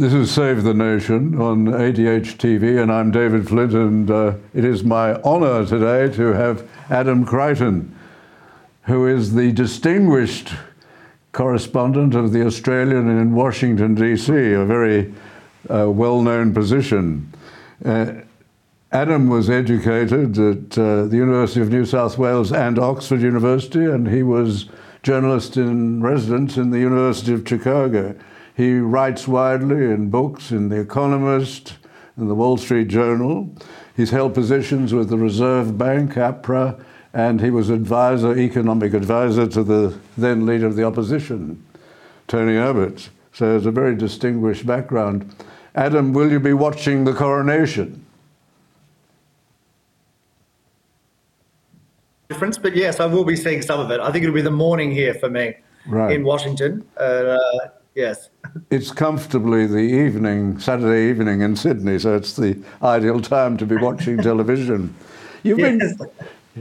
This 0.00 0.14
is 0.14 0.30
Save 0.30 0.62
the 0.62 0.72
Nation 0.72 1.38
on 1.38 1.66
ADH 1.66 2.38
TV, 2.38 2.82
and 2.82 2.90
I'm 2.90 3.10
David 3.10 3.46
Flint, 3.46 3.74
and 3.74 4.10
uh, 4.10 4.32
it 4.54 4.64
is 4.64 4.82
my 4.82 5.16
honour 5.16 5.66
today 5.66 6.10
to 6.16 6.32
have 6.32 6.66
Adam 6.88 7.26
Creighton, 7.26 7.94
who 8.84 9.06
is 9.06 9.34
the 9.34 9.52
distinguished 9.52 10.54
correspondent 11.32 12.14
of 12.14 12.32
the 12.32 12.46
Australian 12.46 13.10
in 13.10 13.34
Washington, 13.34 13.94
D.C., 13.94 14.32
a 14.32 14.64
very 14.64 15.12
uh, 15.68 15.90
well 15.90 16.22
known 16.22 16.54
position. 16.54 17.30
Uh, 17.84 18.12
Adam 18.92 19.28
was 19.28 19.50
educated 19.50 20.38
at 20.38 20.78
uh, 20.78 21.04
the 21.04 21.16
University 21.18 21.60
of 21.60 21.68
New 21.68 21.84
South 21.84 22.16
Wales 22.16 22.54
and 22.54 22.78
Oxford 22.78 23.20
University, 23.20 23.84
and 23.84 24.08
he 24.08 24.22
was 24.22 24.70
journalist 25.02 25.58
in 25.58 26.02
residence 26.02 26.56
in 26.56 26.70
the 26.70 26.78
University 26.80 27.34
of 27.34 27.46
Chicago. 27.46 28.14
He 28.60 28.74
writes 28.74 29.26
widely 29.26 29.86
in 29.86 30.10
books 30.10 30.50
in 30.50 30.68
The 30.68 30.78
Economist 30.78 31.78
and 32.16 32.28
the 32.28 32.34
Wall 32.34 32.58
Street 32.58 32.88
Journal. 32.88 33.48
He's 33.96 34.10
held 34.10 34.34
positions 34.34 34.92
with 34.92 35.08
the 35.08 35.16
Reserve 35.16 35.78
Bank, 35.78 36.12
APRA, 36.12 36.78
and 37.14 37.40
he 37.40 37.48
was 37.48 37.70
advisor, 37.70 38.36
economic 38.36 38.92
advisor 38.92 39.46
to 39.46 39.64
the 39.64 39.98
then 40.18 40.44
leader 40.44 40.66
of 40.66 40.76
the 40.76 40.84
opposition, 40.84 41.64
Tony 42.28 42.58
Abbott. 42.58 43.08
So 43.32 43.56
it's 43.56 43.64
a 43.64 43.70
very 43.70 43.96
distinguished 43.96 44.66
background. 44.66 45.34
Adam, 45.74 46.12
will 46.12 46.30
you 46.30 46.38
be 46.38 46.52
watching 46.52 47.04
the 47.04 47.14
coronation? 47.14 48.04
Difference, 52.28 52.58
but 52.58 52.76
yes, 52.76 53.00
I 53.00 53.06
will 53.06 53.24
be 53.24 53.36
seeing 53.36 53.62
some 53.62 53.80
of 53.80 53.90
it. 53.90 54.00
I 54.00 54.12
think 54.12 54.24
it'll 54.24 54.34
be 54.34 54.42
the 54.42 54.50
morning 54.50 54.90
here 54.90 55.14
for 55.14 55.30
me 55.30 55.54
right. 55.86 56.12
in 56.12 56.24
Washington. 56.24 56.86
Uh, 56.98 57.38
Yes. 57.94 58.30
It's 58.70 58.92
comfortably 58.92 59.66
the 59.66 59.78
evening, 59.78 60.58
Saturday 60.60 61.10
evening 61.10 61.40
in 61.42 61.56
Sydney, 61.56 61.98
so 61.98 62.14
it's 62.14 62.36
the 62.36 62.62
ideal 62.82 63.20
time 63.20 63.56
to 63.58 63.66
be 63.66 63.76
watching 63.76 64.18
television. 64.22 64.94
You've 65.42 65.58
yes. 65.58 65.96
been, 65.96 66.10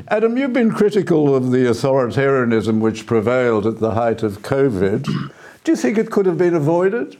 Adam, 0.07 0.37
you've 0.37 0.53
been 0.53 0.71
critical 0.71 1.35
of 1.35 1.51
the 1.51 1.65
authoritarianism 1.65 2.79
which 2.79 3.05
prevailed 3.05 3.67
at 3.67 3.79
the 3.79 3.91
height 3.91 4.23
of 4.23 4.41
COVID. 4.41 5.03
Do 5.63 5.71
you 5.71 5.75
think 5.75 5.97
it 5.97 6.09
could 6.09 6.25
have 6.25 6.37
been 6.37 6.55
avoided? 6.55 7.17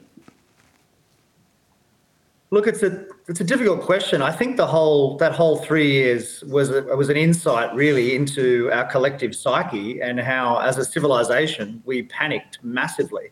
Look, 2.51 2.65
it's 2.65 2.81
a 2.81 3.05
it's 3.27 3.41
a 3.41 3.43
difficult 3.43 3.81
question. 3.81 4.23
I 4.23 4.31
think 4.31 4.57
the 4.57 4.65
whole 4.65 5.17
that 5.17 5.33
whole 5.33 5.57
three 5.57 5.91
years 5.91 6.43
was 6.45 6.71
a, 6.71 6.81
was 6.95 7.09
an 7.09 7.17
insight 7.17 7.75
really 7.75 8.15
into 8.15 8.71
our 8.71 8.85
collective 8.85 9.35
psyche 9.35 10.01
and 10.01 10.19
how, 10.19 10.57
as 10.57 10.79
a 10.79 10.85
civilization, 10.85 11.83
we 11.85 12.03
panicked 12.03 12.57
massivly. 12.65 13.29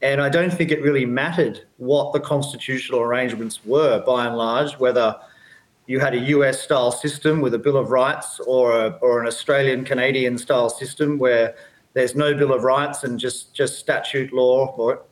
And 0.00 0.20
I 0.20 0.28
don't 0.28 0.52
think 0.52 0.70
it 0.70 0.80
really 0.80 1.04
mattered 1.04 1.66
what 1.78 2.12
the 2.12 2.20
constitutional 2.20 3.00
arrangements 3.00 3.64
were, 3.64 4.02
by 4.06 4.26
and 4.26 4.36
large, 4.36 4.78
whether 4.78 5.16
you 5.86 5.98
had 5.98 6.14
a 6.14 6.18
US 6.18 6.60
style 6.60 6.92
system 6.92 7.40
with 7.40 7.54
a 7.54 7.58
Bill 7.58 7.76
of 7.76 7.90
Rights 7.90 8.40
or, 8.46 8.72
a, 8.72 8.90
or 9.00 9.20
an 9.20 9.26
Australian 9.26 9.84
Canadian 9.84 10.38
style 10.38 10.70
system 10.70 11.18
where 11.18 11.56
there's 11.94 12.14
no 12.14 12.34
Bill 12.34 12.52
of 12.52 12.62
Rights 12.62 13.04
and 13.04 13.18
just, 13.18 13.54
just 13.54 13.78
statute 13.78 14.32
law 14.32 14.74
or 14.76 15.02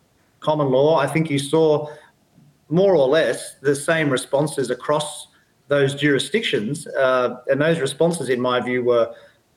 common 0.41 0.70
law. 0.70 0.98
I 0.98 1.06
think 1.06 1.30
you 1.30 1.38
saw 1.38 1.91
more 2.68 2.94
or 2.94 3.08
less 3.08 3.54
the 3.60 3.74
same 3.74 4.10
responses 4.10 4.70
across 4.70 5.28
those 5.68 5.94
jurisdictions. 5.94 6.86
Uh, 6.86 7.36
and 7.48 7.60
those 7.60 7.80
responses, 7.80 8.28
in 8.28 8.41
my 8.41 8.60
view, 8.60 8.84
were, 8.84 9.12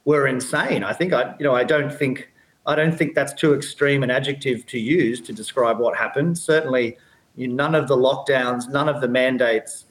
were 0.05 0.25
insane. 0.25 0.83
I 0.83 0.93
think 0.93 1.13
I, 1.13 1.35
you 1.37 1.43
know, 1.43 1.53
I 1.53 1.63
don't 1.63 1.93
think 1.93 2.28
I 2.69 2.75
don't 2.75 2.95
think 2.95 3.15
that's 3.15 3.33
too 3.33 3.55
extreme 3.55 4.03
an 4.03 4.11
adjective 4.11 4.63
to 4.67 4.79
use 4.79 5.19
to 5.21 5.33
describe 5.33 5.79
what 5.79 5.97
happened. 5.97 6.37
Certainly, 6.37 6.97
you, 7.35 7.47
none 7.47 7.73
of 7.73 7.87
the 7.87 7.97
lockdowns, 7.97 8.69
none 8.69 8.87
of 8.87 9.01
the 9.01 9.07
mandates 9.07 9.85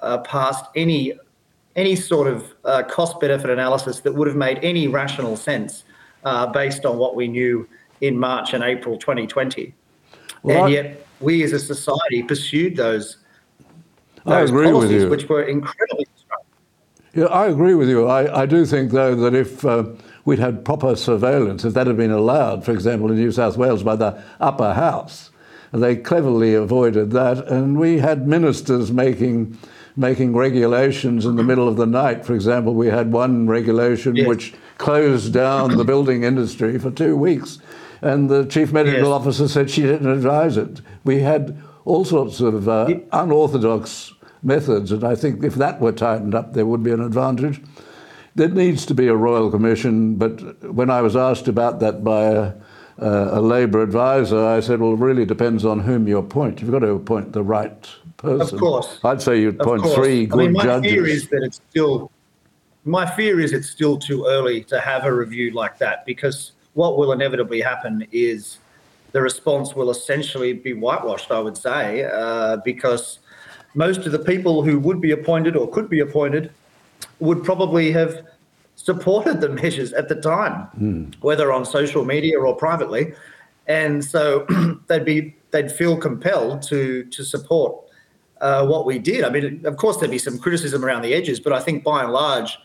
uh, 0.00 0.18
passed 0.18 0.64
any 0.74 1.12
any 1.76 1.94
sort 1.94 2.28
of 2.28 2.54
uh, 2.64 2.82
cost 2.84 3.20
benefit 3.20 3.50
analysis 3.50 4.00
that 4.00 4.14
would 4.14 4.28
have 4.28 4.36
made 4.36 4.58
any 4.62 4.88
rational 4.88 5.36
sense 5.36 5.84
uh, 6.24 6.46
based 6.46 6.86
on 6.86 6.96
what 6.96 7.16
we 7.16 7.28
knew 7.28 7.68
in 8.00 8.18
March 8.18 8.54
and 8.54 8.64
April 8.64 8.96
2020. 8.96 9.74
Well, 10.42 10.56
and 10.56 10.66
I, 10.66 10.68
yet, 10.68 11.06
we 11.20 11.42
as 11.42 11.52
a 11.52 11.58
society 11.58 12.22
pursued 12.22 12.76
those, 12.76 13.18
those 14.24 14.50
policies, 14.50 15.06
which 15.06 15.28
were 15.28 15.42
incredibly 15.44 16.06
yeah, 17.14 17.26
I 17.26 17.46
agree 17.46 17.74
with 17.74 17.90
you. 17.90 18.06
I, 18.06 18.42
I 18.42 18.46
do 18.46 18.64
think, 18.64 18.90
though, 18.90 19.14
that 19.14 19.34
if 19.34 19.64
uh, 19.66 19.84
we'd 20.24 20.38
had 20.38 20.64
proper 20.64 20.96
surveillance, 20.96 21.64
if 21.64 21.74
that 21.74 21.86
had 21.86 21.96
been 21.96 22.10
allowed, 22.10 22.64
for 22.64 22.72
example, 22.72 23.10
in 23.10 23.16
New 23.16 23.32
South 23.32 23.56
Wales 23.56 23.82
by 23.82 23.96
the 23.96 24.22
upper 24.40 24.74
house, 24.74 25.30
And 25.72 25.82
they 25.82 25.96
cleverly 25.96 26.54
avoided 26.54 27.10
that. 27.12 27.46
And 27.48 27.78
we 27.78 27.98
had 27.98 28.28
ministers 28.28 28.92
making, 28.92 29.58
making 29.96 30.36
regulations 30.36 31.24
in 31.24 31.36
the 31.36 31.42
middle 31.42 31.66
of 31.66 31.76
the 31.76 31.86
night. 31.86 32.26
For 32.26 32.34
example, 32.34 32.74
we 32.74 32.88
had 32.88 33.10
one 33.10 33.48
regulation 33.48 34.16
yes. 34.16 34.28
which 34.28 34.54
closed 34.78 35.32
down 35.32 35.76
the 35.76 35.84
building 35.84 36.24
industry 36.24 36.78
for 36.78 36.90
two 36.90 37.16
weeks. 37.16 37.58
And 38.02 38.28
the 38.28 38.44
chief 38.44 38.72
medical 38.72 39.00
yes. 39.00 39.08
officer 39.08 39.48
said 39.48 39.70
she 39.70 39.82
didn't 39.82 40.10
advise 40.10 40.56
it. 40.56 40.82
We 41.04 41.20
had 41.20 41.56
all 41.84 42.04
sorts 42.04 42.40
of 42.40 42.68
uh, 42.68 42.94
unorthodox 43.12 44.12
methods. 44.42 44.92
And 44.92 45.04
I 45.04 45.14
think 45.14 45.42
if 45.42 45.54
that 45.54 45.80
were 45.80 45.92
tightened 45.92 46.34
up, 46.34 46.52
there 46.52 46.66
would 46.66 46.82
be 46.82 46.92
an 46.92 47.00
advantage. 47.00 47.62
There 48.34 48.48
needs 48.48 48.86
to 48.86 48.94
be 48.94 49.08
a 49.08 49.14
royal 49.14 49.50
commission, 49.50 50.16
but 50.16 50.72
when 50.72 50.90
I 50.90 51.02
was 51.02 51.16
asked 51.16 51.48
about 51.48 51.80
that 51.80 52.02
by 52.02 52.22
a, 52.24 52.54
a 52.98 53.40
Labor 53.40 53.82
advisor, 53.82 54.44
I 54.44 54.60
said, 54.60 54.80
well, 54.80 54.94
it 54.94 54.98
really 54.98 55.26
depends 55.26 55.64
on 55.64 55.80
whom 55.80 56.08
you 56.08 56.18
appoint. 56.18 56.60
You've 56.60 56.70
got 56.70 56.80
to 56.80 56.92
appoint 56.92 57.32
the 57.32 57.42
right 57.42 57.88
person. 58.16 58.54
Of 58.54 58.60
course. 58.60 59.00
I'd 59.04 59.20
say 59.20 59.40
you'd 59.40 59.60
appoint 59.60 59.84
three 59.94 60.26
good 60.26 60.40
I 60.40 60.42
mean, 60.44 60.52
my 60.52 60.62
judges. 60.62 60.92
fear 60.92 61.06
is 61.06 61.28
that 61.28 61.42
it's 61.42 61.60
still, 61.68 62.10
my 62.84 63.04
fear 63.14 63.40
is 63.40 63.52
it's 63.52 63.68
still 63.68 63.98
too 63.98 64.24
early 64.26 64.64
to 64.64 64.80
have 64.80 65.04
a 65.04 65.14
review 65.14 65.50
like 65.50 65.78
that 65.78 66.06
because 66.06 66.52
what 66.74 66.96
will 66.96 67.12
inevitably 67.12 67.60
happen 67.60 68.06
is 68.12 68.58
the 69.12 69.20
response 69.20 69.74
will 69.74 69.90
essentially 69.90 70.54
be 70.54 70.72
whitewashed, 70.72 71.30
I 71.30 71.38
would 71.38 71.56
say, 71.56 72.04
uh, 72.04 72.56
because 72.64 73.18
most 73.74 74.06
of 74.06 74.12
the 74.12 74.18
people 74.18 74.62
who 74.62 74.78
would 74.78 75.00
be 75.00 75.12
appointed 75.12 75.54
or 75.54 75.68
could 75.68 75.90
be 75.90 76.00
appointed 76.00 76.50
would 77.22 77.42
probably 77.44 77.92
have 77.92 78.22
supported 78.76 79.40
the 79.40 79.48
measures 79.48 79.92
at 79.92 80.08
the 80.08 80.16
time, 80.16 80.66
mm. 80.78 81.14
whether 81.20 81.52
on 81.52 81.64
social 81.64 82.04
media 82.04 82.38
or 82.38 82.54
privately, 82.56 83.14
and 83.66 84.04
so 84.04 84.46
they'd 84.88 85.04
be 85.04 85.36
they'd 85.50 85.70
feel 85.70 85.96
compelled 85.96 86.62
to 86.62 87.04
to 87.04 87.24
support 87.24 87.76
uh, 88.40 88.66
what 88.66 88.84
we 88.84 88.98
did. 88.98 89.24
I 89.24 89.30
mean, 89.30 89.64
of 89.64 89.76
course, 89.76 89.98
there'd 89.98 90.10
be 90.10 90.18
some 90.18 90.38
criticism 90.38 90.84
around 90.84 91.02
the 91.02 91.14
edges, 91.14 91.38
but 91.38 91.52
I 91.52 91.60
think 91.60 91.84
by 91.84 92.02
and 92.02 92.12
large, 92.12 92.58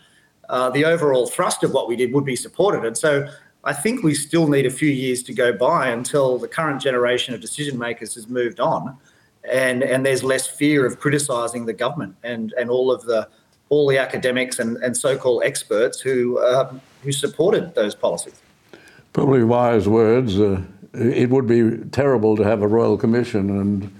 uh, 0.48 0.70
the 0.70 0.84
overall 0.84 1.26
thrust 1.26 1.62
of 1.62 1.72
what 1.72 1.88
we 1.88 1.96
did 1.96 2.12
would 2.12 2.24
be 2.24 2.36
supported. 2.36 2.84
And 2.84 2.96
so 2.96 3.28
I 3.64 3.72
think 3.72 4.02
we 4.02 4.14
still 4.14 4.48
need 4.48 4.66
a 4.66 4.70
few 4.70 4.90
years 4.90 5.22
to 5.24 5.32
go 5.32 5.52
by 5.52 5.88
until 5.88 6.38
the 6.38 6.48
current 6.48 6.80
generation 6.80 7.34
of 7.34 7.40
decision 7.40 7.78
makers 7.78 8.14
has 8.14 8.28
moved 8.28 8.58
on 8.58 8.98
and 9.50 9.82
and 9.82 10.04
there's 10.04 10.22
less 10.22 10.46
fear 10.46 10.86
of 10.86 10.98
criticising 10.98 11.66
the 11.66 11.72
government 11.72 12.14
and 12.22 12.52
and 12.58 12.70
all 12.70 12.90
of 12.90 13.02
the 13.04 13.28
all 13.68 13.86
the 13.88 13.98
academics 13.98 14.58
and, 14.58 14.76
and 14.78 14.96
so-called 14.96 15.42
experts 15.44 16.00
who 16.00 16.38
uh, 16.38 16.72
who 17.02 17.12
supported 17.12 17.74
those 17.74 17.94
policies. 17.94 18.40
Probably 19.12 19.44
wise 19.44 19.88
words. 19.88 20.38
Uh, 20.38 20.62
it 20.94 21.30
would 21.30 21.46
be 21.46 21.76
terrible 21.90 22.36
to 22.36 22.42
have 22.42 22.62
a 22.62 22.66
royal 22.66 22.96
commission 22.96 23.50
and 23.50 23.94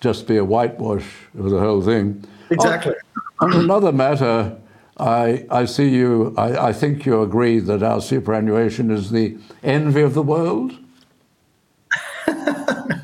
just 0.00 0.26
be 0.26 0.36
a 0.36 0.44
whitewash 0.44 1.06
of 1.38 1.50
the 1.50 1.58
whole 1.58 1.82
thing. 1.82 2.24
Exactly. 2.50 2.94
On, 3.40 3.52
on 3.52 3.60
another 3.60 3.92
matter, 3.92 4.56
I, 4.98 5.46
I 5.50 5.64
see 5.64 5.88
you. 5.88 6.34
I, 6.36 6.68
I 6.68 6.72
think 6.72 7.04
you 7.04 7.22
agree 7.22 7.58
that 7.60 7.82
our 7.82 8.00
superannuation 8.00 8.90
is 8.90 9.10
the 9.10 9.36
envy 9.62 10.02
of 10.02 10.14
the 10.14 10.22
world. 10.22 10.76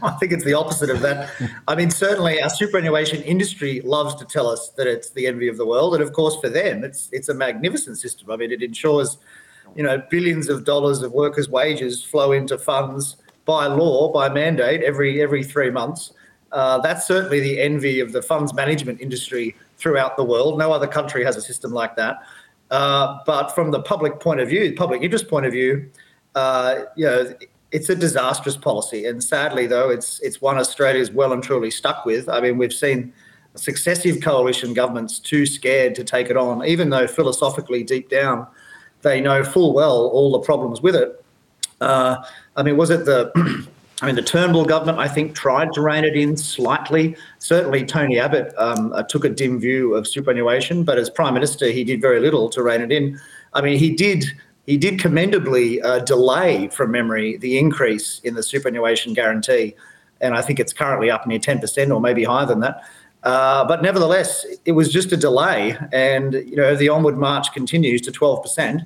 I 0.08 0.10
think 0.12 0.32
it's 0.32 0.44
the 0.44 0.52
opposite 0.52 0.90
of 0.90 1.00
that. 1.00 1.30
I 1.66 1.74
mean, 1.74 1.90
certainly 1.90 2.40
our 2.42 2.50
superannuation 2.50 3.22
industry 3.22 3.80
loves 3.80 4.14
to 4.16 4.26
tell 4.26 4.48
us 4.48 4.68
that 4.76 4.86
it's 4.86 5.10
the 5.10 5.26
envy 5.26 5.48
of 5.48 5.56
the 5.56 5.64
world, 5.64 5.94
and 5.94 6.02
of 6.02 6.12
course, 6.12 6.36
for 6.40 6.50
them, 6.50 6.84
it's 6.84 7.08
it's 7.10 7.30
a 7.30 7.34
magnificent 7.34 7.98
system. 7.98 8.30
I 8.30 8.36
mean, 8.36 8.52
it 8.52 8.62
ensures, 8.62 9.16
you 9.74 9.82
know, 9.82 10.02
billions 10.10 10.50
of 10.50 10.64
dollars 10.64 11.02
of 11.02 11.12
workers' 11.12 11.48
wages 11.48 12.04
flow 12.04 12.32
into 12.32 12.58
funds 12.58 13.16
by 13.46 13.66
law, 13.66 14.12
by 14.12 14.28
mandate, 14.28 14.82
every 14.82 15.22
every 15.22 15.42
three 15.42 15.70
months. 15.70 16.12
Uh, 16.52 16.78
that's 16.78 17.06
certainly 17.06 17.40
the 17.40 17.60
envy 17.60 17.98
of 17.98 18.12
the 18.12 18.22
funds 18.22 18.52
management 18.52 19.00
industry 19.00 19.56
throughout 19.78 20.16
the 20.16 20.24
world. 20.24 20.58
No 20.58 20.70
other 20.70 20.86
country 20.86 21.24
has 21.24 21.36
a 21.36 21.42
system 21.42 21.72
like 21.72 21.96
that. 21.96 22.22
Uh, 22.70 23.18
but 23.26 23.48
from 23.54 23.70
the 23.70 23.80
public 23.80 24.20
point 24.20 24.40
of 24.40 24.48
view, 24.48 24.74
public 24.76 25.02
interest 25.02 25.28
point 25.28 25.46
of 25.46 25.52
view, 25.52 25.90
uh, 26.34 26.82
you 26.96 27.06
know, 27.06 27.34
it's 27.74 27.88
a 27.88 27.96
disastrous 27.96 28.56
policy, 28.56 29.06
and 29.06 29.22
sadly, 29.22 29.66
though, 29.66 29.90
it's 29.90 30.20
it's 30.20 30.40
one 30.40 30.58
Australia's 30.58 31.10
well 31.10 31.32
and 31.32 31.42
truly 31.42 31.72
stuck 31.72 32.06
with. 32.06 32.28
I 32.28 32.40
mean, 32.40 32.56
we've 32.56 32.72
seen 32.72 33.12
successive 33.56 34.22
coalition 34.22 34.74
governments 34.74 35.18
too 35.18 35.44
scared 35.44 35.96
to 35.96 36.04
take 36.04 36.30
it 36.30 36.36
on, 36.36 36.64
even 36.64 36.90
though 36.90 37.08
philosophically, 37.08 37.82
deep 37.82 38.08
down, 38.08 38.46
they 39.02 39.20
know 39.20 39.42
full 39.42 39.74
well 39.74 40.06
all 40.06 40.30
the 40.30 40.38
problems 40.38 40.82
with 40.82 40.94
it. 40.94 41.24
Uh, 41.80 42.24
I 42.56 42.62
mean, 42.62 42.76
was 42.76 42.90
it 42.90 43.06
the 43.06 43.32
I 44.02 44.06
mean, 44.06 44.14
the 44.14 44.22
Turnbull 44.22 44.66
government, 44.66 44.98
I 44.98 45.08
think, 45.08 45.34
tried 45.34 45.72
to 45.72 45.80
rein 45.80 46.04
it 46.04 46.14
in 46.14 46.36
slightly. 46.36 47.16
Certainly, 47.40 47.86
Tony 47.86 48.20
Abbott 48.20 48.54
um, 48.56 48.92
uh, 48.92 49.02
took 49.02 49.24
a 49.24 49.28
dim 49.28 49.58
view 49.58 49.94
of 49.94 50.06
superannuation, 50.06 50.84
but 50.84 50.96
as 50.96 51.10
Prime 51.10 51.34
Minister, 51.34 51.66
he 51.66 51.82
did 51.82 52.00
very 52.00 52.20
little 52.20 52.48
to 52.50 52.62
rein 52.62 52.82
it 52.82 52.92
in. 52.92 53.18
I 53.52 53.62
mean, 53.62 53.78
he 53.78 53.94
did 53.96 54.26
he 54.66 54.76
did 54.76 55.00
commendably 55.00 55.80
uh, 55.82 56.00
delay, 56.00 56.68
from 56.68 56.90
memory, 56.90 57.36
the 57.36 57.58
increase 57.58 58.20
in 58.24 58.34
the 58.34 58.42
superannuation 58.42 59.14
guarantee, 59.14 59.74
and 60.20 60.34
I 60.34 60.42
think 60.42 60.58
it's 60.60 60.72
currently 60.72 61.10
up 61.10 61.26
near 61.26 61.38
ten 61.38 61.58
percent 61.58 61.90
or 61.90 62.00
maybe 62.00 62.24
higher 62.24 62.46
than 62.46 62.60
that. 62.60 62.82
Uh, 63.22 63.64
but 63.64 63.82
nevertheless, 63.82 64.46
it 64.64 64.72
was 64.72 64.92
just 64.92 65.12
a 65.12 65.16
delay, 65.16 65.76
and 65.92 66.34
you 66.34 66.56
know 66.56 66.76
the 66.76 66.88
onward 66.88 67.16
march 67.16 67.52
continues 67.52 68.00
to 68.02 68.12
twelve 68.12 68.42
percent. 68.42 68.82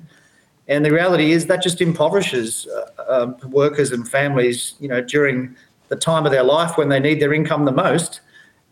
And 0.67 0.85
the 0.85 0.91
reality 0.91 1.31
is 1.31 1.47
that 1.47 1.63
just 1.63 1.81
impoverishes 1.81 2.67
uh, 2.67 3.23
um, 3.23 3.37
workers 3.49 3.91
and 3.91 4.07
families, 4.07 4.75
you 4.79 4.87
know, 4.87 5.01
during 5.01 5.55
the 5.87 5.95
time 5.95 6.27
of 6.27 6.31
their 6.31 6.43
life 6.43 6.77
when 6.77 6.89
they 6.89 6.99
need 6.99 7.19
their 7.19 7.33
income 7.33 7.65
the 7.65 7.71
most. 7.71 8.21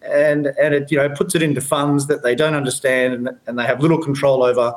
And, 0.03 0.53
and 0.61 0.75
it, 0.75 0.91
you 0.91 0.97
know, 0.97 1.09
puts 1.09 1.33
it 1.33 1.41
into 1.41 1.59
funds 1.59 2.05
that 2.05 2.21
they 2.21 2.35
don't 2.35 2.53
understand 2.53 3.13
and, 3.15 3.29
and 3.47 3.57
they 3.57 3.63
have 3.63 3.81
little 3.81 3.97
control 3.97 4.43
over 4.43 4.75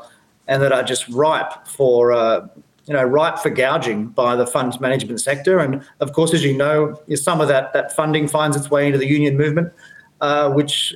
and 0.51 0.61
that 0.61 0.73
are 0.73 0.83
just 0.83 1.09
ripe 1.09 1.67
for, 1.67 2.13
uh, 2.13 2.47
you 2.87 2.93
know, 2.93 3.05
ripe 3.05 3.39
for 3.39 3.51
gouging 3.51 4.09
by 4.09 4.35
the 4.35 4.47
funds 4.47 4.81
management 4.81 5.21
sector. 5.21 5.61
And 5.61 5.83
of 6.01 6.13
course, 6.13 6.35
as 6.35 6.43
you 6.43 6.55
know, 6.55 7.01
some 7.15 7.41
of 7.41 7.47
that, 7.47 7.73
that 7.73 7.95
funding 7.95 8.27
finds 8.27 8.57
its 8.57 8.69
way 8.69 8.85
into 8.85 8.99
the 8.99 9.07
union 9.07 9.37
movement, 9.37 9.73
uh, 10.21 10.51
which 10.51 10.93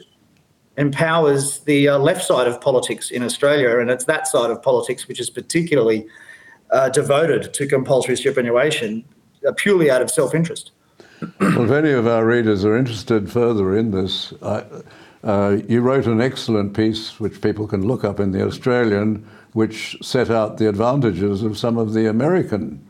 empowers 0.76 1.60
the 1.60 1.88
uh, 1.88 1.98
left 1.98 2.24
side 2.24 2.48
of 2.48 2.60
politics 2.60 3.12
in 3.12 3.22
Australia, 3.22 3.78
and 3.78 3.90
it's 3.90 4.06
that 4.06 4.26
side 4.26 4.50
of 4.50 4.60
politics 4.60 5.06
which 5.06 5.20
is 5.20 5.30
particularly 5.30 6.04
uh, 6.72 6.88
devoted 6.88 7.54
to 7.54 7.68
compulsory 7.68 8.16
superannuation 8.16 9.04
uh, 9.46 9.52
purely 9.56 9.88
out 9.88 10.02
of 10.02 10.10
self-interest. 10.10 10.72
Well, 11.38 11.64
if 11.64 11.70
any 11.70 11.92
of 11.92 12.08
our 12.08 12.26
readers 12.26 12.64
are 12.64 12.76
interested 12.76 13.30
further 13.30 13.76
in 13.76 13.92
this, 13.92 14.32
uh, 14.42 15.58
you 15.68 15.80
wrote 15.80 16.06
an 16.06 16.20
excellent 16.20 16.74
piece 16.74 17.18
which 17.20 17.40
people 17.40 17.66
can 17.66 17.86
look 17.86 18.04
up 18.04 18.20
in 18.20 18.32
the 18.32 18.44
Australian, 18.44 19.26
which 19.54 19.96
set 20.02 20.30
out 20.30 20.58
the 20.58 20.68
advantages 20.68 21.42
of 21.42 21.56
some 21.56 21.78
of 21.78 21.94
the 21.94 22.08
American 22.08 22.84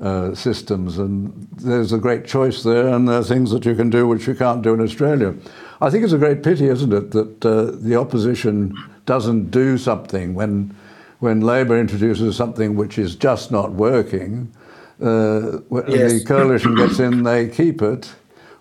uh, 0.00 0.34
systems, 0.34 0.98
and 0.98 1.46
there's 1.52 1.92
a 1.92 1.98
great 1.98 2.26
choice 2.26 2.62
there, 2.62 2.88
and 2.88 3.06
there 3.06 3.18
are 3.18 3.24
things 3.24 3.52
that 3.52 3.64
you 3.64 3.74
can 3.74 3.88
do 3.88 4.08
which 4.08 4.26
you 4.26 4.34
can't 4.34 4.62
do 4.62 4.74
in 4.74 4.80
Australia. 4.80 5.34
I 5.80 5.90
think 5.90 6.02
it's 6.02 6.14
a 6.14 6.18
great 6.18 6.42
pity, 6.42 6.66
isn't 6.66 6.92
it, 6.92 7.10
that 7.12 7.44
uh, 7.44 7.70
the 7.78 7.94
opposition 7.94 8.76
doesn't 9.06 9.50
do 9.50 9.78
something 9.78 10.34
when 10.34 10.74
when 11.20 11.40
Labor 11.40 11.78
introduces 11.78 12.34
something 12.34 12.74
which 12.74 12.98
is 12.98 13.14
just 13.14 13.52
not 13.52 13.70
working. 13.70 14.52
Uh, 15.00 15.58
when 15.68 15.88
yes. 15.88 16.12
the 16.14 16.24
coalition 16.24 16.74
gets 16.74 16.98
in, 16.98 17.22
they 17.22 17.48
keep 17.48 17.80
it, 17.80 18.12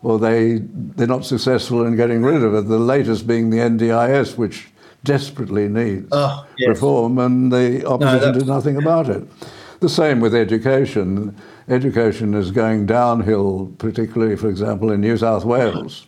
or 0.04 0.20
they 0.20 0.60
they're 0.96 1.08
not 1.08 1.26
successful 1.26 1.88
in 1.88 1.96
getting 1.96 2.22
rid 2.24 2.44
of 2.44 2.54
it. 2.54 2.68
The 2.68 2.78
latest 2.78 3.26
being 3.26 3.50
the 3.50 3.58
NDIS, 3.58 4.38
which 4.38 4.68
desperately 5.04 5.68
needs 5.68 6.08
oh, 6.12 6.46
yes. 6.58 6.70
reform, 6.70 7.18
and 7.18 7.52
the 7.52 7.86
opposition 7.86 8.34
no, 8.34 8.40
did 8.40 8.48
nothing 8.48 8.78
about 8.78 9.10
it. 9.10 9.24
The 9.80 9.90
same 9.90 10.20
with 10.20 10.36
education. 10.36 11.36
Education 11.68 12.34
is 12.34 12.52
going 12.52 12.86
downhill, 12.86 13.74
particularly, 13.78 14.36
for 14.36 14.50
example, 14.50 14.92
in 14.92 15.02
New 15.02 15.18
South 15.18 15.46
Wales 15.46 16.06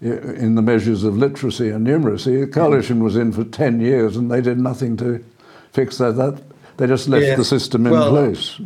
in 0.00 0.54
the 0.54 0.62
measures 0.62 1.04
of 1.04 1.16
literacy 1.16 1.70
and 1.70 1.86
numeracy. 1.86 2.40
The 2.40 2.46
coalition 2.46 3.02
was 3.02 3.16
in 3.16 3.32
for 3.32 3.44
10 3.44 3.80
years 3.80 4.16
and 4.16 4.30
they 4.30 4.40
did 4.40 4.58
nothing 4.58 4.96
to 4.98 5.24
fix 5.72 5.98
that. 5.98 6.16
that 6.16 6.42
they 6.76 6.86
just 6.86 7.08
left 7.08 7.24
yeah. 7.24 7.36
the 7.36 7.44
system 7.44 7.86
in 7.86 7.92
well, 7.92 8.10
place. 8.10 8.60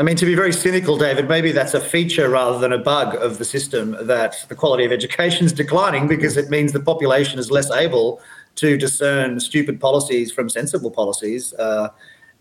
I 0.00 0.02
mean, 0.02 0.16
to 0.16 0.24
be 0.24 0.34
very 0.34 0.54
cynical, 0.54 0.96
David, 0.96 1.28
maybe 1.28 1.52
that's 1.52 1.74
a 1.74 1.80
feature 1.80 2.30
rather 2.30 2.58
than 2.58 2.72
a 2.72 2.78
bug 2.78 3.16
of 3.16 3.36
the 3.36 3.44
system 3.44 3.94
that 4.00 4.46
the 4.48 4.54
quality 4.54 4.86
of 4.86 4.92
education 4.92 5.44
is 5.44 5.52
declining 5.52 6.08
because 6.08 6.38
it 6.38 6.48
means 6.48 6.72
the 6.72 6.80
population 6.80 7.38
is 7.38 7.50
less 7.50 7.70
able 7.70 8.18
to 8.54 8.78
discern 8.78 9.38
stupid 9.40 9.78
policies 9.78 10.32
from 10.32 10.48
sensible 10.48 10.90
policies. 10.90 11.52
Uh, 11.52 11.90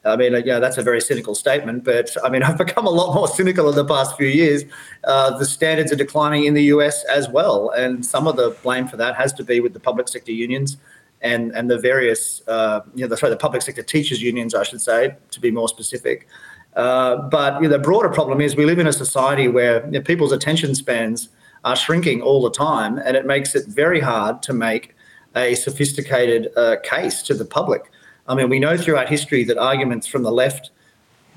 I 0.06 0.16
mean, 0.16 0.42
yeah, 0.46 0.60
that's 0.60 0.78
a 0.78 0.82
very 0.82 1.02
cynical 1.02 1.36
statement, 1.36 1.84
but 1.84 2.16
I 2.24 2.30
mean, 2.30 2.44
I've 2.48 2.58
become 2.58 2.88
a 2.88 2.92
lot 2.92 3.14
more 3.14 3.28
cynical 3.28 3.68
in 3.68 3.76
the 3.76 3.84
past 3.84 4.16
few 4.16 4.28
years. 4.28 4.64
Uh, 5.04 5.38
the 5.38 5.46
standards 5.46 5.92
are 5.92 5.98
declining 5.98 6.46
in 6.46 6.54
the 6.54 6.64
US 6.76 7.04
as 7.10 7.28
well, 7.28 7.72
and 7.72 8.06
some 8.06 8.26
of 8.26 8.38
the 8.38 8.56
blame 8.64 8.88
for 8.88 8.96
that 8.96 9.16
has 9.16 9.34
to 9.34 9.44
be 9.44 9.60
with 9.60 9.74
the 9.74 9.82
public 9.82 10.08
sector 10.08 10.32
unions 10.32 10.78
and 11.22 11.52
and 11.52 11.70
the 11.70 11.78
various, 11.78 12.42
uh, 12.48 12.80
you 12.96 13.02
know, 13.02 13.10
the, 13.10 13.18
sorry, 13.18 13.32
the 13.32 13.38
public 13.38 13.62
sector 13.64 13.84
teachers 13.84 14.22
unions, 14.22 14.56
I 14.56 14.64
should 14.64 14.80
say, 14.80 15.18
to 15.32 15.42
be 15.42 15.52
more 15.52 15.68
specific. 15.68 16.26
Uh, 16.75 17.18
but 17.30 17.62
you 17.62 17.68
know, 17.68 17.77
the 17.77 17.80
broader 17.80 18.10
problem 18.10 18.42
is 18.42 18.56
we 18.56 18.66
live 18.66 18.80
in 18.80 18.88
a 18.88 18.94
society 18.94 19.48
where 19.48 19.86
you 19.86 19.92
know, 19.92 20.01
people's 20.01 20.31
attention 20.31 20.75
spans 20.75 21.30
are 21.66 21.75
shrinking 21.75 22.21
all 22.21 22.42
the 22.42 22.51
time, 22.51 22.98
and 23.00 23.18
it 23.18 23.25
makes 23.25 23.56
it 23.56 23.68
very 23.68 24.00
hard 24.00 24.42
to 24.44 24.54
make 24.54 24.95
a 25.36 25.56
sophisticated 25.56 26.50
uh, 26.56 26.77
case 26.83 27.21
to 27.24 27.33
the 27.33 27.45
public. 27.45 27.92
I 28.27 28.36
mean, 28.36 28.50
we 28.50 28.60
know 28.60 28.77
throughout 28.77 29.10
history 29.10 29.44
that 29.45 29.57
arguments 29.57 30.07
from 30.07 30.24
the 30.24 30.31
left, 30.31 30.71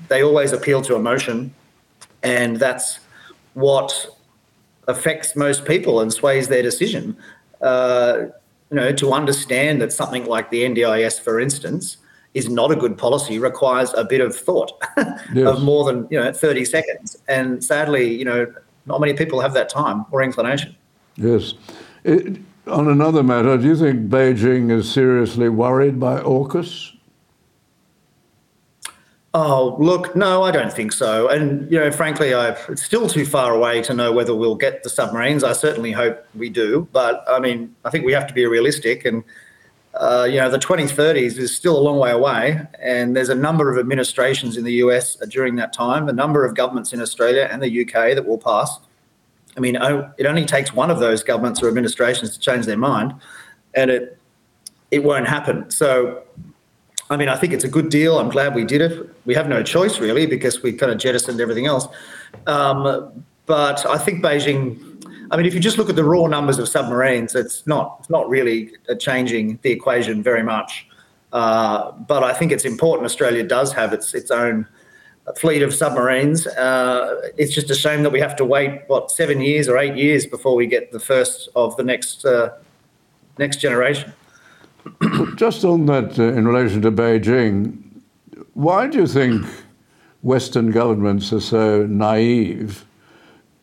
they 0.07 0.23
always 0.23 0.51
appeal 0.51 0.81
to 0.83 0.95
emotion, 0.95 1.53
and 2.21 2.57
that's 2.57 2.99
what 3.53 4.07
affects 4.87 5.35
most 5.35 5.65
people 5.65 6.01
and 6.01 6.11
sways 6.11 6.47
their 6.47 6.61
decision. 6.61 7.17
Uh, 7.61 8.25
you 8.69 8.77
know, 8.77 8.91
to 8.91 9.13
understand 9.13 9.81
that 9.81 9.93
something 9.93 10.25
like 10.25 10.49
the 10.49 10.63
NDIS, 10.63 11.19
for 11.19 11.39
instance, 11.39 11.97
is 12.33 12.49
not 12.49 12.71
a 12.71 12.75
good 12.75 12.97
policy 12.97 13.37
requires 13.39 13.93
a 13.93 14.03
bit 14.03 14.21
of 14.21 14.35
thought 14.35 14.71
yes. 15.33 15.47
of 15.47 15.63
more 15.63 15.85
than 15.85 16.07
you 16.09 16.19
know 16.19 16.31
30 16.31 16.65
seconds. 16.65 17.17
And 17.27 17.63
sadly, 17.63 18.15
you 18.15 18.25
know, 18.25 18.51
not 18.85 18.99
many 18.99 19.13
people 19.13 19.39
have 19.39 19.53
that 19.53 19.69
time 19.69 20.05
or 20.11 20.23
inclination. 20.23 20.75
Yes. 21.15 21.53
It, 22.03 22.39
on 22.67 22.87
another 22.87 23.23
matter, 23.23 23.57
do 23.57 23.67
you 23.67 23.75
think 23.75 24.09
Beijing 24.09 24.71
is 24.71 24.91
seriously 24.91 25.49
worried 25.49 25.99
by 25.99 26.21
AUKUS? 26.21 26.91
Oh, 29.35 29.75
look, 29.79 30.15
no, 30.15 30.43
I 30.43 30.51
don't 30.51 30.71
think 30.71 30.93
so. 30.93 31.27
And, 31.27 31.69
you 31.71 31.79
know, 31.79 31.91
frankly, 31.91 32.33
I, 32.33 32.51
it's 32.69 32.83
still 32.83 33.09
too 33.09 33.25
far 33.25 33.53
away 33.53 33.81
to 33.81 33.93
know 33.93 34.11
whether 34.11 34.35
we'll 34.35 34.55
get 34.55 34.83
the 34.83 34.89
submarines. 34.89 35.43
I 35.43 35.53
certainly 35.53 35.91
hope 35.91 36.23
we 36.35 36.49
do. 36.49 36.87
But, 36.91 37.25
I 37.27 37.39
mean, 37.39 37.75
I 37.83 37.89
think 37.89 38.05
we 38.05 38.13
have 38.13 38.27
to 38.27 38.33
be 38.33 38.45
realistic. 38.45 39.05
And, 39.05 39.23
uh, 39.95 40.27
you 40.29 40.37
know, 40.37 40.49
the 40.49 40.57
2030s 40.57 41.37
is 41.37 41.55
still 41.55 41.77
a 41.77 41.81
long 41.81 41.99
way 41.99 42.11
away. 42.11 42.59
And 42.79 43.15
there's 43.15 43.29
a 43.29 43.35
number 43.35 43.71
of 43.71 43.77
administrations 43.77 44.57
in 44.57 44.63
the 44.63 44.73
US 44.73 45.15
during 45.29 45.55
that 45.57 45.71
time, 45.71 46.09
a 46.09 46.13
number 46.13 46.45
of 46.45 46.55
governments 46.55 46.93
in 46.93 47.01
Australia 47.01 47.47
and 47.51 47.61
the 47.61 47.81
UK 47.81 48.15
that 48.15 48.25
will 48.25 48.39
pass. 48.39 48.79
I 49.55 49.59
mean, 49.59 49.75
it 49.75 50.25
only 50.25 50.45
takes 50.45 50.73
one 50.73 50.89
of 50.89 50.99
those 50.99 51.23
governments 51.23 51.61
or 51.61 51.67
administrations 51.67 52.31
to 52.31 52.39
change 52.39 52.65
their 52.65 52.77
mind, 52.77 53.13
and 53.75 53.91
it 53.91 54.17
it 54.89 55.03
won't 55.03 55.27
happen. 55.27 55.69
So, 55.69 56.23
I 57.11 57.17
mean, 57.17 57.29
I 57.29 57.35
think 57.35 57.53
it's 57.53 57.63
a 57.63 57.67
good 57.67 57.89
deal. 57.89 58.17
I'm 58.17 58.29
glad 58.29 58.55
we 58.55 58.63
did 58.63 58.81
it. 58.81 59.09
We 59.25 59.35
have 59.35 59.47
no 59.47 59.61
choice 59.61 59.99
really 59.99 60.25
because 60.25 60.63
we 60.63 60.73
kind 60.73 60.91
of 60.91 60.97
jettisoned 60.97 61.39
everything 61.39 61.67
else. 61.67 61.87
Um, 62.47 63.23
but 63.45 63.85
I 63.85 63.97
think 63.99 64.23
Beijing. 64.23 64.92
I 65.33 65.35
mean, 65.35 65.47
if 65.47 65.55
you 65.55 65.59
just 65.59 65.79
look 65.79 65.89
at 65.89 65.95
the 65.95 66.03
raw 66.03 66.27
numbers 66.27 66.59
of 66.59 66.69
submarines, 66.69 67.33
it's 67.33 67.65
not 67.65 67.97
it's 67.99 68.09
not 68.09 68.29
really 68.29 68.71
changing 68.99 69.57
the 69.63 69.71
equation 69.71 70.21
very 70.21 70.43
much. 70.43 70.87
Uh, 71.31 71.91
but 71.91 72.23
I 72.23 72.35
think 72.35 72.51
it's 72.51 72.65
important. 72.65 73.05
Australia 73.05 73.41
does 73.41 73.73
have 73.73 73.93
its 73.93 74.13
its 74.13 74.29
own 74.29 74.67
fleet 75.35 75.63
of 75.63 75.73
submarines. 75.73 76.45
Uh, 76.45 77.31
it's 77.35 77.51
just 77.51 77.71
a 77.71 77.75
shame 77.75 78.03
that 78.03 78.11
we 78.11 78.19
have 78.19 78.35
to 78.35 78.45
wait 78.45 78.83
what 78.85 79.09
seven 79.09 79.41
years 79.41 79.67
or 79.67 79.79
eight 79.79 79.95
years 79.95 80.27
before 80.27 80.55
we 80.55 80.67
get 80.67 80.91
the 80.91 80.99
first 80.99 81.49
of 81.55 81.75
the 81.77 81.83
next 81.83 82.25
uh, 82.25 82.51
next 83.39 83.57
generation. 83.57 84.13
Just 85.35 85.65
on 85.65 85.87
that, 85.87 86.19
uh, 86.19 86.23
in 86.23 86.47
relation 86.47 86.81
to 86.81 86.91
Beijing, 86.91 87.81
why 88.53 88.85
do 88.85 88.99
you 88.99 89.07
think 89.07 89.47
Western 90.21 90.71
governments 90.71 91.33
are 91.33 91.39
so 91.39 91.87
naive 91.87 92.85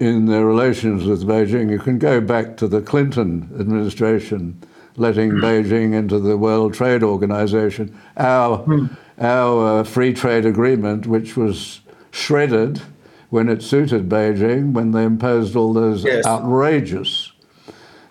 in 0.01 0.27
their 0.27 0.45
relations 0.45 1.05
with 1.05 1.25
Beijing? 1.25 1.71
You 1.71 1.79
can 1.79 1.99
go 1.99 2.21
back 2.21 2.57
to 2.57 2.67
the 2.67 2.81
Clinton 2.81 3.49
administration 3.59 4.61
letting 4.97 5.31
Beijing 5.31 5.95
into 5.95 6.19
the 6.19 6.37
World 6.37 6.75
Trade 6.75 7.03
Organization. 7.05 7.97
Our 8.17 8.65
mm 8.65 8.97
our 9.21 9.81
uh, 9.81 9.85
free 9.85 10.15
trade 10.15 10.47
agreement, 10.47 11.07
which 11.07 11.37
was 11.37 11.81
shredded 12.11 12.81
when 13.29 13.49
it 13.49 13.63
suited 13.63 14.09
Beijing, 14.09 14.73
when 14.73 14.93
they 14.93 15.05
imposed 15.05 15.55
all 15.55 15.73
those 15.73 16.05
yes. 16.05 16.27
outrageous 16.27 17.33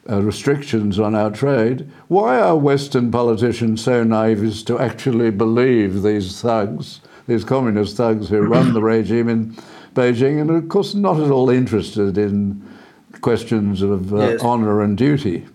uh, 0.10 0.22
restrictions 0.22 1.00
on 1.00 1.15
our 1.15 1.31
trade. 1.31 1.89
Why 2.08 2.39
are 2.39 2.55
Western 2.55 3.12
politicians 3.12 3.84
so 3.84 4.03
naive 4.03 4.43
as 4.43 4.63
to 4.63 4.79
actually 4.79 5.31
believe 5.31 6.03
these 6.03 6.39
thugs, 6.41 7.01
these 7.27 7.43
communist 7.43 7.98
thugs 7.98 8.29
who 8.29 8.41
run 8.41 8.74
the 8.74 8.81
regime 8.84 9.29
in 9.29 9.58
Beijing, 9.93 10.39
and 10.41 10.50
of 10.50 10.69
course 10.69 10.93
not 10.93 11.19
at 11.19 11.31
all 11.31 11.50
interested 11.50 12.17
in 12.17 12.62
questions 13.22 13.81
of 13.81 14.13
uh, 14.13 14.17
yes. 14.17 14.41
honour 14.41 14.81
and 14.81 14.98
duty? 14.98 15.46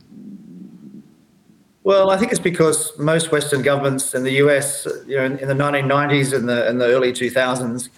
Well, 1.84 2.10
I 2.10 2.16
think 2.16 2.32
it's 2.32 2.40
because 2.40 2.98
most 2.98 3.30
Western 3.30 3.62
governments 3.62 4.14
in 4.14 4.22
the 4.22 4.32
US, 4.44 4.86
you 5.06 5.16
know, 5.16 5.24
in, 5.24 5.38
in 5.38 5.48
the 5.48 5.54
1990s 5.54 6.32
and 6.32 6.48
the, 6.48 6.68
and 6.68 6.80
the 6.80 6.86
early 6.86 7.12
2000s, 7.12 7.90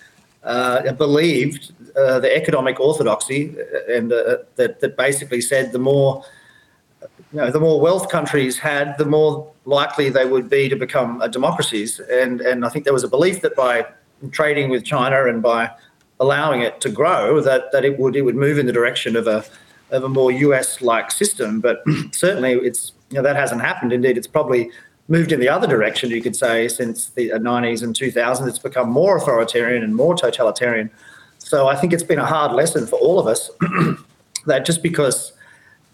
uh, 0.43 0.93
believed 0.93 1.73
uh, 1.97 2.21
the 2.21 2.35
economic 2.37 2.79
orthodoxy, 2.79 3.55
uh, 3.59 3.93
and 3.93 4.13
uh, 4.13 4.39
that 4.57 4.81
that 4.81 4.97
basically 4.97 5.41
said 5.41 5.73
the 5.73 5.79
more 5.79 6.25
you 7.33 7.41
know, 7.41 7.51
the 7.51 7.61
more 7.61 7.81
wealth 7.81 8.09
countries 8.09 8.59
had, 8.59 8.97
the 8.99 9.05
more 9.05 9.53
likely 9.65 10.09
they 10.09 10.25
would 10.25 10.49
be 10.49 10.69
to 10.69 10.77
become 10.77 11.21
uh, 11.21 11.27
democracies. 11.27 12.01
And 12.01 12.41
and 12.41 12.65
I 12.65 12.69
think 12.69 12.85
there 12.85 12.95
was 12.95 13.05
a 13.05 13.09
belief 13.09 13.41
that 13.43 13.57
by 13.57 13.87
trading 14.31 14.71
with 14.71 14.85
China 14.85 15.27
and 15.27 15.43
by 15.43 15.71
allowing 16.21 16.63
it 16.63 16.81
to 16.81 16.89
grow, 16.89 17.41
that 17.41 17.73
that 17.73 17.85
it 17.85 17.99
would 17.99 18.17
it 18.17 18.23
would 18.23 18.37
move 18.37 18.59
in 18.59 18.67
the 18.67 18.73
direction 18.73 19.17
of 19.17 19.27
a 19.27 19.45
of 19.91 20.05
a 20.05 20.09
more 20.09 20.33
US-like 20.33 21.11
system. 21.11 21.61
But 21.61 21.83
certainly, 22.13 22.53
it's 22.53 22.93
you 23.11 23.17
know 23.17 23.23
that 23.23 23.37
hasn't 23.37 23.61
happened. 23.61 23.93
Indeed, 23.93 24.17
it's 24.19 24.27
probably 24.27 24.71
moved 25.09 25.33
in 25.33 25.41
the 25.41 25.49
other 25.49 25.67
direction. 25.67 26.11
You 26.11 26.23
could 26.23 26.37
say 26.37 26.69
since 26.69 27.11
the 27.11 27.33
uh, 27.33 27.39
90s 27.39 27.83
and 27.83 27.95
2000s, 27.95 28.49
it's 28.49 28.59
become 28.59 28.91
more 28.91 29.17
authoritarian 29.17 29.83
and 29.83 29.95
more 29.95 30.15
totalitarian. 30.17 30.91
So 31.39 31.69
I 31.69 31.77
think 31.77 31.93
it's 31.93 32.03
been 32.03 32.19
a 32.19 32.27
hard 32.27 32.53
lesson 32.53 32.87
for 32.87 32.99
all 32.99 33.21
of 33.21 33.27
us 33.27 33.51
that 34.47 34.65
just 34.65 34.83
because 34.83 35.33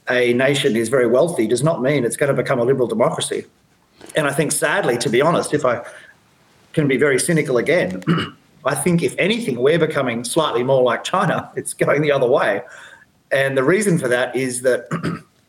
a 0.09 0.33
nation 0.33 0.76
is 0.76 0.88
very 0.88 1.07
wealthy 1.07 1.47
does 1.47 1.62
not 1.62 1.83
mean 1.83 2.05
it's 2.05 2.17
going 2.17 2.35
to 2.35 2.43
become 2.43 2.59
a 2.59 2.64
liberal 2.64 2.88
democracy. 2.88 3.45
And 4.17 4.26
I 4.26 4.33
think, 4.33 4.52
sadly, 4.52 4.97
to 4.99 5.09
be 5.09 5.21
honest, 5.21 5.55
if 5.55 5.64
I 5.64 5.85
can 6.73 6.88
be 6.88 6.97
very 6.97 7.21
cynical 7.21 7.59
again, 7.59 8.02
I 8.64 8.75
think 8.75 9.02
if 9.02 9.14
anything, 9.19 9.59
we're 9.59 9.78
becoming 9.78 10.25
slightly 10.25 10.62
more 10.62 10.83
like 10.83 11.04
China. 11.04 11.50
It's 11.57 11.75
going 11.75 12.02
the 12.02 12.12
other 12.12 12.28
way. 12.28 12.62
And 13.31 13.57
the 13.57 13.64
reason 13.64 13.99
for 13.99 14.09
that 14.09 14.35
is 14.37 14.62
that, 14.62 14.87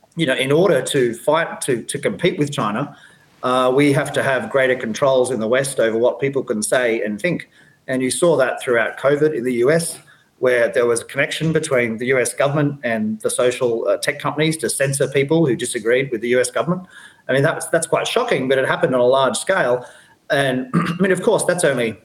you 0.16 0.26
know, 0.26 0.36
in 0.36 0.52
order 0.52 0.82
to 0.82 1.14
fight, 1.14 1.62
to, 1.62 1.84
to 1.84 2.00
compete 2.00 2.40
with 2.40 2.52
China, 2.52 2.98
uh, 3.44 3.72
we 3.76 3.92
have 3.92 4.14
to 4.14 4.24
have 4.24 4.50
greater 4.50 4.76
controls 4.76 5.30
in 5.30 5.40
the 5.40 5.48
West 5.48 5.80
over 5.80 5.98
what 5.98 6.20
people 6.20 6.44
can 6.44 6.64
say 6.64 7.02
and 7.02 7.22
think. 7.22 7.50
And 7.88 8.02
you 8.02 8.10
saw 8.10 8.38
that 8.38 8.62
throughout 8.62 8.98
COVID 8.98 9.36
in 9.36 9.44
the 9.44 9.56
US, 9.66 10.00
where 10.40 10.70
there 10.70 10.86
was 10.86 11.02
a 11.02 11.06
connection 11.06 11.54
between 11.54 11.98
the 11.98 12.08
US 12.08 12.34
government 12.34 12.80
and 12.84 13.20
the 13.22 13.30
social 13.30 13.88
uh, 13.88 13.98
tech 13.98 14.20
companies 14.20 14.58
to 14.58 14.70
censor 14.70 15.08
people 15.08 15.46
who 15.46 15.56
disagreed 15.56 16.10
with 16.12 16.22
the 16.22 16.30
US 16.36 16.50
government. 16.50 16.88
I 17.28 17.34
mean, 17.34 17.44
that's, 17.44 17.68
that's 17.68 17.88
quite 17.88 18.08
shocking, 18.08 18.48
but 18.48 18.58
it 18.58 18.66
happened 18.66 18.96
on 18.96 19.02
a 19.02 19.06
large 19.06 19.38
scale. 19.38 19.86
And 20.30 20.70
I 20.74 20.96
mean, 21.00 21.12
of 21.12 21.22
course, 21.22 21.44
that's 21.44 21.64
only, 21.64 21.98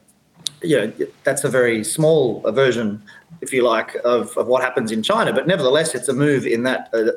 you 0.62 0.76
know, 0.76 0.92
that's 1.24 1.44
a 1.44 1.48
very 1.48 1.84
small 1.84 2.40
version, 2.52 3.02
if 3.40 3.52
you 3.52 3.62
like, 3.62 3.94
of, 4.04 4.36
of 4.36 4.46
what 4.46 4.62
happens 4.62 4.92
in 4.92 5.02
China. 5.02 5.32
But 5.32 5.46
nevertheless, 5.46 5.94
it's 5.94 6.08
a 6.08 6.12
move 6.12 6.46
in 6.46 6.62
that 6.64 6.90
uh, 6.92 7.12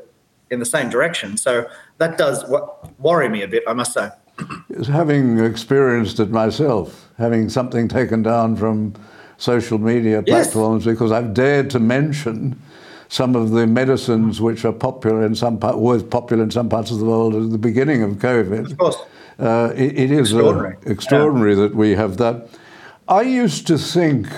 in 0.50 0.60
the 0.60 0.66
same 0.66 0.90
direction. 0.90 1.38
So 1.38 1.66
that 1.98 2.18
does 2.18 2.44
worry 3.00 3.30
me 3.30 3.42
a 3.42 3.48
bit, 3.48 3.64
I 3.68 3.74
must 3.74 3.94
say. 3.94 4.10
Having 4.88 5.40
experienced 5.40 6.20
it 6.20 6.30
myself, 6.30 7.10
having 7.18 7.50
something 7.50 7.88
taken 7.88 8.24
down 8.24 8.56
from 8.56 8.94
social 9.38 9.78
media 9.78 10.22
platforms, 10.22 10.86
yes. 10.86 10.94
because 10.94 11.12
I've 11.12 11.34
dared 11.34 11.70
to 11.72 11.80
mention 11.80 12.60
some 13.08 13.36
of 13.36 13.52
the 13.52 13.68
medicines 13.68 14.40
which 14.40 14.64
are 14.64 14.72
popular 14.72 15.26
in 15.26 15.36
some 15.36 15.58
part, 15.58 15.78
were 15.78 16.02
popular 16.02 16.44
in 16.44 16.52
some 16.52 16.70
parts 16.70 16.92
of 16.92 17.00
the 17.00 17.06
world 17.06 17.36
at 17.36 17.52
the 17.52 17.58
beginning 17.58 18.04
of 18.04 18.12
COVID. 18.14 18.72
Of 18.72 18.78
course. 18.78 18.98
Uh, 19.40 19.74
it, 19.76 19.98
it 19.98 20.12
is 20.12 20.32
extraordinary, 20.32 20.78
extraordinary 20.86 21.54
yeah. 21.56 21.62
that 21.62 21.76
we 21.76 21.92
have 21.92 22.18
that. 22.18 22.48
I 23.12 23.24
used 23.24 23.68
to 23.68 23.78
think 23.78 24.30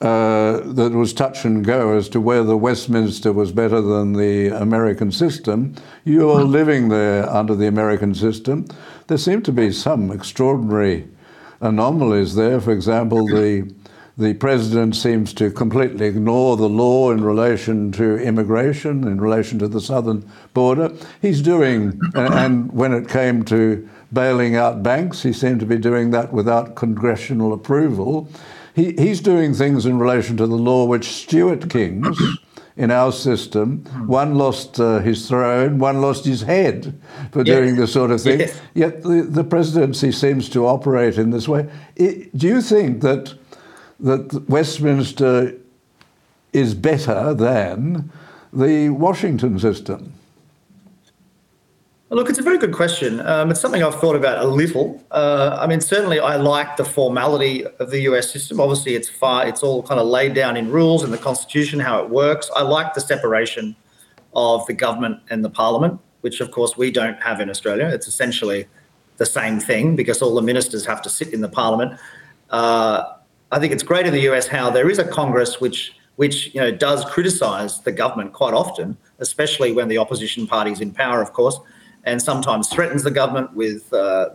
uh, 0.00 0.58
that 0.58 0.90
was 0.90 1.14
touch 1.14 1.44
and 1.44 1.64
go 1.64 1.96
as 1.96 2.08
to 2.08 2.20
whether 2.20 2.56
Westminster 2.56 3.32
was 3.32 3.52
better 3.52 3.80
than 3.80 4.14
the 4.14 4.48
American 4.48 5.12
system. 5.12 5.76
You're 6.04 6.42
living 6.42 6.88
there 6.88 7.30
under 7.30 7.54
the 7.54 7.68
American 7.68 8.12
system. 8.16 8.66
There 9.06 9.18
seem 9.18 9.40
to 9.42 9.52
be 9.52 9.70
some 9.70 10.10
extraordinary 10.10 11.06
anomalies 11.60 12.34
there. 12.34 12.60
For 12.60 12.72
example, 12.72 13.24
the 13.24 13.72
the 14.18 14.34
president 14.34 14.94
seems 14.94 15.32
to 15.32 15.50
completely 15.50 16.04
ignore 16.06 16.58
the 16.58 16.68
law 16.68 17.12
in 17.12 17.24
relation 17.24 17.90
to 17.92 18.18
immigration, 18.18 19.04
in 19.04 19.18
relation 19.20 19.58
to 19.58 19.68
the 19.68 19.80
southern 19.80 20.28
border. 20.52 20.92
He's 21.22 21.40
doing, 21.40 21.98
and 22.14 22.70
when 22.72 22.92
it 22.92 23.08
came 23.08 23.42
to 23.44 23.88
bailing 24.12 24.56
out 24.56 24.82
banks, 24.82 25.22
he 25.22 25.32
seemed 25.32 25.60
to 25.60 25.66
be 25.66 25.78
doing 25.78 26.10
that 26.10 26.32
without 26.32 26.74
congressional 26.74 27.52
approval 27.52 28.28
he, 28.74 28.92
he's 28.92 29.20
doing 29.20 29.54
things 29.54 29.86
in 29.86 29.98
relation 29.98 30.36
to 30.38 30.46
the 30.46 30.56
law 30.56 30.86
which 30.86 31.04
Stuart 31.04 31.68
kings 31.68 32.18
in 32.76 32.90
our 32.90 33.12
system, 33.12 33.84
one 34.06 34.36
lost 34.36 34.80
uh, 34.80 35.00
his 35.00 35.28
throne, 35.28 35.78
one 35.78 36.00
lost 36.00 36.24
his 36.24 36.42
head 36.42 36.98
for 37.32 37.44
doing 37.44 37.76
this 37.76 37.92
sort 37.92 38.10
of 38.10 38.22
thing. 38.22 38.40
Yes. 38.40 38.60
Yet 38.72 39.02
the, 39.02 39.22
the 39.22 39.44
presidency 39.44 40.10
seems 40.10 40.48
to 40.50 40.66
operate 40.66 41.18
in 41.18 41.30
this 41.30 41.46
way. 41.46 41.68
It, 41.96 42.36
do 42.36 42.48
you 42.48 42.62
think 42.62 43.02
that 43.02 43.34
that 44.00 44.48
Westminster 44.48 45.54
is 46.52 46.74
better 46.74 47.34
than 47.34 48.10
the 48.52 48.88
Washington 48.88 49.58
system? 49.60 50.14
Look, 52.12 52.28
it's 52.28 52.38
a 52.38 52.42
very 52.42 52.58
good 52.58 52.74
question. 52.74 53.20
Um, 53.20 53.50
it's 53.50 53.58
something 53.58 53.82
I've 53.82 53.98
thought 53.98 54.16
about 54.16 54.44
a 54.44 54.46
little. 54.46 55.02
Uh, 55.10 55.56
I 55.58 55.66
mean, 55.66 55.80
certainly 55.80 56.20
I 56.20 56.36
like 56.36 56.76
the 56.76 56.84
formality 56.84 57.64
of 57.64 57.90
the 57.90 58.00
US 58.00 58.30
system. 58.30 58.60
Obviously, 58.60 58.96
it's 58.96 59.08
far, 59.08 59.46
it's 59.46 59.62
all 59.62 59.82
kind 59.82 59.98
of 59.98 60.06
laid 60.06 60.34
down 60.34 60.58
in 60.58 60.70
rules 60.70 61.04
in 61.04 61.10
the 61.10 61.16
Constitution, 61.16 61.80
how 61.80 62.02
it 62.02 62.10
works. 62.10 62.50
I 62.54 62.64
like 62.64 62.92
the 62.92 63.00
separation 63.00 63.74
of 64.34 64.66
the 64.66 64.74
government 64.74 65.20
and 65.30 65.42
the 65.42 65.48
parliament, 65.48 66.00
which 66.20 66.42
of 66.42 66.50
course 66.50 66.76
we 66.76 66.90
don't 66.90 67.18
have 67.22 67.40
in 67.40 67.48
Australia. 67.48 67.86
It's 67.86 68.06
essentially 68.06 68.66
the 69.16 69.24
same 69.24 69.58
thing 69.58 69.96
because 69.96 70.20
all 70.20 70.34
the 70.34 70.42
ministers 70.42 70.84
have 70.84 71.00
to 71.02 71.08
sit 71.08 71.32
in 71.32 71.40
the 71.40 71.48
parliament. 71.48 71.98
Uh, 72.50 73.04
I 73.50 73.58
think 73.58 73.72
it's 73.72 73.82
great 73.82 74.06
in 74.06 74.12
the 74.12 74.28
US 74.32 74.48
how 74.48 74.68
there 74.68 74.90
is 74.90 74.98
a 74.98 75.04
Congress 75.04 75.62
which 75.62 75.94
which 76.16 76.54
you 76.54 76.60
know 76.60 76.70
does 76.70 77.06
criticise 77.06 77.80
the 77.80 77.92
government 77.92 78.34
quite 78.34 78.52
often, 78.52 78.98
especially 79.18 79.72
when 79.72 79.88
the 79.88 79.96
opposition 79.96 80.46
party 80.46 80.72
is 80.72 80.82
in 80.82 80.92
power, 80.92 81.22
of 81.22 81.32
course 81.32 81.58
and 82.04 82.20
sometimes 82.20 82.68
threatens 82.68 83.02
the 83.02 83.10
government 83.10 83.54
with 83.54 83.92
uh, 83.92 84.30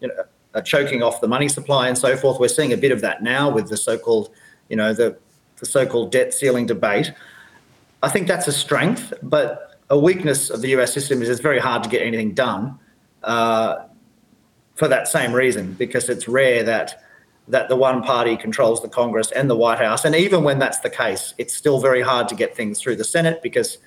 you 0.00 0.08
know, 0.08 0.60
choking 0.62 1.02
off 1.02 1.20
the 1.20 1.28
money 1.28 1.48
supply 1.48 1.88
and 1.88 1.96
so 1.96 2.16
forth. 2.16 2.40
We're 2.40 2.48
seeing 2.48 2.72
a 2.72 2.76
bit 2.76 2.92
of 2.92 3.00
that 3.02 3.22
now 3.22 3.50
with 3.50 3.68
the 3.68 3.76
so-called, 3.76 4.30
you 4.68 4.76
know, 4.76 4.92
the, 4.92 5.16
the 5.58 5.66
so-called 5.66 6.10
debt 6.10 6.34
ceiling 6.34 6.66
debate. 6.66 7.12
I 8.02 8.08
think 8.08 8.26
that's 8.26 8.48
a 8.48 8.52
strength, 8.52 9.12
but 9.22 9.78
a 9.90 9.98
weakness 9.98 10.50
of 10.50 10.62
the 10.62 10.68
US 10.78 10.92
system 10.92 11.22
is 11.22 11.28
it's 11.28 11.40
very 11.40 11.58
hard 11.58 11.82
to 11.84 11.88
get 11.88 12.02
anything 12.02 12.32
done 12.32 12.78
uh, 13.22 13.84
for 14.74 14.88
that 14.88 15.08
same 15.08 15.32
reason, 15.32 15.74
because 15.74 16.08
it's 16.08 16.26
rare 16.26 16.62
that 16.64 17.04
that 17.48 17.68
the 17.68 17.74
one 17.74 18.00
party 18.00 18.36
controls 18.36 18.80
the 18.80 18.88
Congress 18.88 19.32
and 19.32 19.50
the 19.50 19.56
White 19.56 19.78
House. 19.78 20.04
And 20.04 20.14
even 20.14 20.44
when 20.44 20.60
that's 20.60 20.78
the 20.78 20.90
case, 20.90 21.34
it's 21.36 21.52
still 21.52 21.80
very 21.80 22.00
hard 22.00 22.28
to 22.28 22.36
get 22.36 22.56
things 22.56 22.80
through 22.80 22.94
the 22.94 23.04
Senate 23.04 23.42
because 23.42 23.78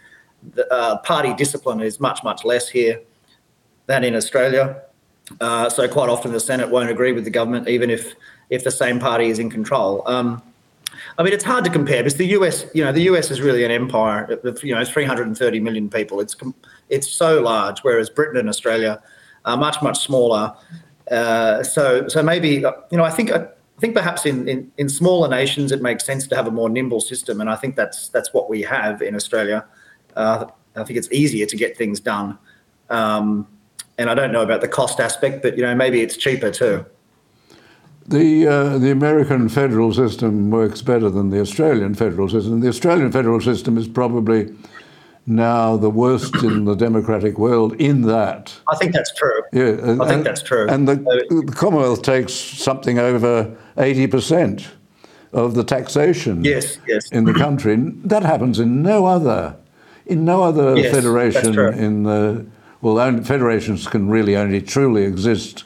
the 0.54 0.72
uh, 0.74 0.98
party 0.98 1.34
discipline 1.34 1.80
is 1.80 1.98
much, 1.98 2.26
much 2.26 2.44
less 2.44 2.68
here 2.68 3.00
than 3.88 4.04
in 4.04 4.16
Australia. 4.16 4.82
Uh, 5.40 5.70
so 5.70 5.88
quite 5.88 6.10
often 6.10 6.32
the 6.32 6.40
Senate 6.40 6.70
won't 6.70 6.90
agree 6.90 7.12
with 7.12 7.24
the 7.24 7.30
government, 7.30 7.68
even 7.68 7.90
if 7.90 8.16
if 8.50 8.64
the 8.64 8.72
same 8.72 9.00
party 9.00 9.30
is 9.30 9.40
in 9.40 9.50
control. 9.50 10.04
Um, 10.06 10.42
I 11.18 11.24
mean, 11.24 11.34
it's 11.34 11.44
hard 11.44 11.64
to 11.66 11.72
compare 11.72 12.04
because 12.04 12.18
the 12.18 12.28
US, 12.28 12.66
you 12.74 12.84
know, 12.84 12.92
the 12.92 13.04
US 13.04 13.32
is 13.32 13.42
really 13.42 13.64
an 13.64 13.72
empire. 13.72 14.40
You 14.62 14.76
know, 14.76 14.84
330 14.84 15.60
million 15.60 15.90
people. 15.90 16.20
It's 16.20 16.36
it's 16.90 17.10
so 17.10 17.42
large, 17.42 17.80
whereas 17.80 18.10
Britain 18.10 18.38
and 18.38 18.50
Australia 18.50 19.02
are 19.46 19.58
much 19.58 19.82
much 19.82 20.00
smaller. 20.00 20.54
Uh, 21.10 21.64
so 21.64 22.08
so 22.08 22.22
maybe 22.22 22.50
you 22.92 22.98
know, 22.98 23.04
I 23.04 23.12
think. 23.12 23.32
I 23.32 23.80
think 23.80 23.96
perhaps 23.96 24.26
in, 24.28 24.48
in, 24.48 24.72
in 24.78 24.88
smaller 24.88 25.28
nations 25.28 25.72
it 25.72 25.82
makes 25.82 26.06
sense 26.06 26.28
to 26.28 26.36
have 26.36 26.48
a 26.48 26.52
more 26.52 26.70
nimble 26.70 27.02
system, 27.02 27.42
and 27.42 27.50
I 27.50 27.56
think 27.56 27.76
that's 27.76 28.08
that's 28.10 28.32
what 28.32 28.48
we 28.48 28.62
have 28.62 29.02
in 29.02 29.16
Australia. 29.16 29.66
Uh, 30.16 30.46
I 30.76 30.84
think 30.84 30.98
it's 30.98 31.12
easier 31.12 31.48
to 31.48 31.58
get 31.58 31.76
things 31.76 32.00
done. 32.00 32.38
Um, 32.90 33.48
and 33.98 34.10
I 34.10 34.16
don't 34.16 34.32
know 34.32 34.42
about 34.42 34.62
the 34.62 34.68
cost 34.68 35.00
aspect, 35.00 35.42
but 35.42 35.58
you 35.58 35.64
know 35.64 35.76
maybe 35.76 36.02
it's 36.02 36.18
cheaper 36.18 36.52
too. 36.52 36.86
The 38.08 38.48
uh, 38.48 38.78
the 38.80 38.92
American 38.92 39.50
federal 39.50 39.94
system 39.94 40.50
works 40.50 40.82
better 40.82 41.10
than 41.10 41.30
the 41.30 41.40
Australian 41.40 41.96
federal 41.96 42.28
system. 42.28 42.60
The 42.60 42.68
Australian 42.68 43.12
federal 43.12 43.40
system 43.40 43.78
is 43.78 43.88
probably 43.88 44.54
now 45.26 45.78
the 45.78 45.90
worst 45.90 46.36
in 46.44 46.66
the 46.66 46.76
democratic 46.76 47.38
world. 47.38 47.74
In 47.80 48.02
that, 48.02 48.54
I 48.70 48.76
think 48.76 48.94
that's 48.94 49.14
true. 49.14 49.42
Yeah, 49.54 49.90
and, 49.90 50.02
I 50.02 50.08
think 50.10 50.26
that's 50.26 50.42
true. 50.42 50.68
And 50.68 50.88
the, 50.88 50.96
the 50.96 51.54
Commonwealth 51.56 52.02
takes 52.02 52.34
something 52.34 53.00
over 53.00 53.56
eighty 53.78 54.08
percent 54.08 54.68
of 55.32 55.56
the 55.56 55.64
taxation. 55.64 56.44
Yes, 56.44 56.78
yes. 56.88 57.10
In 57.12 57.24
the 57.24 57.34
country, 57.34 57.78
that 58.04 58.24
happens 58.24 58.60
in 58.60 58.84
no 58.84 59.06
other 59.06 59.56
in 60.06 60.26
no 60.26 60.44
other 60.44 60.76
yes, 60.76 60.94
federation 60.94 61.58
in 61.74 62.04
the 62.04 62.46
well, 62.84 63.00
only, 63.00 63.24
federations 63.24 63.88
can 63.88 64.10
really 64.10 64.36
only 64.36 64.62
truly 64.62 65.04
exist 65.04 65.64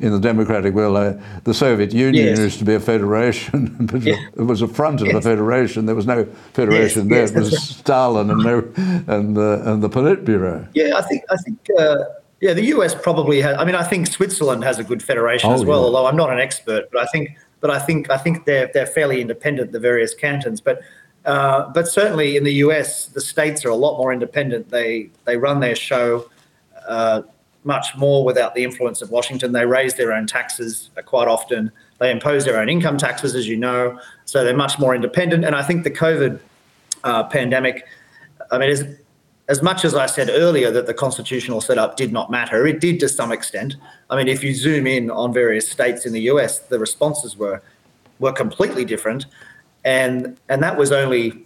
in 0.00 0.12
the 0.12 0.18
democratic 0.18 0.72
world. 0.74 0.96
Uh, 0.96 1.12
the 1.44 1.52
Soviet 1.52 1.92
Union 1.92 2.26
yes. 2.26 2.38
used 2.38 2.58
to 2.58 2.64
be 2.64 2.74
a 2.74 2.80
federation, 2.80 3.76
but 3.80 4.00
yeah. 4.00 4.16
it 4.34 4.42
was 4.42 4.62
a 4.62 4.66
front 4.66 5.02
of 5.02 5.08
yes. 5.08 5.16
a 5.16 5.20
federation. 5.20 5.84
There 5.84 5.94
was 5.94 6.06
no 6.06 6.24
federation 6.54 7.08
yes, 7.08 7.30
there. 7.30 7.38
it 7.38 7.44
was 7.44 7.52
right. 7.52 7.60
Stalin 7.60 8.30
and 8.30 8.44
and 9.08 9.36
the 9.36 9.62
and 9.66 9.82
the 9.82 9.90
Politburo. 9.90 10.66
Yeah, 10.74 10.96
I 10.96 11.02
think 11.02 11.22
I 11.30 11.36
think. 11.36 11.58
Uh, 11.78 11.96
yeah, 12.40 12.52
the 12.52 12.64
US 12.76 12.94
probably 12.94 13.40
has. 13.42 13.56
I 13.58 13.64
mean, 13.64 13.74
I 13.74 13.84
think 13.84 14.06
Switzerland 14.06 14.64
has 14.64 14.78
a 14.78 14.84
good 14.84 15.02
federation 15.02 15.50
oh, 15.50 15.54
as 15.54 15.64
well. 15.64 15.80
Yeah. 15.80 15.86
Although 15.86 16.06
I'm 16.06 16.16
not 16.16 16.30
an 16.30 16.40
expert, 16.40 16.90
but 16.90 17.00
I 17.00 17.06
think, 17.06 17.38
but 17.60 17.70
I 17.70 17.78
think, 17.78 18.10
I 18.10 18.18
think 18.18 18.44
they're 18.46 18.70
they're 18.74 18.86
fairly 18.86 19.20
independent, 19.20 19.72
the 19.72 19.80
various 19.80 20.14
cantons. 20.14 20.60
But 20.62 20.80
Uh, 21.24 21.70
but 21.72 21.88
certainly 21.88 22.36
in 22.36 22.44
the 22.44 22.54
US, 22.64 23.06
the 23.06 23.20
states 23.20 23.64
are 23.64 23.70
a 23.70 23.80
lot 23.86 23.96
more 23.96 24.12
independent. 24.12 24.70
They 24.70 25.10
they 25.24 25.36
run 25.36 25.60
their 25.60 25.76
show 25.76 26.28
uh, 26.88 27.22
much 27.64 27.96
more 27.96 28.24
without 28.24 28.54
the 28.54 28.62
influence 28.62 29.00
of 29.00 29.10
Washington. 29.10 29.52
They 29.52 29.64
raise 29.64 29.94
their 29.94 30.12
own 30.12 30.26
taxes 30.26 30.90
quite 31.06 31.28
often. 31.28 31.72
They 31.98 32.10
impose 32.10 32.44
their 32.44 32.58
own 32.60 32.68
income 32.68 32.98
taxes, 32.98 33.34
as 33.34 33.48
you 33.48 33.56
know. 33.56 33.98
So 34.26 34.44
they're 34.44 34.56
much 34.56 34.78
more 34.78 34.94
independent. 34.94 35.44
And 35.44 35.54
I 35.54 35.62
think 35.62 35.84
the 35.84 35.90
COVID 35.90 36.38
uh, 37.04 37.24
pandemic, 37.24 37.86
I 38.50 38.58
mean, 38.58 38.70
as, 38.70 38.84
as 39.48 39.62
much 39.62 39.84
as 39.84 39.94
I 39.94 40.06
said 40.06 40.28
earlier 40.30 40.70
that 40.70 40.86
the 40.86 40.94
constitutional 40.94 41.60
setup 41.60 41.96
did 41.96 42.12
not 42.12 42.30
matter, 42.30 42.66
it 42.66 42.80
did 42.80 43.00
to 43.00 43.08
some 43.08 43.32
extent. 43.32 43.76
I 44.10 44.16
mean, 44.16 44.28
if 44.28 44.44
you 44.44 44.54
zoom 44.54 44.86
in 44.86 45.10
on 45.10 45.32
various 45.32 45.68
states 45.70 46.04
in 46.04 46.12
the 46.12 46.22
US, 46.22 46.60
the 46.60 46.78
responses 46.78 47.36
were 47.36 47.62
were 48.20 48.32
completely 48.32 48.84
different 48.84 49.26
and 49.84 50.38
and 50.48 50.62
that 50.62 50.76
was 50.76 50.92
only 50.92 51.30
uh, 51.30 51.36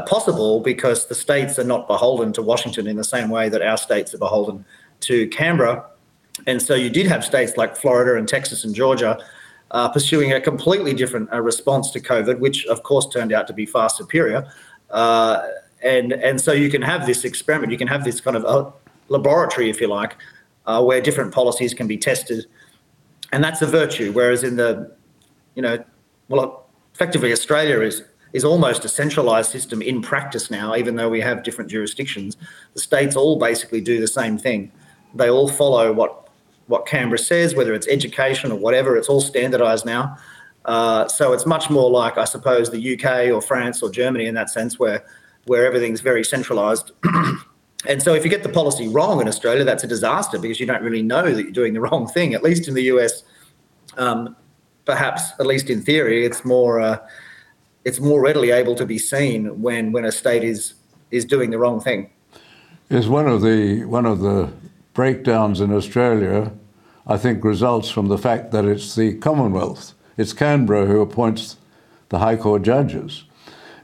possible 0.00 0.60
because 0.60 1.06
the 1.06 1.14
states 1.14 1.58
are 1.58 1.64
not 1.64 1.86
beholden 1.86 2.32
to 2.32 2.42
Washington 2.42 2.86
in 2.86 2.96
the 2.96 3.04
same 3.04 3.28
way 3.28 3.48
that 3.48 3.62
our 3.62 3.76
states 3.76 4.14
are 4.14 4.18
beholden 4.18 4.64
to 5.00 5.28
Canberra. 5.28 5.84
And 6.46 6.62
so 6.62 6.74
you 6.74 6.90
did 6.90 7.06
have 7.06 7.24
states 7.24 7.56
like 7.56 7.76
Florida 7.76 8.18
and 8.18 8.26
Texas 8.26 8.64
and 8.64 8.74
Georgia 8.74 9.18
uh, 9.72 9.88
pursuing 9.88 10.32
a 10.32 10.40
completely 10.40 10.94
different 10.94 11.32
uh, 11.32 11.40
response 11.40 11.90
to 11.90 12.00
COVID, 12.00 12.38
which 12.38 12.66
of 12.66 12.82
course 12.82 13.06
turned 13.08 13.32
out 13.32 13.46
to 13.46 13.52
be 13.52 13.66
far 13.66 13.88
superior. 13.88 14.50
Uh, 14.90 15.46
and 15.82 16.12
and 16.12 16.40
so 16.40 16.52
you 16.52 16.70
can 16.70 16.82
have 16.82 17.06
this 17.06 17.24
experiment, 17.24 17.72
you 17.72 17.78
can 17.78 17.88
have 17.88 18.04
this 18.04 18.20
kind 18.20 18.36
of 18.36 18.44
uh, 18.44 18.70
laboratory, 19.08 19.68
if 19.68 19.80
you 19.80 19.88
like, 19.88 20.16
uh, 20.66 20.82
where 20.82 21.00
different 21.00 21.34
policies 21.34 21.74
can 21.74 21.86
be 21.86 21.96
tested, 21.96 22.46
and 23.32 23.42
that's 23.42 23.62
a 23.62 23.66
virtue. 23.66 24.12
Whereas 24.12 24.44
in 24.44 24.56
the, 24.56 24.94
you 25.54 25.62
know, 25.62 25.82
well, 26.28 26.66
effectively 26.94 27.32
Australia 27.32 27.80
is 27.80 28.04
is 28.32 28.44
almost 28.44 28.84
a 28.84 28.88
centralized 28.88 29.50
system 29.50 29.82
in 29.82 30.00
practice 30.02 30.50
now, 30.50 30.74
even 30.74 30.96
though 30.96 31.08
we 31.08 31.20
have 31.20 31.42
different 31.42 31.70
jurisdictions. 31.70 32.36
The 32.74 32.80
states 32.80 33.16
all 33.16 33.38
basically 33.38 33.80
do 33.80 34.00
the 34.00 34.08
same 34.08 34.38
thing. 34.38 34.72
They 35.14 35.28
all 35.28 35.48
follow 35.48 35.92
what 35.92 36.18
what 36.66 36.86
Canberra 36.86 37.18
says, 37.18 37.54
whether 37.54 37.74
it's 37.74 37.88
education 37.88 38.52
or 38.52 38.56
whatever. 38.56 38.96
It's 38.96 39.08
all 39.08 39.20
standardized 39.20 39.84
now. 39.84 40.16
Uh, 40.64 41.08
so 41.08 41.32
it's 41.32 41.44
much 41.44 41.68
more 41.68 41.90
like, 41.90 42.16
I 42.16 42.24
suppose, 42.24 42.70
the 42.70 42.94
UK 42.94 43.34
or 43.34 43.42
France 43.42 43.82
or 43.82 43.90
Germany 43.90 44.26
in 44.26 44.34
that 44.34 44.48
sense, 44.48 44.78
where 44.78 45.04
where 45.46 45.66
everything's 45.66 46.00
very 46.00 46.24
centralized. 46.24 46.92
and 47.88 48.00
so 48.00 48.14
if 48.14 48.24
you 48.24 48.30
get 48.30 48.42
the 48.42 48.48
policy 48.48 48.88
wrong 48.88 49.20
in 49.20 49.28
Australia, 49.28 49.64
that's 49.64 49.84
a 49.84 49.88
disaster 49.88 50.38
because 50.38 50.60
you 50.60 50.66
don't 50.66 50.82
really 50.82 51.02
know 51.02 51.34
that 51.34 51.42
you're 51.42 51.50
doing 51.50 51.74
the 51.74 51.80
wrong 51.88 52.06
thing. 52.06 52.32
At 52.34 52.42
least 52.42 52.68
in 52.68 52.74
the 52.74 52.84
US, 52.84 53.24
um, 53.96 54.36
perhaps 54.84 55.32
at 55.40 55.46
least 55.46 55.68
in 55.68 55.82
theory, 55.82 56.24
it's 56.24 56.44
more 56.44 56.80
uh, 56.80 56.98
it's 57.84 58.00
more 58.00 58.20
readily 58.20 58.50
able 58.50 58.74
to 58.76 58.86
be 58.86 58.98
seen 58.98 59.60
when 59.60 59.92
when 59.92 60.04
a 60.04 60.12
state 60.12 60.44
is 60.44 60.74
is 61.10 61.24
doing 61.24 61.50
the 61.50 61.58
wrong 61.58 61.80
thing. 61.80 62.10
Is 62.90 63.08
one 63.08 63.26
of 63.26 63.42
the 63.42 63.84
one 63.84 64.06
of 64.06 64.20
the 64.20 64.52
breakdowns 64.94 65.60
in 65.60 65.72
Australia, 65.72 66.52
I 67.06 67.16
think, 67.16 67.44
results 67.44 67.90
from 67.90 68.08
the 68.08 68.18
fact 68.18 68.50
that 68.52 68.64
it's 68.64 68.94
the 68.94 69.14
Commonwealth, 69.14 69.94
it's 70.16 70.32
Canberra 70.32 70.86
who 70.86 71.00
appoints 71.00 71.56
the 72.08 72.18
High 72.18 72.36
Court 72.36 72.62
judges. 72.62 73.24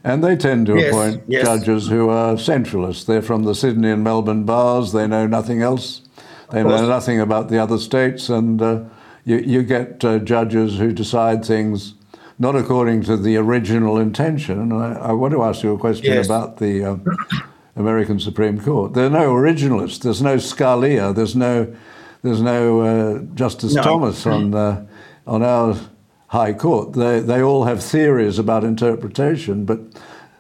And 0.05 0.23
they 0.23 0.37
tend 0.37 0.67
to 0.67 0.77
yes, 0.77 0.89
appoint 0.89 1.23
yes. 1.27 1.45
judges 1.45 1.89
who 1.89 2.09
are 2.09 2.35
centralists. 2.35 3.05
They're 3.05 3.21
from 3.21 3.45
the 3.45 3.55
Sydney 3.55 3.91
and 3.91 4.05
Melbourne 4.05 4.45
bars. 4.45 4.93
They 4.93 5.07
know 5.07 5.27
nothing 5.27 5.61
else. 5.61 6.03
They 6.51 6.63
know 6.63 6.89
nothing 6.89 7.21
about 7.21 7.49
the 7.49 7.59
other 7.59 7.79
states, 7.79 8.31
and 8.31 8.63
uh, 8.63 8.85
you, 9.25 9.37
you 9.37 9.63
get 9.63 10.03
uh, 10.03 10.19
judges 10.19 10.79
who 10.79 10.93
decide 10.93 11.45
things 11.45 11.95
not 12.39 12.55
according 12.55 13.03
to 13.03 13.17
the 13.17 13.37
original 13.37 13.99
intention. 13.99 14.61
And 14.61 14.73
I, 14.73 14.95
I 14.95 15.13
want 15.13 15.33
to 15.35 15.43
ask 15.43 15.63
you 15.63 15.75
a 15.75 15.79
question 15.79 16.07
yes. 16.07 16.27
about 16.27 16.59
the 16.59 16.85
uh, 16.85 16.97
American 17.77 18.21
Supreme 18.21 18.61
Court. 18.61 18.95
There 18.95 19.07
are 19.07 19.11
no 19.11 19.35
originalists. 19.35 20.01
There's 20.01 20.23
no 20.23 20.37
Scalia. 20.37 21.15
There's 21.15 21.37
no 21.37 21.75
there's 22.23 22.43
no 22.43 22.81
uh, 22.81 23.19
Justice 23.35 23.75
no. 23.75 23.83
Thomas 23.83 24.27
on 24.27 24.55
uh, 24.55 24.87
on 25.27 25.43
our 25.43 25.77
High 26.29 26.53
Court. 26.53 26.93
They 26.93 27.21
they 27.21 27.43
all 27.43 27.65
have 27.65 27.83
theories 27.83 28.39
about 28.39 28.65
interpretation, 28.65 29.65
but 29.65 29.81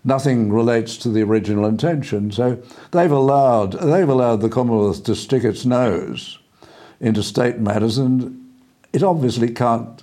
nothing 0.04 0.52
relates 0.52 0.96
to 0.98 1.08
the 1.08 1.22
original 1.22 1.66
intention. 1.66 2.30
So 2.30 2.62
they've 2.92 3.10
allowed 3.10 3.72
they've 3.72 4.08
allowed 4.08 4.40
the 4.40 4.48
Commonwealth 4.48 5.04
to 5.04 5.14
stick 5.14 5.44
its 5.44 5.64
nose 5.64 6.38
into 7.00 7.22
state 7.22 7.58
matters 7.58 7.96
and 7.96 8.44
it 8.92 9.02
obviously 9.02 9.48
can't 9.50 10.02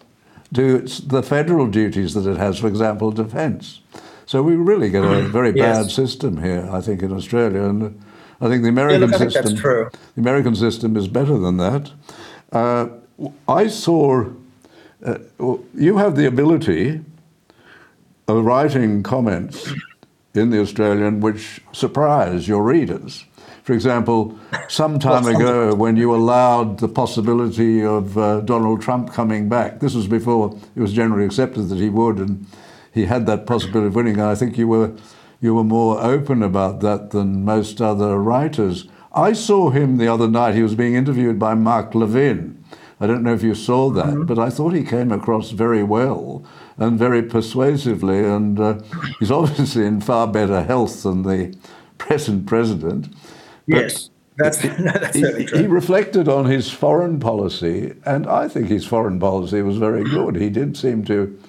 do 0.52 0.80
the 0.80 1.24
federal 1.24 1.68
duties 1.68 2.14
that 2.14 2.30
it 2.30 2.38
has, 2.38 2.60
for 2.60 2.68
example, 2.68 3.12
defence. 3.12 3.82
So 4.26 4.42
we 4.42 4.56
really 4.56 4.90
get 4.90 5.04
a 5.04 5.22
very 5.24 5.56
yes. 5.56 5.78
bad 5.78 5.92
system 5.92 6.42
here, 6.42 6.68
I 6.72 6.82
think, 6.82 7.04
in 7.04 7.12
Australia, 7.12 7.64
and 7.64 8.02
I 8.42 8.50
think 8.50 8.64
the 8.64 8.70
American 8.70 9.02
yeah, 9.02 9.18
look, 9.18 9.32
system, 9.32 9.56
the 9.56 9.92
American 10.18 10.56
system, 10.56 10.98
is 10.98 11.08
better 11.08 11.38
than 11.38 11.58
that. 11.58 11.92
Uh, 12.52 12.88
I 13.48 13.68
saw 13.68 14.26
uh, 15.06 15.18
you 15.76 15.98
have 15.98 16.16
the 16.16 16.26
ability 16.26 17.02
of 18.28 18.44
writing 18.44 19.04
comments 19.04 19.72
in 20.34 20.50
the 20.50 20.60
Australian 20.60 21.22
which 21.22 21.62
surprise 21.72 22.48
your 22.48 22.64
readers. 22.64 23.26
For 23.66 23.74
example, 23.74 24.38
some 24.68 25.00
time 25.00 25.26
ago, 25.26 25.74
when 25.74 25.98
you 25.98 26.14
allowed 26.14 26.78
the 26.78 26.88
possibility 26.88 27.84
of 27.84 28.16
uh, 28.16 28.42
Donald 28.42 28.80
Trump 28.84 29.12
coming 29.12 29.50
back, 29.50 29.80
this 29.80 29.96
was 29.96 30.08
before 30.08 30.56
it 30.76 30.82
was 30.82 30.94
generally 30.94 31.26
accepted 31.26 31.70
that 31.70 31.80
he 31.80 31.90
would, 31.90 32.20
and 32.20 32.46
he 32.94 33.06
had 33.06 33.26
that 33.26 33.48
possibility 33.48 33.88
of 33.88 33.96
winning. 33.96 34.20
And 34.20 34.30
I 34.30 34.36
think 34.36 34.60
you 34.60 34.68
were 34.68 34.94
you 35.42 35.56
were 35.56 35.64
more 35.64 36.00
open 36.00 36.44
about 36.44 36.82
that 36.82 37.10
than 37.10 37.44
most 37.44 37.82
other 37.82 38.20
writers. 38.20 38.88
I 39.12 39.34
saw 39.34 39.72
him 39.72 39.98
the 39.98 40.10
other 40.10 40.28
night. 40.28 40.54
He 40.54 40.62
was 40.62 40.76
being 40.76 40.94
interviewed 40.94 41.40
by 41.40 41.56
Mark 41.56 41.96
Levin. 41.96 42.64
I 43.00 43.08
don't 43.08 43.24
know 43.24 43.34
if 43.34 43.42
you 43.42 43.56
saw 43.56 43.90
that, 43.90 44.06
mm-hmm. 44.06 44.26
but 44.26 44.38
I 44.38 44.52
thought 44.52 44.76
he 44.76 44.84
came 44.84 45.12
across 45.12 45.50
very 45.50 45.82
well 45.82 46.46
and 46.78 47.00
very 47.00 47.24
persuasively. 47.24 48.24
And 48.24 48.60
uh, 48.60 48.80
he's 49.20 49.32
obviously 49.42 49.88
in 49.88 50.02
far 50.02 50.28
better 50.28 50.62
health 50.64 51.02
than 51.02 51.24
the 51.24 51.58
present 51.98 52.46
president. 52.46 53.08
Yes. 53.68 54.10
That's, 54.38 54.58
that's 54.80 55.16
he, 55.16 55.46
he, 55.46 55.66
reflected 55.66 56.28
on 56.28 56.46
his 56.46 56.70
foreign 56.70 57.20
policy, 57.20 57.96
and 58.06 58.28
I 58.28 58.50
think 58.50 58.68
his 58.68 58.86
foreign 58.86 59.20
policy 59.20 59.62
was 59.62 59.78
very 59.78 60.04
good. 60.04 60.36
He 60.36 60.50
did 60.50 60.76
seem 60.76 61.06
to 61.06 61.40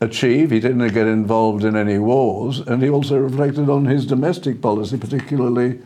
achieve, 0.00 0.50
he 0.50 0.60
didn't 0.60 0.86
get 0.94 1.06
involved 1.06 1.64
in 1.64 1.76
any 1.76 1.98
wars, 1.98 2.60
and 2.60 2.82
he 2.82 2.88
also 2.88 3.18
reflected 3.18 3.68
on 3.68 3.84
his 3.84 4.06
domestic 4.06 4.62
policy, 4.62 4.96
particularly 4.96 5.80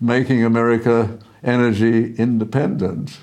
making 0.00 0.44
America 0.44 1.18
energy 1.44 2.14
independent. 2.16 3.18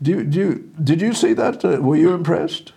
Do 0.00 0.10
you, 0.10 0.24
do 0.24 0.38
you, 0.38 0.72
did 0.82 1.00
you 1.00 1.12
see 1.14 1.32
that? 1.34 1.64
Uh, 1.64 1.80
were 1.80 1.96
you 1.96 2.12
impressed? 2.12 2.72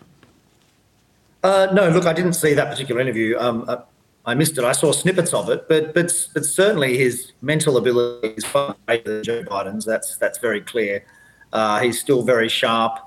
Uh, 1.43 1.67
no, 1.73 1.89
look, 1.89 2.05
I 2.05 2.13
didn't 2.13 2.33
see 2.33 2.53
that 2.53 2.69
particular 2.69 3.01
interview. 3.01 3.37
Um, 3.37 3.65
uh, 3.67 3.77
I 4.25 4.33
missed 4.33 4.57
it. 4.57 4.63
I 4.63 4.71
saw 4.71 4.91
snippets 4.91 5.33
of 5.33 5.49
it, 5.49 5.67
but 5.69 5.93
but 5.93 6.11
but 6.33 6.45
certainly 6.45 6.97
his 6.97 7.31
mental 7.41 7.77
ability 7.77 8.29
is 8.29 8.45
far 8.45 8.75
greater 8.87 9.15
than 9.15 9.23
Joe 9.23 9.43
Biden's. 9.43 9.85
That's 9.85 10.17
that's 10.17 10.39
very 10.39 10.61
clear. 10.61 11.05
Uh, 11.53 11.79
he's 11.79 11.99
still 11.99 12.23
very 12.23 12.49
sharp, 12.49 12.99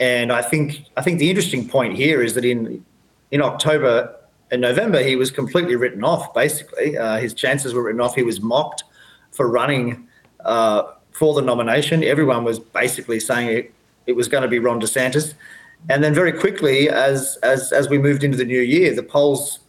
and 0.00 0.32
I 0.32 0.42
think 0.42 0.86
I 0.96 1.02
think 1.02 1.18
the 1.18 1.30
interesting 1.30 1.68
point 1.68 1.96
here 1.96 2.22
is 2.22 2.34
that 2.34 2.44
in 2.44 2.84
in 3.30 3.42
October 3.42 4.16
and 4.50 4.60
November 4.60 5.02
he 5.02 5.14
was 5.14 5.30
completely 5.30 5.76
written 5.76 6.02
off. 6.02 6.34
Basically, 6.34 6.98
uh, 6.98 7.18
his 7.18 7.32
chances 7.32 7.72
were 7.72 7.84
written 7.84 8.00
off. 8.00 8.16
He 8.16 8.24
was 8.24 8.40
mocked 8.40 8.82
for 9.30 9.48
running 9.48 10.08
uh, 10.44 10.82
for 11.12 11.32
the 11.34 11.42
nomination. 11.42 12.02
Everyone 12.02 12.42
was 12.42 12.58
basically 12.58 13.20
saying 13.20 13.48
it, 13.56 13.74
it 14.06 14.16
was 14.16 14.26
going 14.26 14.42
to 14.42 14.48
be 14.48 14.58
Ron 14.58 14.80
DeSantis, 14.80 15.34
and 15.88 16.02
then 16.02 16.12
very 16.12 16.32
quickly, 16.32 16.88
as 16.88 17.38
as 17.44 17.70
as 17.70 17.88
we 17.88 17.98
moved 17.98 18.24
into 18.24 18.36
the 18.36 18.44
new 18.44 18.60
year, 18.60 18.92
the 18.92 19.04
polls 19.04 19.60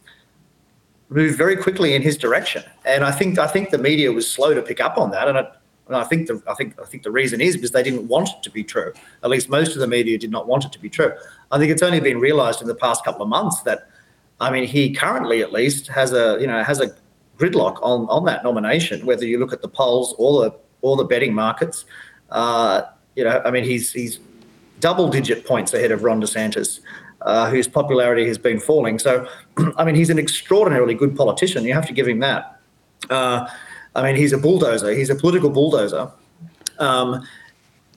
moved 1.14 1.36
very 1.38 1.56
quickly 1.56 1.94
in 1.94 2.02
his 2.02 2.16
direction. 2.16 2.62
And 2.84 3.04
I 3.04 3.10
think 3.10 3.38
I 3.38 3.46
think 3.46 3.70
the 3.70 3.78
media 3.78 4.12
was 4.12 4.30
slow 4.30 4.54
to 4.54 4.62
pick 4.62 4.80
up 4.80 4.98
on 4.98 5.10
that. 5.10 5.28
And 5.28 5.38
I, 5.38 5.46
and 5.86 5.96
I 5.96 6.04
think 6.04 6.28
the 6.28 6.42
I 6.48 6.54
think 6.54 6.80
I 6.80 6.84
think 6.84 7.02
the 7.02 7.10
reason 7.10 7.40
is 7.40 7.56
because 7.56 7.70
they 7.70 7.82
didn't 7.82 8.08
want 8.08 8.28
it 8.28 8.42
to 8.42 8.50
be 8.50 8.64
true. 8.64 8.92
At 9.22 9.30
least 9.30 9.48
most 9.48 9.74
of 9.74 9.80
the 9.80 9.86
media 9.86 10.18
did 10.18 10.30
not 10.30 10.46
want 10.46 10.64
it 10.64 10.72
to 10.72 10.78
be 10.78 10.88
true. 10.88 11.12
I 11.50 11.58
think 11.58 11.70
it's 11.70 11.82
only 11.82 12.00
been 12.00 12.18
realised 12.18 12.62
in 12.62 12.68
the 12.68 12.74
past 12.74 13.04
couple 13.04 13.22
of 13.22 13.28
months 13.28 13.62
that, 13.62 13.88
I 14.40 14.50
mean, 14.50 14.64
he 14.64 14.92
currently 14.94 15.42
at 15.42 15.52
least 15.52 15.88
has 15.88 16.12
a 16.12 16.38
you 16.40 16.46
know 16.46 16.62
has 16.62 16.80
a 16.80 16.94
gridlock 17.38 17.78
on 17.82 18.06
on 18.08 18.24
that 18.26 18.42
nomination. 18.44 19.04
Whether 19.04 19.26
you 19.26 19.38
look 19.38 19.52
at 19.52 19.62
the 19.62 19.68
polls 19.68 20.14
or 20.18 20.42
the 20.44 20.54
or 20.80 20.96
the 20.96 21.04
betting 21.04 21.34
markets, 21.34 21.84
uh, 22.30 22.82
you 23.16 23.24
know, 23.24 23.42
I 23.44 23.50
mean, 23.50 23.64
he's 23.64 23.92
he's 23.92 24.20
double 24.80 25.08
digit 25.08 25.46
points 25.46 25.74
ahead 25.74 25.92
of 25.92 26.02
Ron 26.02 26.20
DeSantis 26.20 26.80
uh, 27.24 27.50
whose 27.50 27.68
popularity 27.68 28.26
has 28.26 28.38
been 28.38 28.60
falling. 28.60 28.98
So, 28.98 29.26
I 29.76 29.84
mean, 29.84 29.94
he's 29.94 30.10
an 30.10 30.18
extraordinarily 30.18 30.94
good 30.94 31.16
politician. 31.16 31.64
You 31.64 31.74
have 31.74 31.86
to 31.86 31.92
give 31.92 32.08
him 32.08 32.20
that. 32.20 32.60
Uh, 33.10 33.48
I 33.94 34.02
mean, 34.02 34.16
he's 34.16 34.32
a 34.32 34.38
bulldozer. 34.38 34.92
He's 34.92 35.10
a 35.10 35.14
political 35.14 35.50
bulldozer. 35.50 36.10
Um, 36.78 37.26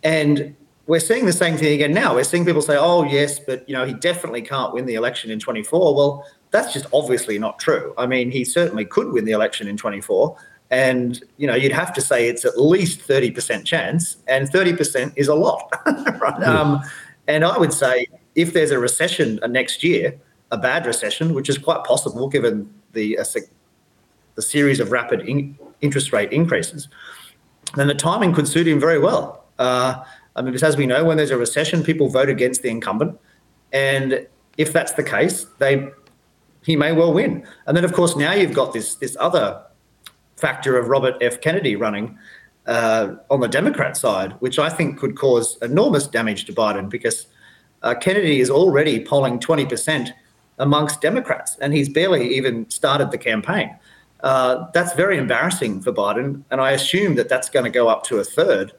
and 0.04 0.56
we're 0.88 1.00
seeing 1.00 1.26
the 1.26 1.34
same 1.34 1.58
thing 1.58 1.74
again 1.74 1.94
now. 1.94 2.14
We're 2.14 2.24
seeing 2.24 2.46
people 2.46 2.62
say, 2.62 2.78
"Oh, 2.78 3.04
yes, 3.04 3.40
but 3.40 3.68
you 3.68 3.74
know, 3.74 3.86
he 3.86 3.94
definitely 3.94 4.42
can't 4.42 4.74
win 4.74 4.86
the 4.86 4.96
election 4.96 5.32
in 5.32 5.40
24." 5.40 5.96
Well, 5.96 6.26
that's 6.52 6.74
just 6.74 6.86
obviously 6.94 7.40
not 7.40 7.60
true. 7.60 7.94
I 7.98 8.06
mean, 8.06 8.32
he 8.32 8.46
certainly 8.46 8.86
could 8.86 9.12
win 9.12 9.26
the 9.26 9.32
election 9.32 9.68
in 9.68 9.78
24. 9.78 10.38
And, 10.72 11.24
you 11.38 11.48
know, 11.48 11.54
you'd 11.54 11.72
have 11.72 11.94
to 11.94 12.02
say 12.02 12.28
it's 12.28 12.44
at 12.44 12.60
least 12.60 13.00
30% 13.02 13.66
chance, 13.66 14.18
and 14.28 14.50
30% 14.50 15.14
is 15.16 15.28
a 15.28 15.36
lot. 15.36 15.72
right? 15.86 16.36
Mm. 16.36 16.48
Um, 16.48 16.82
and 17.28 17.44
I 17.44 17.58
would 17.58 17.74
say 17.74 18.08
if 18.36 18.54
there's 18.54 18.72
a 18.72 18.80
recession 18.80 19.40
next 19.50 19.84
year, 19.84 20.18
a 20.52 20.58
bad 20.58 20.86
recession, 20.86 21.34
which 21.34 21.50
is 21.50 21.58
quite 21.58 21.84
possible 21.84 22.28
given 22.28 22.70
the, 22.94 23.18
uh, 23.18 23.24
the 24.36 24.42
series 24.42 24.80
of 24.80 24.92
rapid 24.92 25.22
in- 25.22 25.58
interest 25.82 26.14
rate 26.14 26.32
increases, 26.32 26.88
then 27.76 27.88
the 27.88 27.96
timing 27.96 28.34
could 28.34 28.48
suit 28.48 28.68
him 28.68 28.80
very 28.80 29.00
well. 29.00 29.46
Uh, 29.58 30.04
I 30.36 30.42
mean, 30.42 30.52
because 30.52 30.64
as 30.64 30.78
we 30.78 30.86
know, 30.86 31.04
when 31.06 31.18
there's 31.18 31.32
a 31.32 31.38
recession, 31.38 31.84
people 31.84 32.10
vote 32.10 32.30
against 32.30 32.62
the 32.62 32.70
incumbent. 32.70 33.18
And 33.72 34.28
if 34.58 34.74
that's 34.74 34.94
the 34.94 35.04
case, 35.04 35.46
they 35.60 35.90
he 36.64 36.76
may 36.76 36.92
well 36.92 37.14
win. 37.14 37.46
And 37.68 37.78
then, 37.78 37.86
of 37.86 37.94
course, 37.94 38.16
now 38.16 38.34
you've 38.34 38.54
got 38.54 38.74
this 38.74 38.96
this 38.96 39.16
other 39.20 39.62
factor 40.36 40.78
of 40.78 40.90
Robert 40.90 41.16
F. 41.22 41.40
Kennedy 41.40 41.76
running 41.76 42.18
uh, 42.68 43.16
on 43.30 43.40
the 43.40 43.48
Democrat 43.48 43.96
side, 43.96 44.34
which 44.40 44.60
I 44.60 44.70
think 44.70 45.00
could 45.00 45.16
cause 45.16 45.58
enormous 45.62 46.08
damage 46.08 46.46
to 46.46 46.54
Biden 46.54 46.90
because 46.90 47.28
uh, 47.86 47.94
Kennedy 47.94 48.42
is 48.42 48.50
already 48.50 49.00
polling 49.00 49.40
20% 49.40 50.12
amongst 50.58 51.02
Democrats, 51.02 51.56
and 51.62 51.74
he's 51.74 51.88
barely 51.88 52.36
even 52.36 52.70
started 52.70 53.12
the 53.12 53.18
campaign. 53.18 53.78
Uh, 54.22 54.66
that's 54.74 54.94
very 54.94 55.18
embarrassing 55.18 55.82
for 55.82 55.94
Biden, 55.94 56.44
and 56.50 56.60
I 56.60 56.72
assume 56.72 57.16
that 57.16 57.30
that's 57.30 57.50
going 57.50 57.64
to 57.64 57.70
go 57.70 57.88
up 57.88 58.04
to 58.06 58.18
a 58.18 58.24
third 58.24 58.74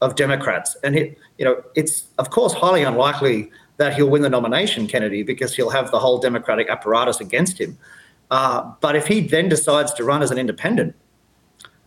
of 0.00 0.16
Democrats. 0.16 0.76
And 0.82 0.96
it, 0.96 1.18
you 1.38 1.44
know, 1.44 1.62
it's 1.76 2.08
of 2.18 2.30
course 2.30 2.52
highly 2.52 2.82
unlikely 2.82 3.50
that 3.76 3.94
he'll 3.94 4.10
win 4.10 4.22
the 4.22 4.30
nomination, 4.30 4.88
Kennedy, 4.88 5.22
because 5.22 5.54
he'll 5.54 5.70
have 5.70 5.92
the 5.92 6.00
whole 6.00 6.18
Democratic 6.18 6.68
apparatus 6.68 7.20
against 7.20 7.60
him. 7.60 7.78
Uh, 8.32 8.72
but 8.80 8.96
if 8.96 9.06
he 9.06 9.20
then 9.20 9.48
decides 9.48 9.92
to 9.94 10.04
run 10.04 10.20
as 10.20 10.32
an 10.32 10.38
independent, 10.38 10.96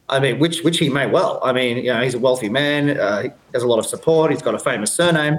I 0.08 0.20
mean, 0.20 0.40
which 0.40 0.62
which 0.62 0.78
he 0.78 0.90
may 0.90 1.08
well. 1.08 1.40
I 1.44 1.52
mean, 1.52 1.78
you 1.78 1.94
know, 1.94 2.02
he's 2.02 2.14
a 2.14 2.20
wealthy 2.20 2.50
man. 2.50 2.98
Uh, 2.98 3.24
he 3.24 3.30
has 3.54 3.64
a 3.64 3.68
lot 3.68 3.80
of 3.80 3.86
support. 3.86 4.32
He's 4.32 4.42
got 4.42 4.56
a 4.56 4.60
famous 4.60 4.94
surname. 4.94 5.38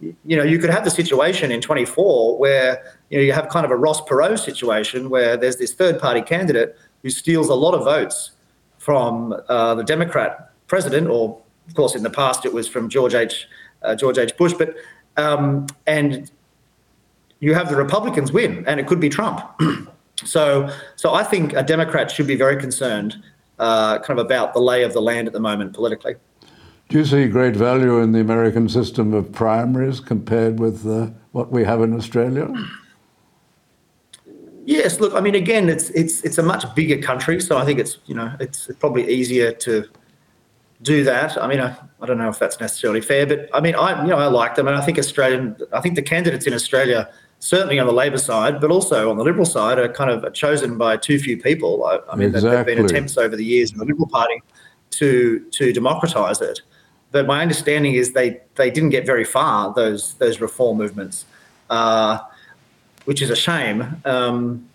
You 0.00 0.36
know, 0.36 0.42
you 0.42 0.58
could 0.58 0.70
have 0.70 0.84
the 0.84 0.90
situation 0.90 1.50
in 1.50 1.60
24 1.60 2.38
where 2.38 2.82
you 3.10 3.18
know 3.18 3.24
you 3.24 3.32
have 3.32 3.48
kind 3.48 3.64
of 3.64 3.70
a 3.70 3.76
Ross 3.76 4.00
Perot 4.02 4.38
situation 4.38 5.08
where 5.08 5.36
there's 5.36 5.56
this 5.56 5.72
third 5.72 6.00
party 6.00 6.20
candidate 6.20 6.76
who 7.02 7.10
steals 7.10 7.48
a 7.48 7.54
lot 7.54 7.74
of 7.74 7.84
votes 7.84 8.32
from 8.78 9.34
uh, 9.48 9.74
the 9.74 9.84
Democrat 9.84 10.50
president, 10.66 11.08
or 11.08 11.40
of 11.68 11.74
course 11.74 11.94
in 11.94 12.02
the 12.02 12.10
past 12.10 12.44
it 12.44 12.52
was 12.52 12.68
from 12.68 12.88
George 12.88 13.14
H. 13.14 13.46
Uh, 13.82 13.94
George 13.94 14.18
H. 14.18 14.36
Bush, 14.36 14.54
but 14.54 14.74
um, 15.16 15.66
and 15.86 16.30
you 17.40 17.54
have 17.54 17.68
the 17.68 17.76
Republicans 17.76 18.32
win, 18.32 18.64
and 18.66 18.80
it 18.80 18.86
could 18.86 19.00
be 19.00 19.08
Trump. 19.08 19.40
so, 20.24 20.70
so 20.96 21.12
I 21.12 21.22
think 21.22 21.52
a 21.52 21.62
Democrat 21.62 22.10
should 22.10 22.26
be 22.26 22.36
very 22.36 22.56
concerned, 22.56 23.22
uh, 23.58 23.98
kind 23.98 24.18
of 24.18 24.24
about 24.24 24.54
the 24.54 24.60
lay 24.60 24.82
of 24.82 24.92
the 24.92 25.02
land 25.02 25.26
at 25.26 25.34
the 25.34 25.40
moment 25.40 25.74
politically. 25.74 26.14
Do 26.88 26.98
you 26.98 27.04
see 27.04 27.26
great 27.28 27.56
value 27.56 27.98
in 27.98 28.12
the 28.12 28.20
American 28.20 28.68
system 28.68 29.14
of 29.14 29.32
primaries 29.32 30.00
compared 30.00 30.60
with 30.60 30.86
uh, 30.86 31.08
what 31.32 31.50
we 31.50 31.64
have 31.64 31.82
in 31.82 31.94
Australia? 31.94 32.52
Yes, 34.66 35.00
look, 35.00 35.14
I 35.14 35.20
mean, 35.20 35.34
again, 35.34 35.68
it's 35.68 35.90
it's 35.90 36.22
it's 36.22 36.38
a 36.38 36.42
much 36.42 36.72
bigger 36.74 37.00
country, 37.00 37.40
so 37.40 37.58
I 37.58 37.64
think 37.64 37.78
it's 37.78 37.98
you 38.06 38.14
know 38.14 38.32
it's 38.40 38.70
probably 38.78 39.10
easier 39.10 39.52
to 39.52 39.84
do 40.82 41.04
that. 41.04 41.40
I 41.42 41.46
mean, 41.46 41.60
I, 41.60 41.76
I 42.00 42.06
don't 42.06 42.18
know 42.18 42.28
if 42.28 42.38
that's 42.38 42.60
necessarily 42.60 43.00
fair, 43.00 43.26
but 43.26 43.48
I 43.52 43.60
mean, 43.60 43.74
I 43.74 44.02
you 44.02 44.08
know 44.08 44.16
I 44.16 44.26
like 44.26 44.54
them, 44.54 44.66
and 44.66 44.76
I 44.76 44.80
think 44.80 44.98
Australian, 44.98 45.56
I 45.72 45.80
think 45.80 45.96
the 45.96 46.02
candidates 46.02 46.46
in 46.46 46.54
Australia, 46.54 47.10
certainly 47.40 47.78
on 47.78 47.86
the 47.86 47.92
Labor 47.92 48.16
side, 48.16 48.58
but 48.60 48.70
also 48.70 49.10
on 49.10 49.18
the 49.18 49.24
Liberal 49.24 49.44
side, 49.44 49.78
are 49.78 49.88
kind 49.88 50.10
of 50.10 50.32
chosen 50.32 50.78
by 50.78 50.96
too 50.96 51.18
few 51.18 51.36
people. 51.36 51.84
I, 51.84 51.98
I 52.10 52.16
mean, 52.16 52.28
exactly. 52.28 52.50
there 52.50 52.58
have 52.58 52.66
been 52.66 52.84
attempts 52.84 53.18
over 53.18 53.36
the 53.36 53.44
years 53.44 53.70
in 53.70 53.78
the 53.78 53.84
Liberal 53.84 54.08
Party 54.08 54.42
to 54.90 55.40
to 55.50 55.72
democratise 55.74 56.40
it, 56.40 56.62
but 57.14 57.28
my 57.28 57.40
understanding 57.42 57.94
is 57.94 58.12
they 58.12 58.40
they 58.56 58.72
didn't 58.72 58.90
get 58.90 59.06
very 59.06 59.24
far 59.24 59.72
those 59.72 60.14
those 60.14 60.40
reform 60.40 60.76
movements, 60.76 61.26
uh, 61.70 62.18
which 63.04 63.22
is 63.22 63.30
a 63.30 63.36
shame. 63.36 64.02
Um, 64.04 64.68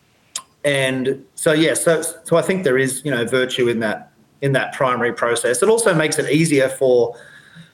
and 0.64 1.26
so 1.36 1.52
yeah, 1.52 1.74
so 1.74 2.02
so 2.02 2.38
I 2.38 2.42
think 2.42 2.64
there 2.64 2.78
is 2.78 3.04
you 3.04 3.12
know 3.12 3.26
virtue 3.26 3.68
in 3.68 3.82
that 3.82 4.14
in 4.42 4.54
that 4.54 4.72
primary 4.72 5.12
process. 5.12 5.62
It 5.62 5.68
also 5.68 5.94
makes 5.94 6.18
it 6.18 6.32
easier 6.32 6.70
for 6.70 7.14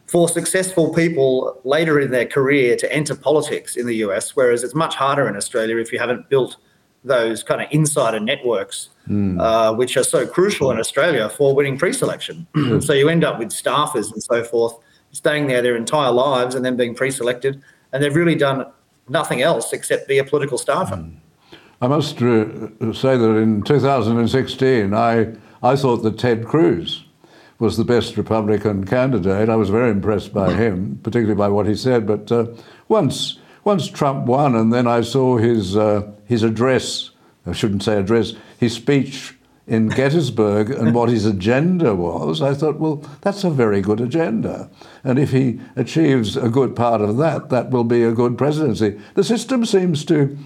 for 0.08 0.28
successful 0.28 0.91
people 0.91 1.62
later 1.63 1.99
in 1.99 2.10
their 2.10 2.25
career 2.25 2.75
to 2.78 2.91
enter 2.91 3.13
politics 3.13 3.75
in 3.75 3.86
the 3.86 3.97
US, 3.97 4.36
whereas 4.36 4.63
it's 4.63 4.73
much 4.73 4.95
harder 4.95 5.30
in 5.30 5.36
Australia 5.36 5.78
if 5.78 5.93
you 5.93 5.99
haven't 5.99 6.28
built 6.28 6.58
those 7.05 7.43
kind 7.43 7.61
of 7.61 7.67
insider 7.71 8.19
networks, 8.19 8.89
mm. 9.07 9.39
uh, 9.39 9.73
which 9.73 9.95
are 9.95 10.03
so 10.03 10.27
crucial 10.27 10.71
in 10.71 10.79
Australia 10.79 11.29
for 11.29 11.55
winning 11.55 11.77
pre-selection. 11.77 12.47
so 12.81 12.93
you 12.93 13.07
end 13.09 13.23
up 13.23 13.39
with 13.39 13.49
staffers 13.49 14.11
and 14.11 14.21
so 14.21 14.43
forth 14.43 14.75
staying 15.11 15.47
there 15.47 15.61
their 15.61 15.77
entire 15.77 16.11
lives 16.11 16.55
and 16.55 16.65
then 16.65 16.75
being 16.75 16.93
pre-selected, 16.93 17.61
and 17.93 18.03
they've 18.03 18.15
really 18.15 18.35
done 18.35 18.65
nothing 19.07 19.41
else 19.41 19.71
except 19.71 20.07
be 20.07 20.17
a 20.17 20.23
political 20.23 20.57
staffer. 20.57 20.95
Mm. 20.95 21.15
I 21.81 21.87
must 21.87 22.21
uh, 22.21 22.93
say 22.93 23.17
that 23.17 23.35
in 23.37 23.61
2016, 23.61 24.93
I 24.93 25.33
I 25.61 25.75
thought 25.75 25.97
that 26.03 26.17
Ted 26.17 26.45
Cruz 26.45 27.05
was 27.59 27.77
the 27.77 27.85
best 27.85 28.17
Republican 28.17 28.85
candidate. 28.85 29.49
I 29.49 29.55
was 29.55 29.69
very 29.69 29.89
impressed 29.89 30.33
by 30.33 30.53
him, 30.53 30.99
particularly 31.03 31.37
by 31.37 31.47
what 31.47 31.67
he 31.67 31.75
said. 31.75 32.05
But 32.05 32.31
uh, 32.31 32.47
once 32.87 33.39
once 33.65 33.89
Trump 33.89 34.25
won, 34.28 34.56
and 34.56 34.71
then 34.71 34.88
I 34.88 35.01
saw 35.01 35.38
his 35.38 35.75
uh, 35.75 36.10
his 36.25 36.43
address. 36.43 37.10
I 37.45 37.51
shouldn't 37.51 37.84
say 37.84 37.97
address. 37.97 38.34
His 38.58 38.73
speech 38.73 39.36
in 39.67 39.89
Gettysburg 40.01 40.69
and 40.69 40.93
what 40.93 41.10
his 41.10 41.25
agenda 41.25 41.95
was, 41.95 42.41
I 42.41 42.54
thought, 42.54 42.80
well, 42.80 43.04
that's 43.21 43.43
a 43.43 43.49
very 43.49 43.82
good 43.82 43.99
agenda. 43.99 44.69
And 45.04 45.19
if 45.19 45.32
he 45.32 45.60
achieves 45.75 46.38
a 46.38 46.49
good 46.49 46.75
part 46.75 47.01
of 47.01 47.17
that, 47.17 47.49
that 47.49 47.71
will 47.71 47.84
be 47.84 48.04
a 48.04 48.12
good 48.12 48.38
presidency. 48.38 48.99
The 49.15 49.23
system 49.23 49.65
seems 49.65 50.06
to 50.06 50.38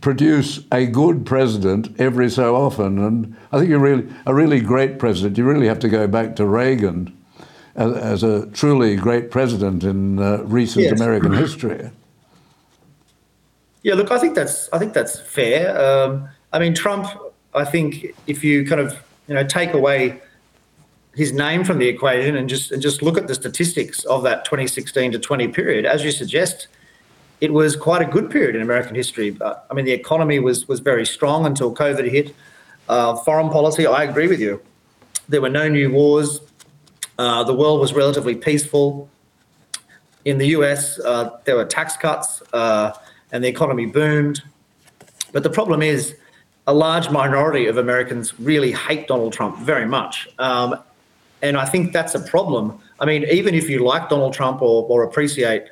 produce 0.00 0.60
a 0.72 0.86
good 0.86 1.26
president 1.26 1.94
every 1.98 2.30
so 2.30 2.56
often. 2.56 2.98
And 2.98 3.36
I 3.52 3.58
think 3.58 3.70
you 3.70 3.78
really 3.78 4.08
a 4.26 4.34
really 4.34 4.60
great 4.60 4.98
president. 4.98 5.38
You 5.38 5.44
really 5.44 5.66
have 5.66 5.80
to 5.80 5.88
go 5.88 6.06
back 6.06 6.36
to 6.36 6.46
Reagan 6.46 7.16
as, 7.74 7.92
as 7.96 8.22
a 8.22 8.46
truly 8.48 8.96
great 8.96 9.30
president 9.30 9.84
in 9.84 10.18
uh, 10.18 10.42
recent 10.44 10.84
yes. 10.84 11.00
American 11.00 11.32
history. 11.32 11.90
Yeah, 13.84 13.94
look, 13.94 14.10
I 14.10 14.18
think 14.18 14.34
that's 14.34 14.68
I 14.72 14.78
think 14.78 14.94
that's 14.94 15.20
fair. 15.20 15.78
Um, 15.78 16.28
I 16.52 16.58
mean, 16.58 16.74
Trump. 16.74 17.06
I 17.54 17.64
think 17.64 18.06
if 18.26 18.42
you 18.42 18.66
kind 18.66 18.80
of 18.80 18.98
you 19.28 19.34
know 19.34 19.44
take 19.44 19.74
away 19.74 20.20
his 21.14 21.32
name 21.32 21.62
from 21.64 21.78
the 21.78 21.86
equation 21.86 22.34
and 22.34 22.48
just 22.48 22.72
and 22.72 22.80
just 22.80 23.02
look 23.02 23.18
at 23.18 23.28
the 23.28 23.34
statistics 23.34 24.02
of 24.04 24.22
that 24.24 24.46
2016 24.46 25.12
to 25.12 25.18
20 25.18 25.48
period, 25.48 25.84
as 25.84 26.02
you 26.02 26.10
suggest, 26.10 26.66
it 27.42 27.52
was 27.52 27.76
quite 27.76 28.00
a 28.00 28.06
good 28.06 28.30
period 28.30 28.56
in 28.56 28.62
American 28.62 28.94
history. 28.94 29.30
But, 29.30 29.66
I 29.70 29.74
mean, 29.74 29.84
the 29.84 29.92
economy 29.92 30.38
was 30.38 30.66
was 30.66 30.80
very 30.80 31.04
strong 31.04 31.44
until 31.44 31.72
COVID 31.74 32.10
hit. 32.10 32.34
Uh, 32.88 33.16
foreign 33.16 33.50
policy, 33.50 33.86
I 33.86 34.04
agree 34.04 34.28
with 34.28 34.40
you. 34.40 34.62
There 35.28 35.42
were 35.42 35.50
no 35.50 35.68
new 35.68 35.92
wars. 35.92 36.40
Uh, 37.18 37.44
the 37.44 37.54
world 37.54 37.80
was 37.80 37.92
relatively 37.92 38.34
peaceful. 38.34 39.10
In 40.24 40.38
the 40.38 40.48
US, 40.56 40.98
uh, 41.00 41.38
there 41.44 41.56
were 41.56 41.66
tax 41.66 41.98
cuts 41.98 42.42
uh, 42.54 42.92
and 43.34 43.44
the 43.44 43.48
economy 43.48 43.84
boomed. 43.84 44.42
But 45.32 45.42
the 45.42 45.50
problem 45.50 45.82
is, 45.82 46.14
a 46.66 46.72
large 46.72 47.10
minority 47.10 47.66
of 47.66 47.76
Americans 47.76 48.40
really 48.40 48.72
hate 48.72 49.06
Donald 49.06 49.34
Trump 49.34 49.58
very 49.58 49.84
much. 49.84 50.26
Um, 50.38 50.76
and 51.42 51.58
I 51.58 51.66
think 51.66 51.92
that's 51.92 52.14
a 52.14 52.20
problem. 52.20 52.80
I 53.00 53.04
mean, 53.04 53.24
even 53.24 53.54
if 53.54 53.68
you 53.68 53.84
like 53.84 54.08
Donald 54.08 54.32
Trump 54.32 54.62
or, 54.62 54.86
or 54.88 55.02
appreciate 55.02 55.64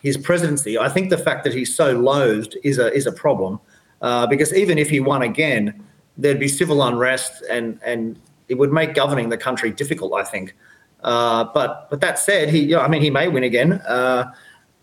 his 0.00 0.16
presidency, 0.16 0.78
I 0.78 0.88
think 0.88 1.10
the 1.10 1.18
fact 1.18 1.42
that 1.42 1.52
he's 1.52 1.74
so 1.74 1.98
loathed 1.98 2.56
is 2.62 2.78
a 2.78 2.92
is 2.92 3.06
a 3.06 3.10
problem, 3.10 3.58
uh, 4.00 4.28
because 4.28 4.54
even 4.54 4.78
if 4.78 4.88
he 4.88 5.00
won 5.00 5.22
again, 5.22 5.82
there'd 6.16 6.38
be 6.38 6.46
civil 6.46 6.84
unrest 6.84 7.42
and 7.50 7.80
and 7.84 8.16
it 8.48 8.54
would 8.54 8.72
make 8.72 8.94
governing 8.94 9.28
the 9.30 9.38
country 9.38 9.72
difficult. 9.72 10.12
I 10.12 10.22
think. 10.22 10.54
Uh, 11.02 11.44
but 11.52 11.88
but 11.90 12.00
that 12.00 12.18
said, 12.18 12.48
he 12.48 12.60
you 12.60 12.76
know, 12.76 12.80
I 12.80 12.88
mean 12.88 13.02
he 13.02 13.10
may 13.10 13.26
win 13.26 13.42
again, 13.42 13.72
uh, 13.88 14.30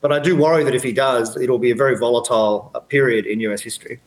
but 0.06 0.14
I 0.14 0.20
do 0.20 0.36
worry 0.36 0.64
that 0.64 0.76
if 0.76 0.84
he 0.84 0.94
does, 0.94 1.36
it'll 1.36 1.58
be 1.58 1.72
a 1.72 1.76
very 1.76 1.98
volatile 1.98 2.70
uh, 2.76 2.80
period 2.80 3.26
in 3.26 3.40
U.S. 3.40 3.62
history. 3.62 4.00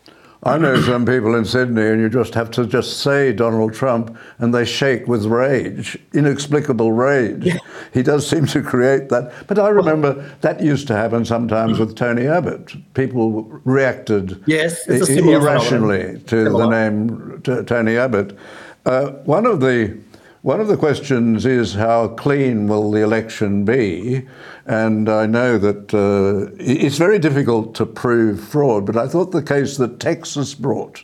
I 0.45 0.57
know 0.57 0.81
some 0.81 1.05
people 1.05 1.35
in 1.35 1.45
Sydney, 1.45 1.89
and 1.89 2.01
you 2.01 2.09
just 2.09 2.35
have 2.35 2.53
to 2.53 2.69
just 2.69 3.01
say 3.01 3.33
Donald 3.33 3.75
Trump, 3.75 4.17
and 4.39 4.55
they 4.55 4.65
shake 4.65 5.09
with 5.09 5.27
rage, 5.27 5.99
inexplicable 6.15 6.93
rage. 6.93 7.47
Yeah. 7.47 7.59
He 7.93 8.05
does 8.05 8.31
seem 8.31 8.47
to 8.47 8.63
create 8.63 9.09
that. 9.09 9.33
But 9.49 9.59
I 9.59 9.71
remember 9.71 10.13
that 10.43 10.61
used 10.63 10.87
to 10.87 10.95
happen 10.95 11.25
sometimes 11.25 11.81
with 11.81 11.97
Tony 11.97 12.29
Abbott. 12.29 12.77
People 12.95 13.43
reacted 13.65 14.41
yes, 14.47 14.87
irrationally 14.87 16.21
to 16.29 16.45
the 16.45 16.69
name 16.69 17.41
to 17.43 17.65
Tony 17.65 17.97
Abbott. 17.97 18.39
Uh, 18.87 19.11
one 19.25 19.47
of 19.47 19.59
the 19.59 19.99
One 20.43 20.61
of 20.61 20.69
the 20.69 20.77
questions 20.77 21.45
is 21.45 21.75
how 21.75 22.09
clean 22.09 22.69
will 22.69 22.93
the 22.93 23.03
election 23.03 23.65
be? 23.65 24.29
And 24.67 25.09
I 25.09 25.27
know 25.27 25.59
that 25.59 25.93
uh, 25.93 26.55
it's 26.61 26.97
very 26.97 27.19
difficult 27.19 27.75
to 27.77 27.87
prove 27.87 28.41
fraud, 28.41 28.87
but 28.87 28.97
I 28.97 29.09
thought 29.09 29.33
the 29.33 29.43
case 29.43 29.79
that 29.79 29.99
Texas 29.99 30.55
brought 30.55 31.03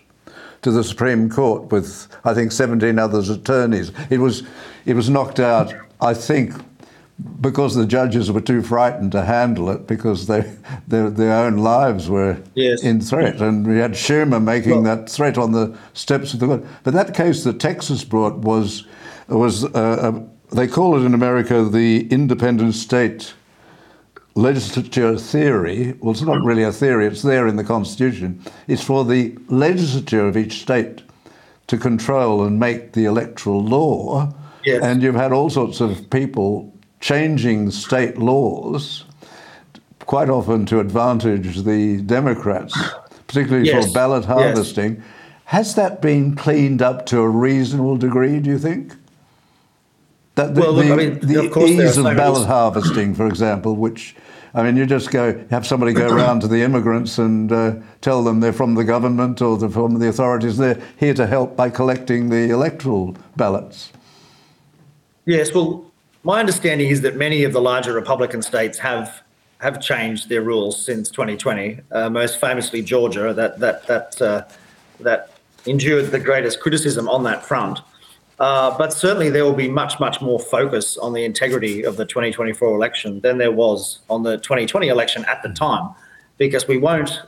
to 0.63 0.71
the 0.71 0.85
Supreme 0.85 1.29
Court 1.29 1.73
with, 1.73 2.07
I 2.25 2.33
think, 2.33 2.53
17 2.53 2.97
other 2.99 3.21
attorneys, 3.33 3.91
it 4.09 4.19
was, 4.19 4.45
it 4.87 4.95
was 4.95 5.11
knocked 5.11 5.41
out, 5.41 5.75
I 6.01 6.15
think, 6.15 6.55
because 7.41 7.75
the 7.75 7.87
judges 7.87 8.31
were 8.31 8.41
too 8.41 8.63
frightened 8.63 9.13
to 9.13 9.25
handle 9.25 9.69
it 9.71 9.89
because 9.89 10.29
they, 10.29 10.55
their, 10.87 11.11
their 11.11 11.45
own 11.45 11.57
lives 11.59 12.09
were 12.09 12.41
yes. 12.55 12.85
in 12.85 13.01
threat. 13.01 13.41
And 13.41 13.67
we 13.67 13.79
had 13.79 13.93
Schumer 13.93 14.43
making 14.43 14.85
well, 14.85 14.97
that 14.97 15.11
threat 15.11 15.39
on 15.39 15.51
the 15.53 15.77
steps 15.93 16.35
of 16.35 16.41
the 16.41 16.47
court. 16.47 16.65
But 16.85 16.95
that 16.95 17.15
case 17.15 17.43
that 17.45 17.59
Texas 17.59 18.05
brought 18.05 18.37
was, 18.37 18.87
was 19.29 19.65
uh, 19.65 20.13
a, 20.13 20.55
they 20.55 20.67
call 20.67 20.97
it 21.01 21.05
in 21.05 21.15
America 21.15 21.65
the 21.65 22.07
independent 22.09 22.75
state 22.75 23.35
legislature 24.35 25.17
theory. 25.17 25.95
Well, 26.01 26.13
it's 26.13 26.23
not 26.23 26.45
really 26.45 26.65
a 26.65 26.73
theory, 26.73 27.07
it's 27.07 27.23
there 27.23 27.47
in 27.47 27.57
the 27.57 27.65
Constitution. 27.65 28.43
It's 28.67 28.83
for 28.83 29.05
the 29.05 29.37
legislature 29.49 30.27
of 30.27 30.37
each 30.37 30.61
state 30.61 31.03
to 31.69 31.79
control 31.79 32.45
and 32.45 32.59
make 32.59 32.93
the 32.93 33.05
electoral 33.05 33.63
law. 33.63 34.35
Yes. 34.65 34.83
And 34.83 35.03
you've 35.03 35.15
had 35.15 35.33
all 35.33 35.51
sorts 35.51 35.81
of 35.81 36.11
people 36.11 36.73
changing 37.01 37.71
state 37.71 38.19
laws, 38.19 39.05
quite 40.01 40.31
often 40.31 40.67
to 40.67 40.81
advantage 40.81 41.65
the 41.65 42.01
Democrats, 42.03 42.77
particularly 43.27 43.69
yes. 43.69 43.87
for 43.87 43.93
ballot 43.93 44.25
harvesting. 44.25 44.97
Yes. 44.97 45.05
Has 45.47 45.75
that 45.75 46.01
been 46.01 46.35
cleaned 46.35 46.81
up 46.83 47.07
to 47.07 47.21
a 47.21 47.29
reasonable 47.29 47.97
degree, 47.97 48.41
do 48.41 48.51
you 48.51 48.59
think? 48.59 48.95
That 50.37 50.55
the, 50.55 50.61
well, 50.61 50.73
look, 50.73 50.87
the, 50.87 50.93
I 50.93 50.97
mean, 50.97 51.19
the 51.21 51.47
of 51.47 51.57
ease 51.57 51.97
of 51.97 52.05
ballot 52.05 52.47
harvesting, 52.47 53.15
for 53.15 53.27
example, 53.27 53.77
which 53.77 54.17
I 54.55 54.63
mean, 54.63 54.77
you 54.77 54.87
just 54.87 55.11
go 55.11 55.45
have 55.51 55.67
somebody 55.67 55.93
go 55.93 56.09
around 56.17 56.41
to 56.41 56.49
the 56.49 56.63
immigrants 56.63 57.19
and 57.19 57.51
uh, 57.51 57.75
tell 58.01 58.23
them 58.23 58.41
they're 58.41 58.53
from 58.53 58.75
the 58.75 58.85
government 58.85 59.43
or 59.43 59.59
they're 59.59 59.69
from 59.69 59.99
the 59.99 60.09
authorities. 60.09 60.57
They're 60.57 60.81
here 60.97 61.15
to 61.15 61.27
help 61.27 61.57
by 61.57 61.71
collecting 61.71 62.31
the 62.31 62.51
electoral 62.51 63.17
ballots. 63.37 63.93
Yes, 65.25 65.53
well, 65.53 65.91
my 66.23 66.39
understanding 66.39 66.89
is 66.89 67.01
that 67.01 67.17
many 67.17 67.45
of 67.45 67.53
the 67.53 67.61
larger 67.61 67.93
Republican 67.93 68.43
states 68.43 68.79
have 68.79 69.23
have 69.59 69.81
changed 69.81 70.29
their 70.29 70.43
rules 70.43 70.85
since 70.85 71.09
2020. 71.11 71.81
Uh, 71.91 72.11
most 72.11 72.41
famously, 72.41 72.83
Georgia, 72.83 73.33
that 73.35 73.59
that 73.59 73.87
that 73.87 74.23
uh, 74.23 74.45
that 75.01 75.31
endured 75.67 76.11
the 76.11 76.21
greatest 76.21 76.61
criticism 76.61 77.09
on 77.09 77.25
that 77.25 77.45
front. 77.45 77.81
Uh, 78.41 78.77
but 78.77 78.93
certainly, 78.93 79.31
there 79.31 79.45
will 79.45 79.53
be 79.53 79.69
much 79.69 80.01
much 80.01 80.21
more 80.21 80.41
focus 80.41 80.97
on 80.97 81.13
the 81.13 81.25
integrity 81.25 81.85
of 81.85 81.97
the 81.97 82.05
2024 82.05 82.75
election 82.75 83.21
than 83.21 83.39
there 83.39 83.53
was 83.53 84.01
on 84.11 84.23
the 84.23 84.39
2020 84.39 84.89
election 84.89 85.25
at 85.27 85.43
the 85.43 85.51
time, 85.51 85.91
because 86.37 86.67
we 86.67 86.77
won't, 86.77 87.23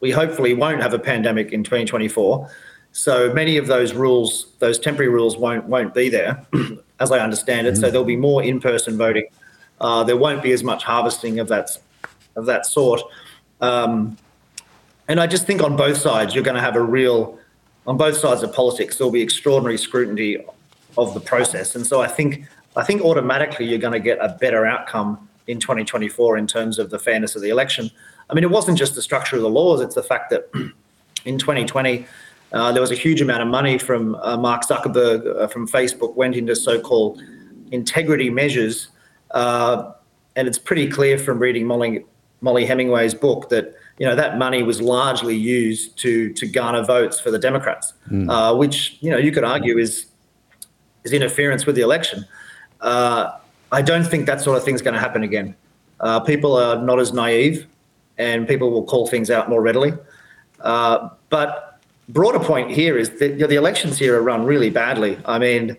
we 0.00 0.10
hopefully 0.10 0.52
won't 0.52 0.82
have 0.82 0.92
a 0.92 0.98
pandemic 0.98 1.52
in 1.52 1.64
2024. 1.64 2.50
So 2.92 3.32
many 3.32 3.56
of 3.56 3.66
those 3.66 3.94
rules, 3.94 4.48
those 4.58 4.78
temporary 4.78 5.10
rules, 5.10 5.36
won't 5.36 5.64
won't 5.64 5.94
be 5.94 6.08
there. 6.08 6.46
as 7.00 7.12
I 7.12 7.20
understand 7.20 7.66
it. 7.66 7.74
Mm-hmm. 7.74 7.80
So 7.82 7.90
there'll 7.90 8.04
be 8.04 8.16
more 8.16 8.42
in-person 8.42 8.96
voting. 8.96 9.26
Uh, 9.80 10.04
there 10.04 10.16
won't 10.16 10.42
be 10.42 10.52
as 10.52 10.64
much 10.64 10.84
harvesting 10.84 11.38
of 11.38 11.48
that 11.48 11.76
of 12.36 12.46
that 12.46 12.66
sort. 12.66 13.00
Um, 13.60 14.16
and 15.08 15.18
I 15.20 15.26
just 15.26 15.46
think 15.46 15.62
on 15.62 15.76
both 15.76 15.96
sides, 15.96 16.34
you're 16.34 16.44
going 16.44 16.56
to 16.56 16.60
have 16.60 16.76
a 16.76 16.82
real, 16.82 17.38
on 17.88 17.96
both 17.96 18.18
sides 18.18 18.42
of 18.42 18.52
politics, 18.52 18.98
there'll 18.98 19.10
be 19.10 19.22
extraordinary 19.22 19.78
scrutiny 19.78 20.36
of 20.98 21.14
the 21.14 21.20
process. 21.20 21.74
And 21.74 21.86
so 21.86 22.02
I 22.02 22.06
think, 22.06 22.44
I 22.76 22.84
think 22.84 23.00
automatically 23.00 23.64
you're 23.64 23.78
going 23.78 23.94
to 23.94 23.98
get 23.98 24.18
a 24.20 24.36
better 24.38 24.66
outcome 24.66 25.26
in 25.46 25.58
2024 25.58 26.36
in 26.36 26.46
terms 26.46 26.78
of 26.78 26.90
the 26.90 26.98
fairness 26.98 27.34
of 27.34 27.40
the 27.40 27.48
election. 27.48 27.90
I 28.28 28.34
mean, 28.34 28.44
it 28.44 28.50
wasn't 28.50 28.76
just 28.76 28.94
the 28.94 29.00
structure 29.00 29.36
of 29.36 29.42
the 29.42 29.48
laws; 29.48 29.80
it's 29.80 29.94
the 29.94 30.02
fact 30.02 30.28
that 30.28 30.50
in 31.24 31.38
2020 31.38 32.06
uh, 32.52 32.72
there 32.72 32.82
was 32.82 32.90
a 32.90 32.94
huge 32.94 33.22
amount 33.22 33.40
of 33.40 33.48
money 33.48 33.78
from 33.78 34.16
uh, 34.16 34.36
Mark 34.36 34.66
Zuckerberg 34.66 35.40
uh, 35.40 35.48
from 35.48 35.66
Facebook 35.66 36.14
went 36.14 36.36
into 36.36 36.54
so-called 36.54 37.22
integrity 37.72 38.28
measures, 38.28 38.88
uh, 39.30 39.92
and 40.36 40.46
it's 40.46 40.58
pretty 40.58 40.88
clear 40.90 41.18
from 41.18 41.38
reading 41.38 41.66
Molly, 41.66 42.04
Mollie 42.42 42.66
Hemingway's 42.66 43.14
book 43.14 43.48
that 43.48 43.77
you 43.98 44.06
know 44.06 44.14
that 44.14 44.38
money 44.38 44.62
was 44.62 44.80
largely 44.80 45.36
used 45.36 45.96
to 45.98 46.32
to 46.34 46.46
garner 46.46 46.84
votes 46.84 47.20
for 47.20 47.30
the 47.30 47.38
Democrats, 47.38 47.94
mm. 48.10 48.58
which 48.58 48.96
you 49.00 49.10
know 49.10 49.18
you 49.18 49.32
could 49.32 49.44
argue 49.44 49.78
is 49.78 50.06
is 51.04 51.12
interference 51.12 51.66
with 51.66 51.74
the 51.74 51.82
election. 51.82 52.24
I 53.70 53.82
don't 53.82 54.04
think 54.04 54.24
that 54.26 54.40
sort 54.40 54.56
of 54.56 54.64
thing 54.64 54.74
is 54.74 54.80
going 54.80 54.94
to 54.94 55.00
happen 55.00 55.22
again. 55.22 55.54
people 56.24 56.56
are 56.56 56.80
not 56.80 56.98
as 56.98 57.12
naive, 57.12 57.66
and 58.16 58.48
people 58.48 58.70
will 58.70 58.84
call 58.84 59.06
things 59.06 59.30
out 59.30 59.48
more 59.50 59.60
readily. 59.60 59.92
but 60.58 61.68
broader 62.08 62.40
point 62.40 62.70
here 62.70 62.96
is 62.96 63.10
that 63.18 63.32
you 63.32 63.38
know, 63.38 63.46
the 63.46 63.56
elections 63.56 63.98
here 63.98 64.16
are 64.18 64.22
run 64.22 64.44
really 64.44 64.70
badly. 64.70 65.18
I 65.24 65.38
mean, 65.38 65.76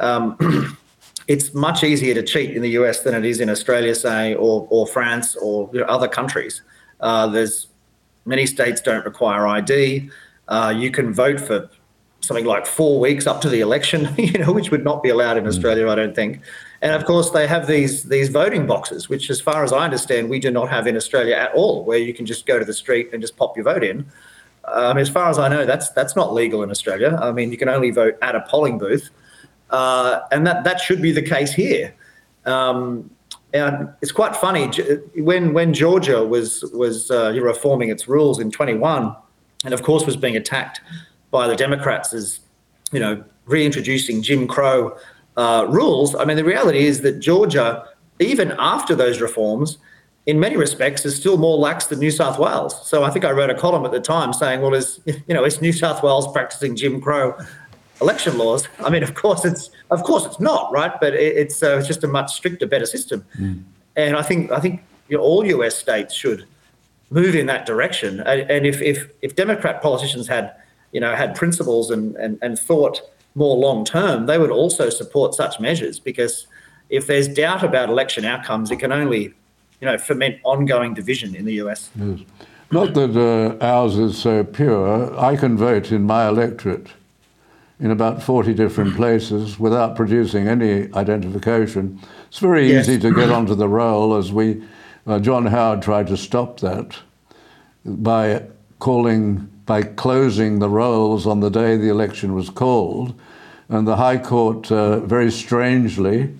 um, 0.00 0.76
it's 1.28 1.54
much 1.54 1.84
easier 1.84 2.14
to 2.14 2.22
cheat 2.22 2.56
in 2.56 2.62
the 2.62 2.70
US 2.70 3.02
than 3.02 3.14
it 3.14 3.24
is 3.24 3.40
in 3.40 3.50
Australia, 3.50 3.94
say, 3.94 4.34
or, 4.34 4.66
or 4.70 4.86
France 4.86 5.36
or 5.36 5.68
you 5.72 5.80
know, 5.80 5.86
other 5.86 6.08
countries. 6.08 6.62
Uh, 7.00 7.26
there's 7.28 7.68
many 8.24 8.46
states 8.46 8.80
don't 8.80 9.04
require 9.04 9.46
ID. 9.46 10.10
Uh, 10.48 10.74
you 10.76 10.90
can 10.90 11.12
vote 11.12 11.40
for 11.40 11.68
something 12.20 12.44
like 12.44 12.66
four 12.66 13.00
weeks 13.00 13.26
up 13.26 13.40
to 13.40 13.48
the 13.48 13.60
election, 13.60 14.08
you 14.18 14.32
know, 14.32 14.52
which 14.52 14.70
would 14.70 14.84
not 14.84 15.02
be 15.02 15.08
allowed 15.08 15.36
in 15.36 15.44
hmm. 15.44 15.48
Australia, 15.48 15.88
I 15.88 15.94
don't 15.94 16.14
think. 16.14 16.40
And 16.80 16.92
of 16.94 17.04
course, 17.04 17.30
they 17.30 17.46
have 17.46 17.66
these 17.66 18.04
these 18.04 18.28
voting 18.28 18.66
boxes, 18.66 19.08
which, 19.08 19.30
as 19.30 19.40
far 19.40 19.64
as 19.64 19.72
I 19.72 19.84
understand, 19.84 20.30
we 20.30 20.38
do 20.38 20.50
not 20.50 20.68
have 20.70 20.86
in 20.86 20.96
Australia 20.96 21.34
at 21.34 21.52
all, 21.54 21.84
where 21.84 21.98
you 21.98 22.14
can 22.14 22.24
just 22.24 22.46
go 22.46 22.58
to 22.58 22.64
the 22.64 22.72
street 22.72 23.10
and 23.12 23.20
just 23.20 23.36
pop 23.36 23.56
your 23.56 23.64
vote 23.64 23.82
in. 23.82 24.06
Um, 24.64 24.98
as 24.98 25.08
far 25.08 25.28
as 25.28 25.38
I 25.38 25.48
know, 25.48 25.66
that's 25.66 25.90
that's 25.90 26.14
not 26.14 26.32
legal 26.32 26.62
in 26.62 26.70
Australia. 26.70 27.18
I 27.20 27.32
mean, 27.32 27.50
you 27.50 27.58
can 27.58 27.68
only 27.68 27.90
vote 27.90 28.16
at 28.22 28.36
a 28.36 28.42
polling 28.42 28.78
booth, 28.78 29.10
uh, 29.70 30.20
and 30.30 30.46
that 30.46 30.62
that 30.64 30.80
should 30.80 31.02
be 31.02 31.10
the 31.10 31.22
case 31.22 31.52
here. 31.52 31.92
Um, 32.44 33.10
and 33.52 33.88
it's 34.02 34.12
quite 34.12 34.36
funny 34.36 34.70
when 35.16 35.54
when 35.54 35.72
Georgia 35.72 36.24
was 36.24 36.64
was 36.74 37.10
uh, 37.10 37.32
reforming 37.40 37.88
its 37.88 38.06
rules 38.08 38.38
in 38.38 38.50
21, 38.50 39.14
and 39.64 39.74
of 39.74 39.82
course 39.82 40.04
was 40.04 40.16
being 40.16 40.36
attacked 40.36 40.80
by 41.30 41.46
the 41.46 41.56
Democrats 41.56 42.12
as 42.12 42.40
you 42.92 43.00
know 43.00 43.24
reintroducing 43.46 44.22
Jim 44.22 44.46
Crow 44.46 44.96
uh, 45.36 45.66
rules. 45.70 46.14
I 46.14 46.24
mean, 46.24 46.36
the 46.36 46.44
reality 46.44 46.86
is 46.86 47.00
that 47.02 47.20
Georgia, 47.20 47.84
even 48.18 48.52
after 48.58 48.94
those 48.94 49.20
reforms, 49.20 49.78
in 50.26 50.38
many 50.38 50.56
respects, 50.56 51.06
is 51.06 51.16
still 51.16 51.38
more 51.38 51.56
lax 51.56 51.86
than 51.86 52.00
New 52.00 52.10
South 52.10 52.38
Wales. 52.38 52.86
So 52.86 53.02
I 53.02 53.10
think 53.10 53.24
I 53.24 53.30
wrote 53.30 53.48
a 53.48 53.54
column 53.54 53.86
at 53.86 53.92
the 53.92 54.00
time 54.00 54.34
saying, 54.34 54.60
well, 54.60 54.74
is 54.74 55.00
you 55.06 55.34
know, 55.34 55.44
is 55.44 55.62
New 55.62 55.72
South 55.72 56.02
Wales 56.02 56.30
practicing 56.32 56.76
Jim 56.76 57.00
Crow 57.00 57.34
election 58.00 58.38
laws? 58.38 58.68
I 58.80 58.90
mean, 58.90 59.02
of 59.02 59.14
course 59.14 59.44
it's 59.44 59.70
of 59.90 60.02
course 60.02 60.24
it's 60.26 60.40
not 60.40 60.72
right, 60.72 60.92
but 61.00 61.14
it's 61.14 61.62
uh, 61.62 61.78
it's 61.78 61.86
just 61.86 62.04
a 62.04 62.08
much 62.08 62.32
stricter, 62.32 62.66
better 62.66 62.86
system. 62.86 63.24
Mm. 63.38 63.62
And 63.96 64.16
I 64.16 64.22
think 64.22 64.50
I 64.50 64.60
think 64.60 64.82
you 65.08 65.16
know, 65.16 65.22
all 65.22 65.44
US 65.46 65.76
states 65.76 66.14
should 66.14 66.46
move 67.10 67.34
in 67.34 67.46
that 67.46 67.66
direction. 67.66 68.20
And 68.20 68.66
if 68.66 68.80
if 68.82 69.08
if 69.22 69.36
Democrat 69.36 69.82
politicians 69.82 70.28
had 70.28 70.54
you 70.92 71.00
know 71.00 71.14
had 71.14 71.34
principles 71.34 71.90
and 71.90 72.16
and, 72.16 72.38
and 72.42 72.58
thought 72.58 73.00
more 73.34 73.56
long 73.56 73.84
term, 73.84 74.26
they 74.26 74.38
would 74.38 74.50
also 74.50 74.90
support 74.90 75.34
such 75.34 75.60
measures 75.60 75.98
because 75.98 76.46
if 76.90 77.06
there's 77.06 77.28
doubt 77.28 77.62
about 77.62 77.88
election 77.90 78.24
outcomes, 78.24 78.70
it 78.70 78.76
can 78.76 78.92
only 78.92 79.34
you 79.80 79.86
know, 79.86 79.98
foment 79.98 80.38
ongoing 80.44 80.94
division 80.94 81.34
in 81.34 81.44
the 81.44 81.54
US. 81.54 81.90
Yes. 81.96 82.20
Not 82.70 82.94
that 82.94 83.16
uh, 83.16 83.64
ours 83.64 83.96
is 83.96 84.18
so 84.18 84.44
pure. 84.44 85.18
I 85.18 85.36
can 85.36 85.56
vote 85.56 85.90
in 85.90 86.02
my 86.02 86.28
electorate 86.28 86.88
in 87.80 87.90
about 87.90 88.22
40 88.22 88.54
different 88.54 88.96
places 88.96 89.58
without 89.58 89.94
producing 89.94 90.48
any 90.48 90.92
identification. 90.94 92.00
It's 92.28 92.40
very 92.40 92.68
yes. 92.68 92.88
easy 92.88 92.98
to 93.00 93.14
get 93.14 93.30
onto 93.38 93.54
the 93.54 93.68
roll, 93.68 94.16
as 94.16 94.32
we, 94.32 94.62
uh, 95.06 95.20
John 95.20 95.46
Howard 95.46 95.82
tried 95.82 96.08
to 96.08 96.16
stop 96.16 96.60
that 96.60 96.96
by 97.84 98.44
calling, 98.80 99.48
by 99.64 99.82
closing 99.82 100.58
the 100.58 100.68
rolls 100.68 101.26
on 101.26 101.40
the 101.40 101.50
day 101.50 101.76
the 101.76 101.88
election 101.88 102.34
was 102.34 102.50
called. 102.50 103.18
And 103.68 103.86
the 103.86 103.96
High 103.96 104.18
Court, 104.18 104.70
uh, 104.72 105.00
very 105.00 105.30
strangely, 105.30 106.34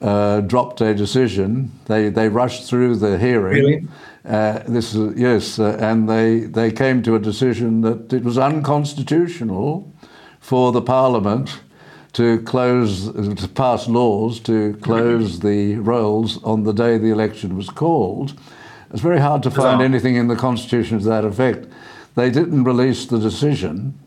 uh, 0.00 0.40
dropped 0.40 0.80
a 0.80 0.94
decision. 0.94 1.70
They 1.86 2.08
they 2.08 2.28
rushed 2.28 2.68
through 2.68 2.96
the 2.96 3.18
hearing. 3.18 3.64
Really? 3.64 3.88
Uh, 4.24 4.60
this 4.66 4.94
is 4.94 5.16
yes, 5.18 5.58
uh, 5.58 5.76
and 5.80 6.08
they 6.08 6.40
they 6.40 6.72
came 6.72 7.02
to 7.02 7.14
a 7.14 7.18
decision 7.18 7.82
that 7.82 8.12
it 8.12 8.24
was 8.24 8.36
unconstitutional 8.36 9.90
for 10.46 10.70
the 10.70 10.80
Parliament 10.80 11.58
to 12.12 12.40
close 12.42 13.10
to 13.10 13.48
pass 13.48 13.88
laws 13.88 14.38
to 14.38 14.74
close 14.74 15.40
the 15.40 15.74
rolls 15.74 16.40
on 16.44 16.62
the 16.62 16.72
day 16.72 16.98
the 16.98 17.10
election 17.10 17.56
was 17.56 17.68
called. 17.68 18.32
It's 18.92 19.02
very 19.02 19.18
hard 19.18 19.42
to 19.42 19.50
find 19.50 19.82
anything 19.82 20.14
in 20.14 20.28
the 20.28 20.36
Constitution 20.36 21.00
to 21.00 21.04
that 21.06 21.24
effect. 21.24 21.66
They 22.14 22.30
didn't 22.30 22.62
release 22.62 23.06
the 23.06 23.18
decision, 23.18 23.98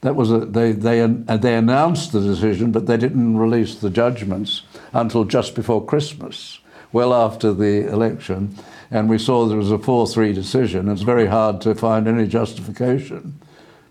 That 0.00 0.16
was 0.16 0.32
a, 0.32 0.46
they 0.46 0.72
they 0.72 1.06
they 1.06 1.54
announced 1.54 2.12
the 2.12 2.22
decision, 2.22 2.72
but 2.72 2.86
they 2.86 2.96
didn't 2.96 3.36
release 3.36 3.74
the 3.74 3.90
judgments 3.90 4.62
until 4.94 5.24
just 5.24 5.54
before 5.54 5.84
Christmas, 5.84 6.60
well 6.90 7.12
after 7.12 7.52
the 7.52 7.86
election, 7.92 8.56
and 8.90 9.10
we 9.10 9.18
saw 9.18 9.44
there 9.44 9.58
was 9.58 9.70
a 9.70 9.78
four-three 9.78 10.32
decision. 10.32 10.88
It's 10.88 11.02
very 11.02 11.26
hard 11.26 11.60
to 11.60 11.74
find 11.74 12.08
any 12.08 12.26
justification 12.26 13.38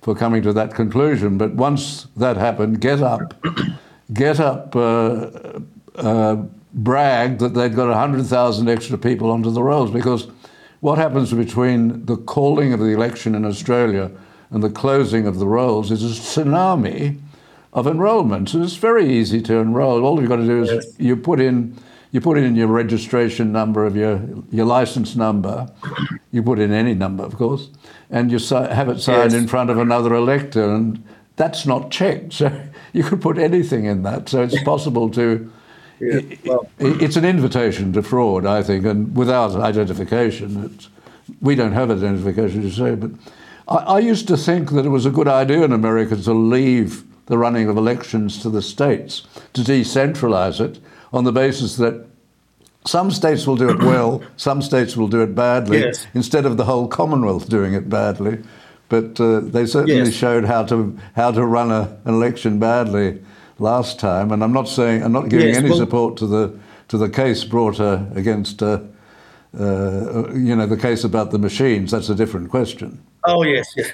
for 0.05 0.13
coming 0.13 0.43
to 0.43 0.53
that 0.53 0.75
conclusion. 0.75 1.35
But 1.35 1.55
once 1.55 2.05
that 2.15 2.37
happened, 2.37 2.79
Get 2.79 3.01
Up, 3.01 3.33
Get 4.13 4.39
Up. 4.39 4.75
Uh, 4.75 5.61
uh, 5.95 6.35
bragged 6.75 7.39
that 7.39 7.53
they'd 7.53 7.73
got 7.73 7.87
100,000 7.87 8.69
extra 8.69 8.97
people 8.97 9.31
onto 9.31 9.49
the 9.49 9.63
rolls 9.63 9.89
because 9.89 10.27
what 10.81 10.97
happens 10.97 11.33
between 11.33 12.05
the 12.05 12.17
calling 12.17 12.73
of 12.73 12.81
the 12.81 12.87
election 12.87 13.33
in 13.33 13.45
Australia 13.45 14.11
and 14.51 14.61
the 14.61 14.69
closing 14.69 15.25
of 15.25 15.39
the 15.39 15.47
rolls 15.47 15.89
is 15.89 16.03
a 16.03 16.21
tsunami 16.21 17.17
of 17.71 17.87
enrolments. 17.87 18.53
It's 18.53 18.75
very 18.75 19.09
easy 19.09 19.41
to 19.43 19.55
enroll. 19.55 20.05
All 20.05 20.19
you've 20.19 20.29
got 20.29 20.35
to 20.35 20.45
do 20.45 20.63
is 20.63 20.69
yes. 20.69 20.99
you 20.99 21.15
put 21.15 21.39
in 21.39 21.77
you 22.15 22.21
put 22.21 22.37
in 22.37 22.55
your 22.55 22.67
registration 22.67 23.51
number 23.51 23.85
of 23.85 23.97
your 23.97 24.21
your 24.49 24.65
license 24.65 25.17
number. 25.17 25.69
You 26.31 26.43
put 26.43 26.59
in 26.59 26.71
any 26.71 26.93
number, 26.93 27.25
of 27.25 27.35
course, 27.35 27.67
and 28.09 28.31
you 28.31 28.39
have 28.39 28.87
it 28.87 29.01
signed 29.01 29.33
yes. 29.33 29.41
in 29.41 29.49
front 29.49 29.69
of 29.69 29.77
another 29.77 30.13
elector, 30.13 30.63
and 30.63 31.03
that's 31.35 31.65
not 31.65 31.91
checked. 31.91 32.31
So 32.31 32.49
you 32.93 33.03
could 33.03 33.21
put 33.21 33.37
anything 33.37 33.83
in 33.83 34.03
that. 34.03 34.29
So 34.29 34.43
it's 34.43 34.63
possible 34.63 35.09
to 35.09 35.51
yeah, 35.99 36.21
well, 36.45 36.69
it's 36.79 37.17
an 37.17 37.25
invitation 37.25 37.91
to 37.91 38.01
fraud, 38.01 38.45
I 38.45 38.63
think, 38.63 38.85
and 38.85 39.13
without 39.13 39.53
identification, 39.53 40.79
we 41.41 41.53
don't 41.53 41.73
have 41.73 41.91
identification 41.91 42.61
to 42.61 42.71
say. 42.71 42.95
But 42.95 43.11
I, 43.67 43.95
I, 43.95 43.99
used 43.99 44.29
to 44.29 44.37
think 44.37 44.71
that 44.71 44.85
it 44.85 44.89
was 44.89 45.05
a 45.05 45.11
good 45.11 45.27
idea 45.27 45.63
in 45.63 45.73
America 45.73 46.15
to 46.15 46.33
leave 46.33 47.03
the 47.25 47.37
running 47.37 47.67
of 47.67 47.75
elections 47.75 48.41
to 48.43 48.49
the 48.49 48.61
states, 48.61 49.23
to 49.51 49.63
decentralize 49.63 50.61
it 50.61 50.79
on 51.15 51.23
the 51.23 51.31
basis 51.31 51.77
that 51.77 52.05
some 52.85 53.09
states 53.09 53.47
will 53.47 53.55
do 53.55 53.69
it 53.69 53.79
well, 53.79 54.21
some 54.37 54.61
states 54.61 54.95
will 54.95 55.07
do 55.07 55.21
it 55.21 55.33
badly, 55.33 55.79
yes. 55.79 56.05
instead 56.13 56.45
of 56.45 56.57
the 56.57 56.65
whole 56.65 56.87
Commonwealth 56.87 57.49
doing 57.49 57.73
it 57.73 57.89
badly. 57.89 58.43
But 58.89 59.19
uh, 59.19 59.39
they 59.39 59.65
certainly 59.65 59.95
yes. 59.95 60.13
showed 60.13 60.45
how 60.45 60.63
to 60.65 60.95
how 61.15 61.31
to 61.31 61.43
run 61.43 61.71
a, 61.71 61.97
an 62.05 62.13
election 62.13 62.59
badly 62.59 63.19
last 63.57 63.99
time, 63.99 64.31
and 64.31 64.43
I'm 64.43 64.53
not 64.53 64.67
saying 64.67 65.01
I'm 65.03 65.11
not 65.11 65.29
giving 65.29 65.47
yes, 65.47 65.57
any 65.57 65.69
well, 65.69 65.79
support 65.79 66.17
to 66.17 66.27
the 66.27 66.59
to 66.89 66.97
the 66.99 67.09
case 67.09 67.43
brought 67.43 67.79
uh, 67.79 68.03
against 68.13 68.61
uh, 68.61 68.81
uh, 69.59 70.29
you 70.33 70.55
know 70.55 70.67
the 70.67 70.77
case 70.77 71.03
about 71.03 71.31
the 71.31 71.39
machines. 71.39 71.89
That's 71.89 72.09
a 72.09 72.15
different 72.15 72.51
question. 72.51 73.01
Oh 73.23 73.41
yes, 73.41 73.73
yes. 73.75 73.91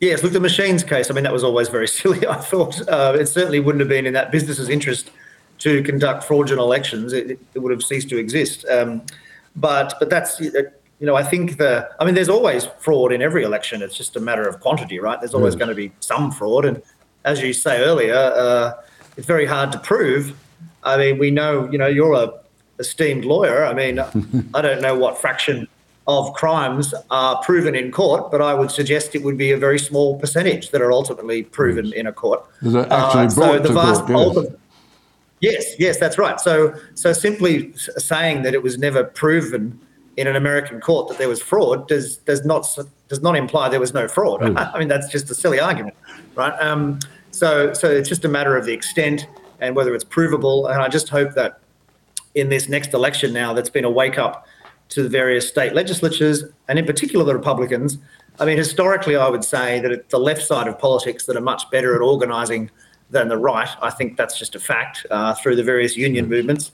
Yes, 0.00 0.22
look, 0.22 0.32
the 0.32 0.40
machines 0.40 0.82
case, 0.82 1.10
I 1.10 1.14
mean, 1.14 1.24
that 1.24 1.32
was 1.32 1.44
always 1.44 1.68
very 1.68 1.86
silly, 2.00 2.26
I 2.26 2.36
thought. 2.36 2.80
Uh, 2.88 3.16
it 3.20 3.26
certainly 3.26 3.60
wouldn't 3.60 3.80
have 3.80 3.88
been 3.88 4.06
in 4.06 4.14
that 4.14 4.32
business's 4.32 4.68
interest 4.68 5.10
to 5.58 5.82
conduct 5.82 6.24
fraudulent 6.24 6.60
elections. 6.60 7.12
It, 7.12 7.38
it 7.54 7.58
would 7.58 7.72
have 7.72 7.82
ceased 7.82 8.08
to 8.10 8.18
exist. 8.18 8.64
Um, 8.68 9.02
but 9.54 9.94
but 9.98 10.10
that's, 10.10 10.40
you 10.40 11.06
know, 11.06 11.16
I 11.16 11.22
think 11.22 11.58
the, 11.58 11.88
I 12.00 12.04
mean, 12.04 12.14
there's 12.14 12.28
always 12.28 12.66
fraud 12.80 13.12
in 13.12 13.22
every 13.22 13.42
election. 13.42 13.82
It's 13.82 13.96
just 13.96 14.16
a 14.16 14.20
matter 14.20 14.46
of 14.46 14.60
quantity, 14.60 14.98
right? 14.98 15.18
There's 15.20 15.34
always 15.34 15.54
yes. 15.54 15.58
going 15.58 15.68
to 15.70 15.74
be 15.74 15.92
some 16.00 16.30
fraud. 16.30 16.64
And 16.64 16.82
as 17.24 17.42
you 17.42 17.52
say 17.52 17.82
earlier, 17.82 18.14
uh, 18.14 18.72
it's 19.16 19.26
very 19.26 19.46
hard 19.46 19.72
to 19.72 19.78
prove. 19.78 20.36
I 20.84 20.96
mean, 20.96 21.18
we 21.18 21.30
know, 21.30 21.70
you 21.70 21.78
know, 21.78 21.86
you're 21.86 22.14
a 22.14 22.32
esteemed 22.78 23.24
lawyer. 23.24 23.64
I 23.64 23.74
mean, 23.74 23.98
I 24.54 24.60
don't 24.60 24.80
know 24.80 24.96
what 24.96 25.18
fraction 25.18 25.68
of 26.06 26.32
crimes 26.34 26.94
are 27.10 27.42
proven 27.42 27.74
in 27.74 27.90
court, 27.90 28.30
but 28.30 28.40
I 28.40 28.54
would 28.54 28.70
suggest 28.70 29.14
it 29.14 29.24
would 29.24 29.36
be 29.36 29.50
a 29.50 29.56
very 29.56 29.78
small 29.78 30.18
percentage 30.18 30.70
that 30.70 30.80
are 30.80 30.92
ultimately 30.92 31.42
proven 31.42 31.86
yes. 31.86 31.94
in 31.94 32.06
a 32.06 32.12
court. 32.12 32.44
Uh, 32.64 33.28
so 33.28 33.58
the 33.58 33.72
vast 33.72 34.06
court, 34.06 34.36
yes. 34.36 34.46
Yes, 35.40 35.64
yes, 35.78 35.98
that's 35.98 36.18
right. 36.18 36.40
So, 36.40 36.74
so 36.94 37.12
simply 37.12 37.72
saying 37.76 38.42
that 38.42 38.54
it 38.54 38.62
was 38.62 38.78
never 38.78 39.04
proven 39.04 39.78
in 40.16 40.26
an 40.26 40.36
American 40.36 40.80
court 40.80 41.08
that 41.08 41.18
there 41.18 41.28
was 41.28 41.42
fraud 41.42 41.86
does 41.88 42.16
does 42.18 42.44
not 42.44 42.66
does 43.08 43.22
not 43.22 43.36
imply 43.36 43.68
there 43.68 43.80
was 43.80 43.94
no 43.94 44.08
fraud. 44.08 44.42
I 44.56 44.78
mean, 44.78 44.88
that's 44.88 45.08
just 45.08 45.30
a 45.30 45.34
silly 45.34 45.60
argument, 45.60 45.96
right? 46.34 46.58
Um, 46.60 46.98
so, 47.30 47.74
so 47.74 47.90
it's 47.90 48.08
just 48.08 48.24
a 48.24 48.28
matter 48.28 48.56
of 48.56 48.64
the 48.64 48.72
extent 48.72 49.26
and 49.60 49.76
whether 49.76 49.94
it's 49.94 50.04
provable. 50.04 50.66
And 50.66 50.82
I 50.82 50.88
just 50.88 51.08
hope 51.08 51.34
that 51.34 51.60
in 52.34 52.48
this 52.48 52.68
next 52.68 52.94
election 52.94 53.32
now, 53.32 53.52
that's 53.52 53.70
been 53.70 53.84
a 53.84 53.90
wake 53.90 54.18
up 54.18 54.46
to 54.88 55.02
the 55.02 55.08
various 55.08 55.48
state 55.48 55.74
legislatures 55.74 56.44
and 56.68 56.78
in 56.78 56.86
particular 56.86 57.24
the 57.24 57.34
Republicans. 57.34 57.98
I 58.38 58.44
mean, 58.44 58.58
historically, 58.58 59.16
I 59.16 59.28
would 59.28 59.44
say 59.44 59.80
that 59.80 59.90
it's 59.90 60.10
the 60.10 60.18
left 60.18 60.42
side 60.42 60.66
of 60.66 60.78
politics 60.78 61.26
that 61.26 61.36
are 61.36 61.42
much 61.42 61.70
better 61.70 61.94
at 61.94 62.02
organising 62.02 62.70
than 63.10 63.28
the 63.28 63.36
right. 63.36 63.68
I 63.80 63.90
think 63.90 64.16
that's 64.16 64.38
just 64.38 64.54
a 64.54 64.60
fact 64.60 65.06
uh, 65.10 65.34
through 65.34 65.56
the 65.56 65.62
various 65.62 65.96
union 65.96 66.28
movements. 66.28 66.72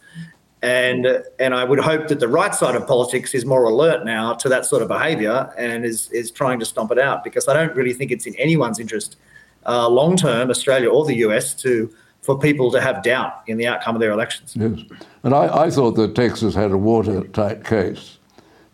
And, 0.63 1.25
and 1.41 1.55
I 1.55 1.65
would 1.65 1.81
hope 1.81 2.07
that 2.09 2.21
the 2.21 2.29
right 2.29 2.55
side 2.55 2.77
of 2.77 2.87
politics 2.87 3.35
is 3.35 3.45
more 3.45 3.65
alert 3.65 4.05
now 4.05 4.35
to 4.35 4.49
that 4.49 4.65
sort 4.65 4.81
of 4.81 4.89
behaviour 4.89 5.53
and 5.59 5.85
is, 5.85 6.09
is 6.13 6.31
trying 6.31 6.61
to 6.61 6.65
stomp 6.65 6.93
it 6.93 7.01
out 7.01 7.25
because 7.25 7.49
I 7.49 7.55
don't 7.55 7.75
really 7.75 7.93
think 7.93 8.13
it's 8.13 8.27
in 8.27 8.37
anyone's 8.37 8.79
interest 8.79 9.17
uh, 9.67 9.89
long 9.89 10.17
term, 10.17 10.51
Australia 10.51 10.89
or 10.89 11.05
the 11.05 11.17
US, 11.17 11.55
to 11.55 11.93
for 12.21 12.39
people 12.39 12.71
to 12.71 12.81
have 12.81 13.03
doubt 13.03 13.43
in 13.49 13.57
the 13.57 13.67
outcome 13.67 13.97
of 13.97 14.01
their 14.01 14.13
elections. 14.13 14.55
Yes, 14.57 14.81
and 15.25 15.35
I, 15.35 15.65
I 15.65 15.71
thought 15.71 15.93
that 15.93 16.15
Texas 16.15 16.55
had 16.55 16.71
a 16.71 16.79
watertight 16.79 17.65
case. 17.65 18.19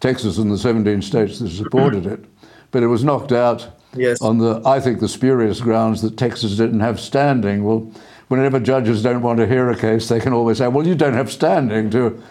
Texas 0.00 0.38
and 0.38 0.50
the 0.50 0.58
17 0.58 1.02
states 1.02 1.38
that 1.38 1.48
supported 1.48 2.06
it, 2.06 2.24
but 2.70 2.82
it 2.82 2.86
was 2.86 3.04
knocked 3.04 3.32
out 3.32 3.68
yes. 3.94 4.20
on 4.22 4.38
the, 4.38 4.62
I 4.64 4.80
think, 4.80 5.00
the 5.00 5.08
spurious 5.08 5.60
grounds 5.60 6.02
that 6.02 6.16
Texas 6.16 6.56
didn't 6.56 6.80
have 6.80 7.00
standing. 7.00 7.64
Well, 7.64 7.90
whenever 8.28 8.60
judges 8.60 9.02
don't 9.02 9.22
want 9.22 9.38
to 9.38 9.46
hear 9.46 9.70
a 9.70 9.76
case, 9.76 10.08
they 10.08 10.20
can 10.20 10.32
always 10.32 10.58
say, 10.58 10.68
"Well, 10.68 10.86
you 10.86 10.94
don't 10.94 11.14
have 11.14 11.30
standing 11.30 11.90
to." 11.90 12.22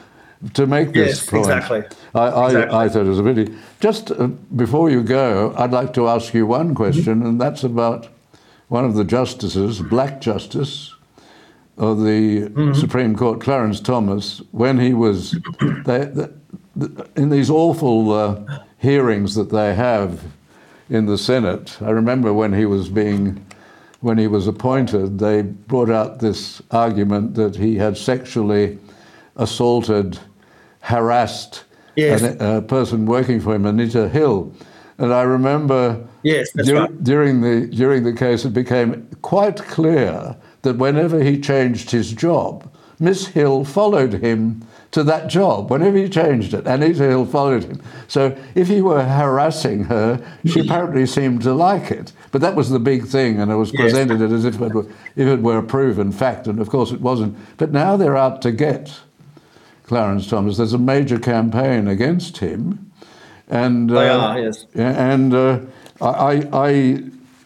To 0.54 0.68
make 0.68 0.94
this 0.94 1.18
yes, 1.18 1.26
point, 1.26 1.46
exactly. 1.46 1.84
I, 2.14 2.46
exactly. 2.46 2.78
I, 2.78 2.90
thought 2.90 3.06
it 3.08 3.10
was 3.10 3.18
a 3.18 3.24
pity. 3.24 3.58
Just 3.80 4.12
uh, 4.12 4.28
before 4.56 4.92
you 4.92 5.02
go, 5.02 5.52
I'd 5.58 5.72
like 5.72 5.96
to 5.96 6.08
ask 6.08 6.32
you 6.32 6.46
one 6.46 6.76
question, 6.76 7.16
mm-hmm. 7.16 7.26
and 7.26 7.42
that's 7.42 7.64
about 7.64 8.08
one 8.68 8.86
of 8.86 8.94
the 8.94 9.04
justices, 9.04 9.80
black 9.82 10.22
justice 10.22 10.94
of 11.78 12.04
the 12.04 12.50
mm-hmm. 12.50 12.74
Supreme 12.74 13.16
Court, 13.16 13.42
Clarence 13.42 13.80
Thomas, 13.80 14.42
when 14.52 14.80
he 14.80 14.94
was 14.94 15.36
they, 15.86 16.06
they, 16.06 16.28
in 17.16 17.30
these 17.30 17.50
awful 17.50 18.12
uh, 18.12 18.60
hearings 18.78 19.36
that 19.36 19.50
they 19.50 19.74
have 19.74 20.24
in 20.90 21.06
the 21.06 21.18
Senate. 21.18 21.78
I 21.82 21.90
remember 21.90 22.34
when 22.34 22.54
he 22.54 22.66
was 22.66 22.90
being 22.90 23.46
when 24.02 24.18
he 24.18 24.28
was 24.28 24.48
appointed, 24.48 25.20
they 25.20 25.42
brought 25.42 25.90
out 25.90 26.20
this 26.20 26.62
argument 26.72 27.34
that 27.34 27.56
he 27.56 27.78
had 27.78 27.98
sexually 27.98 28.78
assaulted, 29.38 30.20
harassed 30.82 31.64
yes. 31.96 32.22
a, 32.22 32.58
a 32.58 32.62
person 32.62 33.06
working 33.06 33.42
for 33.42 33.56
him, 33.56 33.66
Anita 33.66 34.08
Hill. 34.08 34.54
And 35.00 35.14
I 35.14 35.24
remember 35.24 36.08
yes, 36.24 36.52
dur- 36.54 36.82
right. 36.82 37.04
during, 37.04 37.42
the, 37.42 37.68
during 37.68 38.04
the 38.04 38.14
case, 38.14 38.46
it 38.46 38.54
became 38.54 39.08
quite 39.22 39.58
clear 39.58 40.36
that 40.62 40.78
whenever 40.78 41.22
he 41.24 41.40
changed 41.40 41.92
his 41.92 42.14
job, 42.14 42.72
Miss 43.00 43.28
Hill 43.28 43.64
followed 43.64 44.14
him 44.14 44.66
to 44.92 45.04
that 45.04 45.28
job 45.28 45.70
whenever 45.70 45.98
he 45.98 46.10
changed 46.10 46.54
it. 46.54 46.66
Anita 46.66 47.04
Hill 47.04 47.26
followed 47.26 47.64
him. 47.64 47.82
So 48.08 48.38
if 48.56 48.68
he 48.68 48.82
were 48.82 49.04
harassing 49.04 49.84
her, 49.86 50.26
she 50.46 50.62
apparently 50.62 51.06
seemed 51.06 51.42
to 51.44 51.54
like 51.54 51.92
it. 51.92 52.14
But 52.32 52.42
that 52.42 52.56
was 52.56 52.70
the 52.70 52.80
big 52.80 53.06
thing, 53.06 53.40
and 53.40 53.52
it 53.52 53.56
was 53.56 53.72
presented 53.72 54.22
yes. 54.22 54.32
as 54.32 54.46
if 54.46 54.62
it, 54.62 54.74
were, 54.74 54.86
if 55.16 55.28
it 55.28 55.42
were 55.42 55.58
a 55.58 55.64
proven 55.64 56.12
fact, 56.12 56.48
and 56.48 56.60
of 56.60 56.70
course 56.70 56.92
it 56.92 57.02
wasn't. 57.02 57.38
But 57.58 57.72
now 57.72 57.98
they're 57.98 58.18
out 58.18 58.42
to 58.44 58.52
get 58.52 59.00
Clarence 59.84 60.28
Thomas. 60.28 60.58
There's 60.58 60.74
a 60.74 60.78
major 60.78 61.20
campaign 61.20 61.88
against 61.88 62.38
him. 62.38 62.92
And, 63.50 63.90
they 63.90 64.10
uh, 64.10 64.20
are, 64.20 64.40
yes. 64.40 64.66
And 64.76 65.34
uh, 65.34 65.62
I, 66.02 66.48
I, 66.52 66.70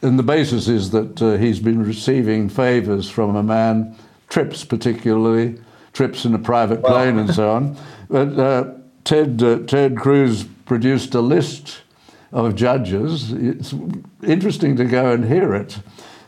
and 0.01 0.17
the 0.17 0.23
basis 0.23 0.67
is 0.67 0.89
that 0.91 1.21
uh, 1.21 1.37
he's 1.37 1.59
been 1.59 1.83
receiving 1.83 2.49
favours 2.49 3.09
from 3.09 3.35
a 3.35 3.43
man, 3.43 3.95
trips 4.29 4.65
particularly, 4.65 5.59
trips 5.93 6.25
in 6.25 6.33
a 6.33 6.39
private 6.39 6.83
plane 6.83 7.17
and 7.17 7.33
so 7.33 7.51
on. 7.51 7.77
But 8.11 8.37
uh, 8.37 8.73
Ted, 9.05 9.41
uh, 9.41 9.59
Ted 9.59 9.95
Cruz 9.95 10.43
produced 10.65 11.15
a 11.15 11.21
list 11.21 11.81
of 12.33 12.55
judges. 12.55 13.31
It's 13.31 13.73
interesting 14.21 14.75
to 14.75 14.83
go 14.83 15.13
and 15.13 15.23
hear 15.23 15.53
it. 15.53 15.79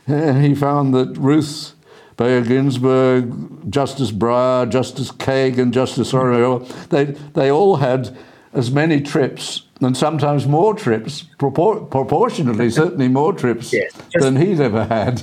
And 0.06 0.42
he 0.42 0.54
found 0.54 0.94
that 0.94 1.16
Ruth 1.18 1.74
Bader 2.16 2.46
Ginsburg, 2.46 3.70
Justice 3.70 4.12
Breyer, 4.12 4.68
Justice 4.68 5.10
Kagan, 5.10 5.72
Justice 5.72 6.10
Sotomayor, 6.10 6.60
they, 6.90 7.04
they 7.04 7.50
all 7.50 7.76
had 7.76 8.16
as 8.52 8.70
many 8.70 9.00
trips 9.00 9.66
and 9.80 9.96
sometimes 9.96 10.46
more 10.46 10.74
trips, 10.74 11.24
propor- 11.38 11.90
proportionately, 11.90 12.70
certainly 12.70 13.08
more 13.08 13.32
trips 13.32 13.72
yes, 13.72 13.92
just, 13.92 14.24
than 14.24 14.36
he's 14.36 14.60
ever 14.60 14.84
had. 14.84 15.22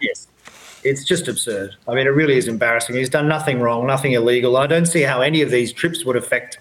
Yes, 0.00 0.27
it's 0.88 1.04
just 1.04 1.28
absurd. 1.28 1.76
I 1.86 1.94
mean, 1.94 2.06
it 2.06 2.10
really 2.10 2.36
is 2.36 2.48
embarrassing. 2.48 2.96
He's 2.96 3.08
done 3.08 3.28
nothing 3.28 3.60
wrong, 3.60 3.86
nothing 3.86 4.12
illegal. 4.12 4.56
I 4.56 4.66
don't 4.66 4.86
see 4.86 5.02
how 5.02 5.20
any 5.20 5.42
of 5.42 5.50
these 5.50 5.72
trips 5.72 6.04
would 6.04 6.16
affect 6.16 6.58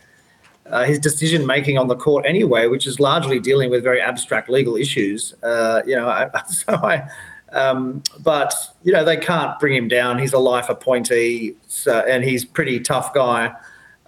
uh, 0.70 0.84
his 0.84 1.00
decision 1.00 1.46
making 1.46 1.78
on 1.78 1.88
the 1.88 1.96
court 1.96 2.26
anyway, 2.26 2.68
which 2.68 2.88
is 2.88 3.00
largely 3.00 3.40
dealing 3.40 3.70
with 3.70 3.84
very 3.84 4.02
abstract 4.02 4.50
legal 4.50 4.76
issues. 4.76 5.34
Uh, 5.44 5.82
you 5.86 5.96
know, 5.96 6.08
I, 6.08 6.30
so 6.48 6.74
I, 6.74 7.10
um, 7.54 8.04
but 8.20 8.54
you 8.84 8.92
know, 8.92 9.04
they 9.04 9.18
can't 9.18 9.58
bring 9.60 9.76
him 9.76 9.88
down. 9.88 10.20
He's 10.20 10.34
a 10.34 10.40
life 10.40 10.70
appointee, 10.70 11.56
so, 11.68 12.00
and 12.00 12.24
he's 12.24 12.44
pretty 12.44 12.80
tough 12.80 13.14
guy. 13.14 13.54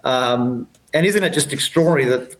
Um, 0.04 0.68
and 0.92 1.06
isn't 1.06 1.22
it 1.22 1.32
just 1.32 1.52
extraordinary 1.52 2.10
that 2.10 2.36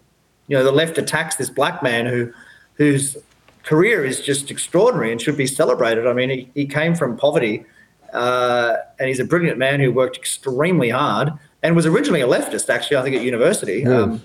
you 0.48 0.56
know 0.56 0.64
the 0.64 0.72
left 0.72 0.98
attacks 0.98 1.36
this 1.36 1.50
black 1.50 1.82
man 1.82 2.06
who, 2.06 2.32
whose 2.74 3.16
career 3.62 4.04
is 4.04 4.20
just 4.20 4.50
extraordinary 4.50 5.12
and 5.12 5.20
should 5.20 5.36
be 5.36 5.46
celebrated. 5.46 6.06
I 6.06 6.12
mean, 6.12 6.30
he, 6.30 6.50
he 6.54 6.66
came 6.66 6.94
from 6.94 7.16
poverty, 7.16 7.64
uh, 8.12 8.76
and 8.98 9.08
he's 9.08 9.20
a 9.20 9.24
brilliant 9.24 9.58
man 9.58 9.80
who 9.80 9.92
worked 9.92 10.16
extremely 10.16 10.90
hard 10.90 11.32
and 11.62 11.76
was 11.76 11.86
originally 11.86 12.20
a 12.22 12.26
leftist, 12.26 12.68
actually, 12.68 12.96
I 12.96 13.02
think 13.02 13.16
at 13.16 13.22
university. 13.22 13.80
Yes. 13.80 13.88
Um, 13.88 14.22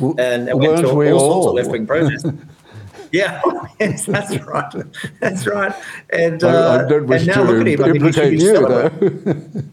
Well, 0.00 0.14
and 0.18 0.46
went 0.54 0.78
to 0.78 0.90
all, 0.90 0.96
we 0.96 1.08
sorts 1.08 1.46
of 1.48 1.54
left 1.54 1.70
wing 1.70 1.86
protests. 1.86 2.24
yeah, 3.12 3.42
yes, 3.80 4.06
that's 4.06 4.36
right. 4.44 4.74
That's 5.20 5.46
right. 5.46 5.74
And, 6.10 6.42
uh, 6.44 6.86
I, 6.88 6.94
I 6.94 6.96
and 6.96 7.26
now 7.26 7.42
look 7.42 7.60
at 7.60 7.66
him. 7.66 7.82
I 7.82 7.92
think 7.92 8.14
he 8.14 8.36
you. 8.36 9.70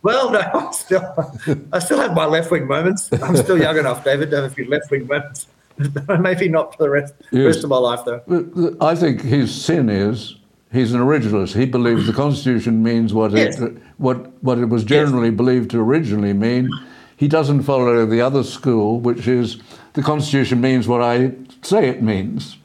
Well, 0.00 0.30
no, 0.30 0.38
I 0.38 0.70
still, 0.70 1.34
I 1.72 1.80
still 1.80 1.98
have 1.98 2.14
my 2.14 2.24
left 2.24 2.52
wing 2.52 2.68
moments. 2.68 3.12
I'm 3.12 3.36
still 3.36 3.58
young 3.58 3.78
enough, 3.78 4.04
David, 4.04 4.30
to 4.30 4.36
have 4.36 4.44
a 4.44 4.50
few 4.54 4.64
left 4.68 4.92
wing 4.92 5.08
moments. 5.08 5.48
Maybe 6.20 6.48
not 6.48 6.76
for 6.76 6.82
the 6.84 6.90
rest, 6.90 7.14
Yes. 7.30 7.46
rest 7.46 7.64
of 7.64 7.70
my 7.70 7.78
life, 7.78 8.00
though. 8.04 8.76
I 8.80 8.94
think 8.94 9.22
his 9.22 9.54
sin 9.54 9.88
is 9.88 10.36
he's 10.72 10.92
an 10.92 11.00
originalist. 11.00 11.54
He 11.54 11.66
believes 11.66 12.06
the 12.06 12.12
Constitution 12.12 12.82
means 12.82 13.14
what 13.14 13.32
Yes. 13.32 13.60
it 13.60 13.76
what 13.98 14.32
what 14.42 14.58
it 14.58 14.66
was 14.68 14.84
generally 14.84 15.30
believed 15.30 15.70
to 15.70 15.80
originally 15.80 16.32
mean. 16.32 16.68
He 17.16 17.26
doesn't 17.28 17.62
follow 17.62 18.06
the 18.06 18.20
other 18.20 18.42
school, 18.44 19.00
which 19.00 19.26
is 19.26 19.58
the 19.94 20.02
Constitution 20.02 20.60
means 20.60 20.86
what 20.86 21.02
I 21.02 21.32
say 21.62 21.88
it 21.88 22.02
means. 22.02 22.56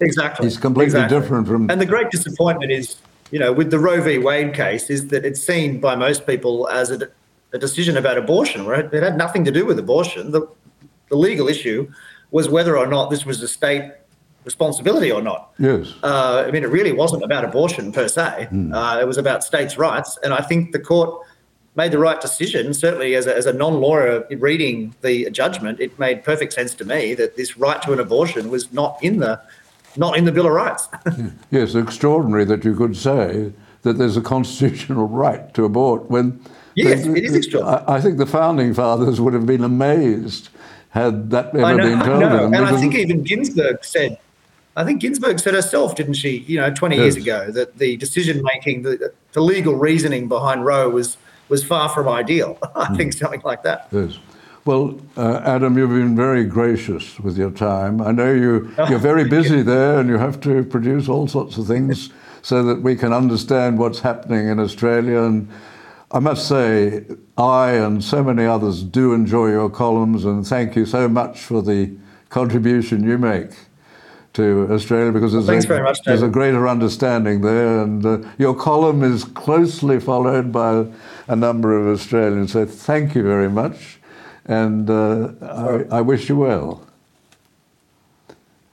Exactly. 0.00 0.46
He's 0.46 0.58
completely 0.58 0.94
Exactly. 1.00 1.18
different 1.18 1.46
from- 1.48 1.70
And 1.70 1.80
the 1.80 1.86
great 1.86 2.10
disappointment 2.10 2.70
is, 2.70 2.96
you 3.30 3.38
know, 3.38 3.52
with 3.52 3.70
the 3.70 3.78
Roe 3.78 4.00
v. 4.00 4.18
Wade 4.18 4.52
case, 4.54 4.90
is 4.90 5.08
that 5.08 5.24
it's 5.24 5.40
seen 5.40 5.80
by 5.80 5.96
most 5.96 6.26
people 6.26 6.68
as 6.68 6.90
a, 6.90 7.08
a 7.52 7.58
decision 7.58 7.96
about 7.96 8.18
abortion, 8.18 8.66
right? 8.66 8.84
It 8.92 9.02
had 9.02 9.16
nothing 9.16 9.44
to 9.46 9.50
do 9.50 9.64
with 9.64 9.78
abortion. 9.78 10.30
The, 10.32 10.46
the 11.08 11.16
legal 11.16 11.48
issue 11.48 11.88
was 12.36 12.50
whether 12.50 12.76
or 12.76 12.86
not 12.86 13.08
this 13.08 13.24
was 13.24 13.42
a 13.42 13.48
state 13.48 13.90
responsibility 14.44 15.10
or 15.10 15.22
not. 15.22 15.54
Yes. 15.58 15.94
Uh, 16.02 16.44
I 16.46 16.50
mean, 16.50 16.64
it 16.64 16.68
really 16.68 16.92
wasn't 16.92 17.24
about 17.24 17.46
abortion 17.46 17.92
per 17.92 18.08
se. 18.08 18.48
Uh, 18.74 18.98
it 19.00 19.06
was 19.06 19.16
about 19.16 19.42
states' 19.42 19.78
rights, 19.78 20.18
and 20.22 20.34
I 20.34 20.42
think 20.42 20.72
the 20.72 20.78
court 20.78 21.18
made 21.76 21.92
the 21.92 21.98
right 21.98 22.20
decision. 22.20 22.74
Certainly, 22.74 23.14
as 23.14 23.26
a, 23.26 23.34
as 23.34 23.46
a 23.46 23.54
non-lawyer 23.54 24.26
reading 24.36 24.94
the 25.00 25.30
judgment, 25.30 25.80
it 25.80 25.98
made 25.98 26.24
perfect 26.24 26.52
sense 26.52 26.74
to 26.74 26.84
me 26.84 27.14
that 27.14 27.38
this 27.38 27.56
right 27.56 27.80
to 27.84 27.94
an 27.94 28.00
abortion 28.00 28.50
was 28.50 28.70
not 28.70 29.02
in 29.02 29.18
the 29.18 29.40
not 29.96 30.18
in 30.18 30.26
the 30.26 30.32
Bill 30.32 30.46
of 30.46 30.52
Rights. 30.52 30.88
Yes, 31.50 31.74
extraordinary 31.74 32.44
that 32.44 32.66
you 32.66 32.76
could 32.76 32.98
say 32.98 33.50
that 33.80 33.94
there's 33.94 34.18
a 34.18 34.20
constitutional 34.20 35.08
right 35.08 35.54
to 35.54 35.64
abort 35.64 36.10
when. 36.10 36.38
Yes, 36.74 37.06
it 37.06 37.24
is 37.24 37.34
extraordinary. 37.34 37.82
I, 37.86 37.96
I 37.96 38.00
think 38.02 38.18
the 38.18 38.26
founding 38.26 38.74
fathers 38.74 39.22
would 39.22 39.32
have 39.32 39.46
been 39.46 39.64
amazed 39.64 40.50
had 40.96 41.30
that 41.30 41.54
ever 41.54 41.64
I 41.64 41.74
know, 41.74 41.84
been 41.84 41.98
I 42.00 42.06
told 42.06 42.22
them. 42.22 42.54
and 42.54 42.64
I 42.64 42.80
think 42.80 42.94
even 42.94 43.22
Ginsburg 43.22 43.84
said, 43.84 44.18
I 44.76 44.84
think 44.84 45.00
Ginsburg 45.02 45.38
said 45.38 45.54
herself, 45.54 45.94
didn't 45.94 46.14
she? 46.14 46.38
You 46.46 46.58
know, 46.58 46.72
20 46.72 46.96
years 46.96 47.16
ago, 47.16 47.50
that 47.50 47.78
the 47.78 47.96
decision 47.96 48.42
making, 48.42 48.82
the, 48.82 49.12
the 49.32 49.40
legal 49.40 49.74
reasoning 49.74 50.26
behind 50.28 50.64
Roe 50.64 50.88
was 50.88 51.18
was 51.48 51.62
far 51.62 51.88
from 51.88 52.08
ideal. 52.08 52.58
I 52.74 52.96
think 52.96 53.12
something 53.12 53.42
like 53.44 53.62
that. 53.62 53.88
Yes. 53.92 54.18
Well, 54.64 54.98
uh, 55.16 55.42
Adam, 55.44 55.78
you've 55.78 55.90
been 55.90 56.16
very 56.16 56.42
gracious 56.44 57.20
with 57.20 57.38
your 57.38 57.52
time. 57.52 58.00
I 58.00 58.10
know 58.10 58.32
you, 58.32 58.74
you're 58.88 58.98
very 58.98 59.28
busy 59.28 59.62
there 59.62 60.00
and 60.00 60.08
you 60.08 60.18
have 60.18 60.40
to 60.40 60.64
produce 60.64 61.08
all 61.08 61.28
sorts 61.28 61.56
of 61.56 61.68
things 61.68 62.10
so 62.42 62.64
that 62.64 62.82
we 62.82 62.96
can 62.96 63.12
understand 63.12 63.78
what's 63.78 64.00
happening 64.00 64.48
in 64.48 64.58
Australia. 64.58 65.22
And 65.22 65.48
I 66.10 66.20
must 66.20 66.46
say, 66.46 67.04
I 67.36 67.72
and 67.72 68.02
so 68.02 68.22
many 68.22 68.44
others 68.44 68.82
do 68.82 69.12
enjoy 69.12 69.48
your 69.48 69.68
columns 69.68 70.24
and 70.24 70.46
thank 70.46 70.76
you 70.76 70.86
so 70.86 71.08
much 71.08 71.40
for 71.40 71.62
the 71.62 71.96
contribution 72.28 73.02
you 73.02 73.18
make 73.18 73.50
to 74.34 74.68
Australia 74.70 75.10
because 75.10 75.32
there's, 75.32 75.46
thanks 75.46 75.64
a, 75.64 75.82
much, 75.82 75.98
there's 76.04 76.22
a 76.22 76.28
greater 76.28 76.68
understanding 76.68 77.40
there. 77.40 77.82
And 77.82 78.06
uh, 78.06 78.18
your 78.38 78.54
column 78.54 79.02
is 79.02 79.24
closely 79.24 79.98
followed 79.98 80.52
by 80.52 80.86
a 81.26 81.34
number 81.34 81.76
of 81.76 81.92
Australians. 81.92 82.52
So 82.52 82.66
thank 82.66 83.14
you 83.14 83.22
very 83.22 83.48
much. 83.48 83.98
And 84.44 84.88
uh, 84.88 85.32
I, 85.42 85.98
I 85.98 86.00
wish 86.02 86.28
you 86.28 86.36
well. 86.36 86.85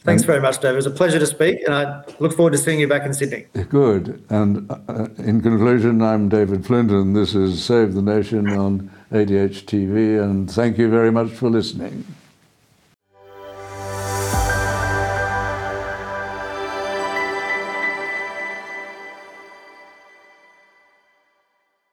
Thanks 0.03 0.23
very 0.23 0.41
much, 0.41 0.59
David. 0.59 0.73
It 0.73 0.75
was 0.77 0.85
a 0.85 0.91
pleasure 0.91 1.19
to 1.19 1.25
speak, 1.25 1.59
and 1.65 1.73
I 1.73 2.03
look 2.19 2.33
forward 2.33 2.51
to 2.51 2.57
seeing 2.57 2.79
you 2.79 2.87
back 2.87 3.05
in 3.05 3.13
Sydney. 3.13 3.45
Good. 3.69 4.21
And 4.29 4.69
uh, 4.69 5.07
in 5.17 5.41
conclusion, 5.41 6.01
I'm 6.01 6.27
David 6.27 6.65
Flint, 6.65 6.91
and 6.91 7.15
this 7.15 7.35
is 7.35 7.63
Save 7.63 7.93
the 7.93 8.01
Nation 8.01 8.49
on 8.49 8.91
ADH 9.13 9.63
TV. 9.63 10.21
And 10.21 10.51
thank 10.51 10.77
you 10.77 10.89
very 10.89 11.11
much 11.11 11.29
for 11.31 11.49
listening. 11.49 12.05